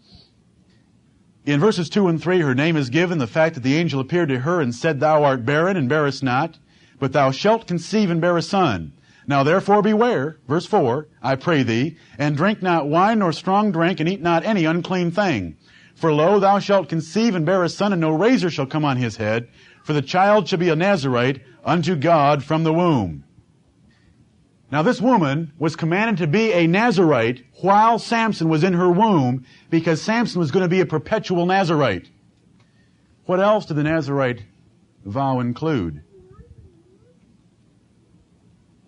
In 1.46 1.60
verses 1.60 1.90
2 1.90 2.08
and 2.08 2.22
3, 2.22 2.42
her 2.42 2.54
name 2.54 2.78
is 2.78 2.90
given, 2.90 3.18
the 3.18 3.26
fact 3.26 3.56
that 3.56 3.64
the 3.64 3.76
angel 3.76 4.00
appeared 4.00 4.30
to 4.30 4.40
her 4.40 4.62
and 4.62 4.76
said, 4.76 5.00
Thou 5.00 5.24
art 5.24 5.46
barren 5.46 5.78
and 5.78 5.90
bearest 5.90 6.22
not, 6.22 6.60
but 7.00 7.14
thou 7.14 7.32
shalt 7.32 7.66
conceive 7.66 8.12
and 8.12 8.22
bear 8.22 8.38
a 8.38 8.42
son. 8.42 8.94
Now 9.26 9.44
therefore 9.44 9.82
beware, 9.82 10.38
verse 10.48 10.66
4, 10.66 11.08
I 11.22 11.36
pray 11.36 11.64
thee, 11.64 11.98
and 12.18 12.36
drink 12.36 12.62
not 12.62 12.88
wine 12.88 13.20
nor 13.20 13.32
strong 13.32 13.72
drink, 13.72 14.00
and 14.00 14.10
eat 14.10 14.22
not 14.22 14.44
any 14.44 14.66
unclean 14.66 15.12
thing. 15.12 15.56
For 15.96 16.14
lo, 16.14 16.40
thou 16.40 16.60
shalt 16.60 16.90
conceive 16.90 17.36
and 17.36 17.46
bear 17.46 17.64
a 17.64 17.70
son, 17.70 17.94
and 17.94 18.02
no 18.02 18.12
razor 18.12 18.50
shall 18.50 18.66
come 18.66 18.86
on 18.86 18.98
his 18.98 19.18
head, 19.18 19.48
for 19.84 19.94
the 19.94 20.02
child 20.02 20.48
shall 20.48 20.60
be 20.60 20.70
a 20.70 20.76
Nazarite 20.76 21.42
unto 21.64 21.96
God 21.96 22.44
from 22.44 22.64
the 22.64 22.74
womb. 22.74 23.24
Now 24.72 24.84
this 24.84 25.02
woman 25.02 25.52
was 25.58 25.76
commanded 25.76 26.18
to 26.18 26.28
be 26.28 26.52
a 26.54 26.68
Nazarite 26.68 27.44
while 27.62 27.98
Samson 27.98 28.50
was 28.50 28.64
in 28.64 28.74
her 28.74 28.92
womb 28.92 29.46
because 29.70 30.02
Samson 30.02 30.40
was 30.40 30.52
going 30.52 30.64
to 30.64 30.70
be 30.70 30.82
a 30.82 30.86
perpetual 30.86 31.46
Nazarite. 31.46 32.10
What 33.26 33.40
else 33.40 33.66
did 33.66 33.78
the 33.78 33.84
Nazarite 33.84 34.44
vow 35.06 35.40
include? 35.40 36.04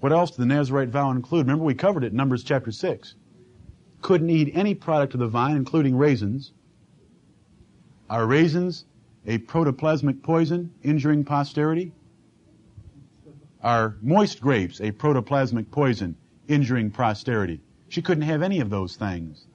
What 0.02 0.12
else 0.12 0.32
did 0.32 0.42
the 0.42 0.46
Nazarite 0.46 0.90
vow 0.90 1.12
include? 1.12 1.46
Remember 1.46 1.64
we 1.64 1.74
covered 1.74 2.04
it 2.04 2.12
in 2.12 2.18
Numbers 2.18 2.44
chapter 2.44 2.72
6. 2.72 3.16
Couldn't 4.02 4.30
eat 4.30 4.52
any 4.54 4.74
product 4.74 5.14
of 5.14 5.20
the 5.20 5.28
vine, 5.28 5.56
including 5.56 5.96
raisins. 5.96 6.54
Are 8.10 8.26
raisins 8.26 8.86
a 9.26 9.38
protoplasmic 9.40 10.24
poison 10.24 10.74
injuring 10.84 11.24
posterity? 11.24 11.92
Are 13.64 13.96
moist 14.02 14.42
grapes 14.42 14.80
a 14.80 14.92
protoplasmic 14.92 15.70
poison 15.70 16.16
injuring 16.48 16.92
posterity? 16.92 17.62
She 17.90 18.02
couldn't 18.02 18.24
have 18.24 18.42
any 18.42 18.60
of 18.60 18.70
those 18.70 18.96
things. 18.96 19.46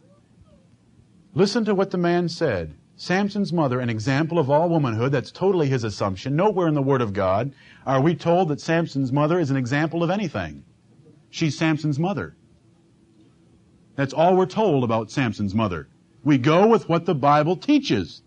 Listen 1.34 1.64
to 1.64 1.74
what 1.74 1.90
the 1.90 1.98
man 1.98 2.28
said. 2.28 2.74
Samson's 2.96 3.52
mother, 3.52 3.80
an 3.80 3.90
example 3.90 4.38
of 4.38 4.48
all 4.48 4.68
womanhood, 4.68 5.12
that's 5.12 5.30
totally 5.30 5.68
his 5.68 5.84
assumption. 5.84 6.34
Nowhere 6.34 6.68
in 6.68 6.74
the 6.74 6.82
Word 6.82 7.02
of 7.02 7.12
God 7.12 7.52
are 7.84 8.00
we 8.00 8.14
told 8.14 8.48
that 8.48 8.60
Samson's 8.60 9.12
mother 9.12 9.38
is 9.38 9.50
an 9.50 9.56
example 9.56 10.02
of 10.02 10.10
anything. 10.10 10.64
She's 11.28 11.58
Samson's 11.58 11.98
mother. 11.98 12.34
That's 13.96 14.14
all 14.14 14.36
we're 14.36 14.46
told 14.46 14.84
about 14.84 15.10
Samson's 15.10 15.54
mother. 15.54 15.88
We 16.24 16.38
go 16.38 16.66
with 16.66 16.88
what 16.88 17.06
the 17.06 17.14
Bible 17.14 17.56
teaches 17.56 18.22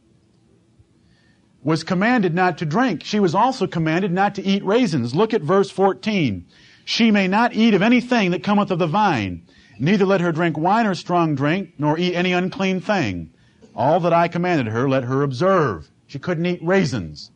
was 1.64 1.84
commanded 1.84 2.34
not 2.34 2.58
to 2.58 2.66
drink. 2.66 3.04
She 3.04 3.20
was 3.20 3.36
also 3.36 3.68
commanded 3.68 4.12
not 4.12 4.36
to 4.36 4.44
eat 4.44 4.64
raisins. 4.64 5.14
Look 5.14 5.34
at 5.34 5.42
verse 5.42 5.70
14. 5.70 6.46
She 6.86 7.12
may 7.12 7.28
not 7.28 7.54
eat 7.54 7.74
of 7.74 7.82
anything 7.82 8.32
that 8.32 8.44
cometh 8.44 8.72
of 8.72 8.80
the 8.80 8.88
vine, 8.88 9.44
neither 9.78 10.06
let 10.06 10.22
her 10.22 10.32
drink 10.32 10.58
wine 10.58 10.88
or 10.88 10.96
strong 10.96 11.36
drink, 11.36 11.74
nor 11.78 12.00
eat 12.00 12.16
any 12.16 12.32
unclean 12.32 12.82
thing. 12.82 13.32
All 13.76 14.00
that 14.00 14.14
I 14.14 14.28
commanded 14.28 14.68
her, 14.68 14.90
let 14.90 15.04
her 15.04 15.22
observe. 15.22 15.92
She 16.08 16.20
couldn't 16.20 16.46
eat 16.46 16.64
raisins. 16.64 17.32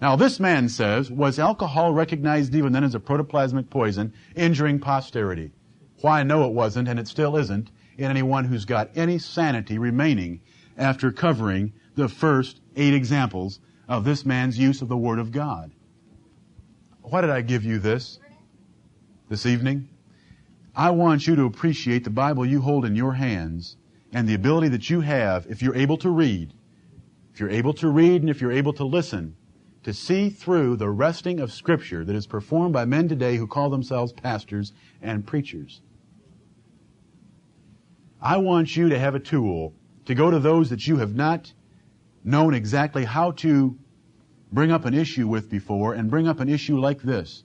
Now 0.00 0.16
this 0.16 0.40
man 0.40 0.68
says, 0.68 1.10
was 1.10 1.38
alcohol 1.38 1.92
recognized 1.92 2.54
even 2.54 2.72
then 2.72 2.84
as 2.84 2.94
a 2.94 3.00
protoplasmic 3.00 3.70
poison, 3.70 4.12
injuring 4.34 4.78
posterity? 4.78 5.52
Why, 6.00 6.22
no 6.22 6.44
it 6.44 6.52
wasn't, 6.52 6.88
and 6.88 6.98
it 6.98 7.08
still 7.08 7.36
isn't, 7.36 7.70
in 7.96 8.10
anyone 8.10 8.44
who's 8.44 8.64
got 8.64 8.90
any 8.94 9.18
sanity 9.18 9.78
remaining 9.78 10.40
after 10.76 11.10
covering 11.10 11.72
the 11.94 12.08
first 12.08 12.60
eight 12.76 12.94
examples 12.94 13.60
of 13.88 14.04
this 14.04 14.24
man's 14.24 14.58
use 14.58 14.82
of 14.82 14.88
the 14.88 14.96
Word 14.96 15.18
of 15.18 15.32
God. 15.32 15.72
Why 17.02 17.20
did 17.20 17.30
I 17.30 17.40
give 17.40 17.64
you 17.64 17.78
this 17.78 18.18
this 19.28 19.46
evening? 19.46 19.88
I 20.74 20.90
want 20.90 21.26
you 21.26 21.36
to 21.36 21.44
appreciate 21.44 22.04
the 22.04 22.10
Bible 22.10 22.44
you 22.44 22.60
hold 22.60 22.84
in 22.84 22.96
your 22.96 23.14
hands 23.14 23.76
and 24.12 24.28
the 24.28 24.34
ability 24.34 24.68
that 24.68 24.90
you 24.90 25.00
have, 25.00 25.46
if 25.48 25.62
you're 25.62 25.74
able 25.74 25.96
to 25.98 26.10
read, 26.10 26.52
if 27.32 27.40
you're 27.40 27.50
able 27.50 27.72
to 27.74 27.88
read 27.88 28.22
and 28.22 28.30
if 28.30 28.40
you're 28.40 28.52
able 28.52 28.72
to 28.74 28.84
listen, 28.84 29.36
to 29.84 29.94
see 29.94 30.28
through 30.28 30.76
the 30.76 30.90
wresting 30.90 31.38
of 31.38 31.52
Scripture 31.52 32.04
that 32.04 32.16
is 32.16 32.26
performed 32.26 32.72
by 32.72 32.84
men 32.84 33.08
today 33.08 33.36
who 33.36 33.46
call 33.46 33.70
themselves 33.70 34.12
pastors 34.12 34.72
and 35.00 35.26
preachers. 35.26 35.80
I 38.20 38.38
want 38.38 38.76
you 38.76 38.88
to 38.88 38.98
have 38.98 39.14
a 39.14 39.20
tool 39.20 39.74
to 40.06 40.14
go 40.14 40.30
to 40.30 40.38
those 40.38 40.70
that 40.70 40.86
you 40.86 40.96
have 40.96 41.14
not 41.14 41.52
known 42.26 42.52
exactly 42.52 43.04
how 43.04 43.30
to 43.30 43.78
bring 44.52 44.72
up 44.72 44.84
an 44.84 44.92
issue 44.92 45.28
with 45.28 45.48
before 45.48 45.94
and 45.94 46.10
bring 46.10 46.26
up 46.26 46.40
an 46.40 46.48
issue 46.48 46.78
like 46.78 47.00
this. 47.00 47.44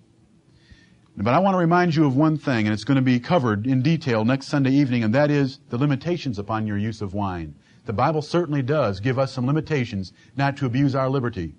But 1.15 1.33
I 1.33 1.39
want 1.39 1.53
to 1.53 1.59
remind 1.59 1.95
you 1.95 2.05
of 2.05 2.15
one 2.15 2.37
thing, 2.37 2.65
and 2.65 2.73
it's 2.73 2.83
going 2.83 2.95
to 2.95 3.01
be 3.01 3.19
covered 3.19 3.67
in 3.67 3.81
detail 3.81 4.25
next 4.25 4.47
Sunday 4.47 4.71
evening, 4.71 5.03
and 5.03 5.13
that 5.13 5.29
is 5.29 5.59
the 5.69 5.77
limitations 5.77 6.39
upon 6.39 6.65
your 6.65 6.77
use 6.77 7.01
of 7.01 7.13
wine. 7.13 7.53
The 7.85 7.93
Bible 7.93 8.21
certainly 8.21 8.61
does 8.61 8.99
give 8.99 9.19
us 9.19 9.31
some 9.31 9.45
limitations 9.45 10.13
not 10.35 10.57
to 10.57 10.65
abuse 10.65 10.95
our 10.95 11.09
liberty. 11.09 11.53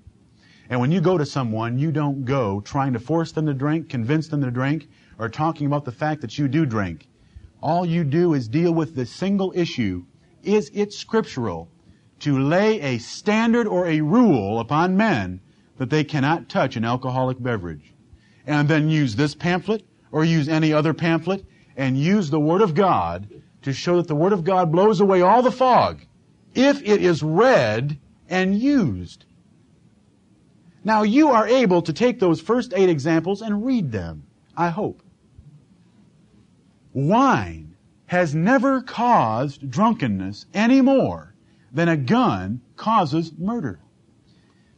And 0.69 0.81
when 0.81 0.91
you 0.91 1.01
go 1.01 1.19
to 1.19 1.27
someone, 1.27 1.79
you 1.79 1.93
don't 1.93 2.25
go 2.25 2.61
trying 2.61 2.93
to 2.95 2.99
force 2.99 3.31
them 3.33 3.47
to 3.47 3.55
drink, 3.55 3.89
convince 3.89 4.29
them 4.29 4.41
to 4.43 4.51
drink, 4.51 4.89
or 5.19 5.29
talking 5.29 5.67
about 5.67 5.85
the 5.85 5.93
fact 5.93 6.23
that 6.23 6.39
you 6.39 6.49
do 6.49 6.65
drink. 6.65 7.09
All 7.63 7.85
you 7.87 8.05
do 8.05 8.35
is 8.35 8.49
deal 8.49 8.73
with 8.73 8.97
the 8.97 9.07
single 9.07 9.53
issue. 9.55 10.07
Is 10.43 10.71
it 10.75 10.93
scriptural? 10.93 11.72
To 12.23 12.39
lay 12.39 12.81
a 12.81 12.99
standard 12.99 13.67
or 13.67 13.87
a 13.87 14.01
rule 14.01 14.61
upon 14.61 14.97
men 14.97 15.41
that 15.79 15.91
they 15.91 16.05
cannot 16.05 16.49
touch 16.49 16.77
an 16.77 16.85
alcoholic 16.85 17.43
beverage. 17.43 17.93
And 18.47 18.69
then 18.69 18.89
use 18.89 19.17
this 19.17 19.35
pamphlet 19.35 19.85
or 20.13 20.25
use 20.25 20.49
any 20.49 20.73
other 20.73 20.95
pamphlet 20.95 21.45
and 21.77 21.99
use 21.99 22.31
the 22.31 22.39
Word 22.39 22.63
of 22.63 22.75
God 22.75 23.29
to 23.63 23.73
show 23.73 23.97
that 23.97 24.07
the 24.07 24.15
Word 24.15 24.33
of 24.33 24.45
God 24.45 24.71
blows 24.71 25.01
away 25.01 25.21
all 25.21 25.43
the 25.43 25.51
fog 25.51 26.03
if 26.55 26.81
it 26.83 27.03
is 27.03 27.25
read 27.25 27.99
and 28.29 28.57
used. 28.57 29.25
Now 30.85 31.03
you 31.03 31.31
are 31.31 31.47
able 31.47 31.83
to 31.83 31.93
take 31.93 32.21
those 32.21 32.41
first 32.41 32.73
eight 32.77 32.89
examples 32.89 33.43
and 33.43 33.67
read 33.67 33.91
them, 33.91 34.25
I 34.57 34.69
hope. 34.69 35.03
Wine 36.93 37.75
has 38.07 38.33
never 38.33 38.81
caused 38.81 39.69
drunkenness 39.69 40.47
any 40.55 40.81
more 40.81 41.32
than 41.73 41.89
a 41.89 41.97
gun 41.97 42.61
causes 42.77 43.33
murder. 43.39 43.81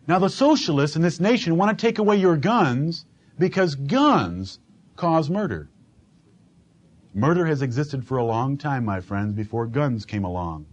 Now 0.07 0.19
the 0.19 0.29
socialists 0.29 0.97
in 0.97 1.03
this 1.03 1.21
nation 1.21 1.57
want 1.57 1.77
to 1.77 1.87
take 1.87 1.99
away 1.99 2.17
your 2.17 2.37
guns 2.37 3.07
because 3.39 3.75
guns 3.75 4.61
cause 4.97 5.29
murder. 5.29 5.71
Murder 7.15 7.47
has 7.47 7.63
existed 7.63 8.05
for 8.05 8.19
a 8.19 8.25
long 8.25 8.57
time, 8.59 8.85
my 8.85 9.01
friends, 9.01 9.35
before 9.35 9.67
guns 9.67 10.05
came 10.05 10.25
along. 10.25 10.67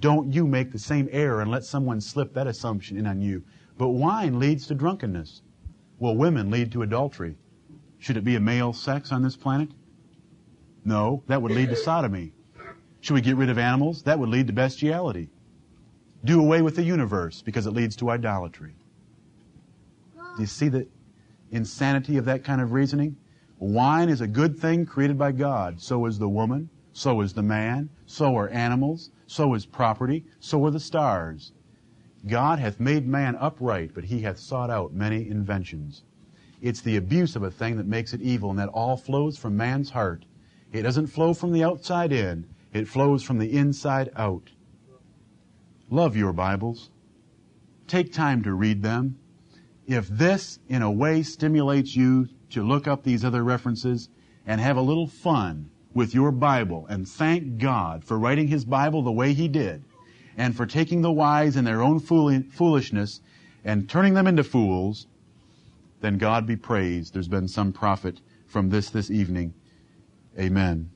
Don't 0.00 0.32
you 0.32 0.46
make 0.46 0.70
the 0.70 0.78
same 0.78 1.08
error 1.12 1.40
and 1.40 1.50
let 1.50 1.64
someone 1.64 2.00
slip 2.00 2.34
that 2.34 2.46
assumption 2.46 2.96
in 2.96 3.06
on 3.06 3.20
you. 3.20 3.42
But 3.78 3.88
wine 3.88 4.38
leads 4.38 4.66
to 4.66 4.74
drunkenness. 4.74 5.42
Will 5.98 6.16
women 6.16 6.50
lead 6.50 6.72
to 6.72 6.82
adultery? 6.82 7.36
Should 7.98 8.16
it 8.16 8.24
be 8.24 8.36
a 8.36 8.40
male 8.40 8.72
sex 8.72 9.12
on 9.12 9.22
this 9.22 9.36
planet? 9.36 9.70
No, 10.84 11.22
that 11.26 11.40
would 11.40 11.52
lead 11.52 11.70
to 11.70 11.76
sodomy. 11.76 12.32
Should 13.00 13.14
we 13.14 13.20
get 13.20 13.36
rid 13.36 13.48
of 13.48 13.58
animals? 13.58 14.02
That 14.02 14.18
would 14.18 14.28
lead 14.28 14.48
to 14.48 14.52
bestiality. 14.52 15.30
Do 16.24 16.40
away 16.40 16.62
with 16.62 16.76
the 16.76 16.82
universe 16.82 17.42
because 17.42 17.66
it 17.66 17.72
leads 17.72 17.96
to 17.96 18.10
idolatry. 18.10 18.74
Do 20.14 20.40
you 20.40 20.46
see 20.46 20.68
the 20.68 20.86
insanity 21.50 22.16
of 22.16 22.24
that 22.26 22.44
kind 22.44 22.60
of 22.60 22.72
reasoning? 22.72 23.16
Wine 23.58 24.08
is 24.08 24.20
a 24.20 24.26
good 24.26 24.58
thing 24.58 24.86
created 24.86 25.18
by 25.18 25.32
God. 25.32 25.80
So 25.80 26.06
is 26.06 26.18
the 26.18 26.28
woman. 26.28 26.68
So 26.92 27.20
is 27.20 27.32
the 27.32 27.42
man. 27.42 27.90
So 28.06 28.36
are 28.36 28.48
animals. 28.48 29.10
So 29.26 29.54
is 29.54 29.66
property. 29.66 30.24
So 30.40 30.64
are 30.64 30.70
the 30.70 30.80
stars. 30.80 31.52
God 32.26 32.58
hath 32.60 32.78
made 32.78 33.06
man 33.06 33.36
upright, 33.40 33.92
but 33.94 34.04
he 34.04 34.20
hath 34.20 34.38
sought 34.38 34.70
out 34.70 34.92
many 34.92 35.28
inventions. 35.28 36.02
It's 36.60 36.80
the 36.80 36.96
abuse 36.96 37.34
of 37.34 37.42
a 37.42 37.50
thing 37.50 37.76
that 37.76 37.86
makes 37.86 38.12
it 38.12 38.20
evil, 38.20 38.50
and 38.50 38.58
that 38.60 38.68
all 38.68 38.96
flows 38.96 39.36
from 39.36 39.56
man's 39.56 39.90
heart. 39.90 40.24
It 40.72 40.82
doesn't 40.82 41.08
flow 41.08 41.34
from 41.34 41.52
the 41.52 41.64
outside 41.64 42.12
in. 42.12 42.46
It 42.72 42.86
flows 42.86 43.24
from 43.24 43.38
the 43.38 43.52
inside 43.52 44.10
out. 44.14 44.50
Love 45.92 46.16
your 46.16 46.32
Bibles. 46.32 46.88
Take 47.86 48.14
time 48.14 48.42
to 48.44 48.54
read 48.54 48.82
them. 48.82 49.18
If 49.86 50.08
this, 50.08 50.58
in 50.66 50.80
a 50.80 50.90
way, 50.90 51.22
stimulates 51.22 51.94
you 51.94 52.30
to 52.48 52.66
look 52.66 52.88
up 52.88 53.02
these 53.02 53.26
other 53.26 53.44
references 53.44 54.08
and 54.46 54.58
have 54.58 54.78
a 54.78 54.80
little 54.80 55.06
fun 55.06 55.68
with 55.92 56.14
your 56.14 56.32
Bible 56.32 56.86
and 56.88 57.06
thank 57.06 57.58
God 57.58 58.04
for 58.04 58.18
writing 58.18 58.48
His 58.48 58.64
Bible 58.64 59.02
the 59.02 59.12
way 59.12 59.34
He 59.34 59.48
did 59.48 59.84
and 60.34 60.56
for 60.56 60.64
taking 60.64 61.02
the 61.02 61.12
wise 61.12 61.58
in 61.58 61.66
their 61.66 61.82
own 61.82 62.00
foolishness 62.00 63.20
and 63.62 63.86
turning 63.86 64.14
them 64.14 64.26
into 64.26 64.44
fools, 64.44 65.06
then 66.00 66.16
God 66.16 66.46
be 66.46 66.56
praised. 66.56 67.12
There's 67.12 67.28
been 67.28 67.48
some 67.48 67.70
profit 67.70 68.22
from 68.46 68.70
this 68.70 68.88
this 68.88 69.10
evening. 69.10 69.52
Amen. 70.38 70.88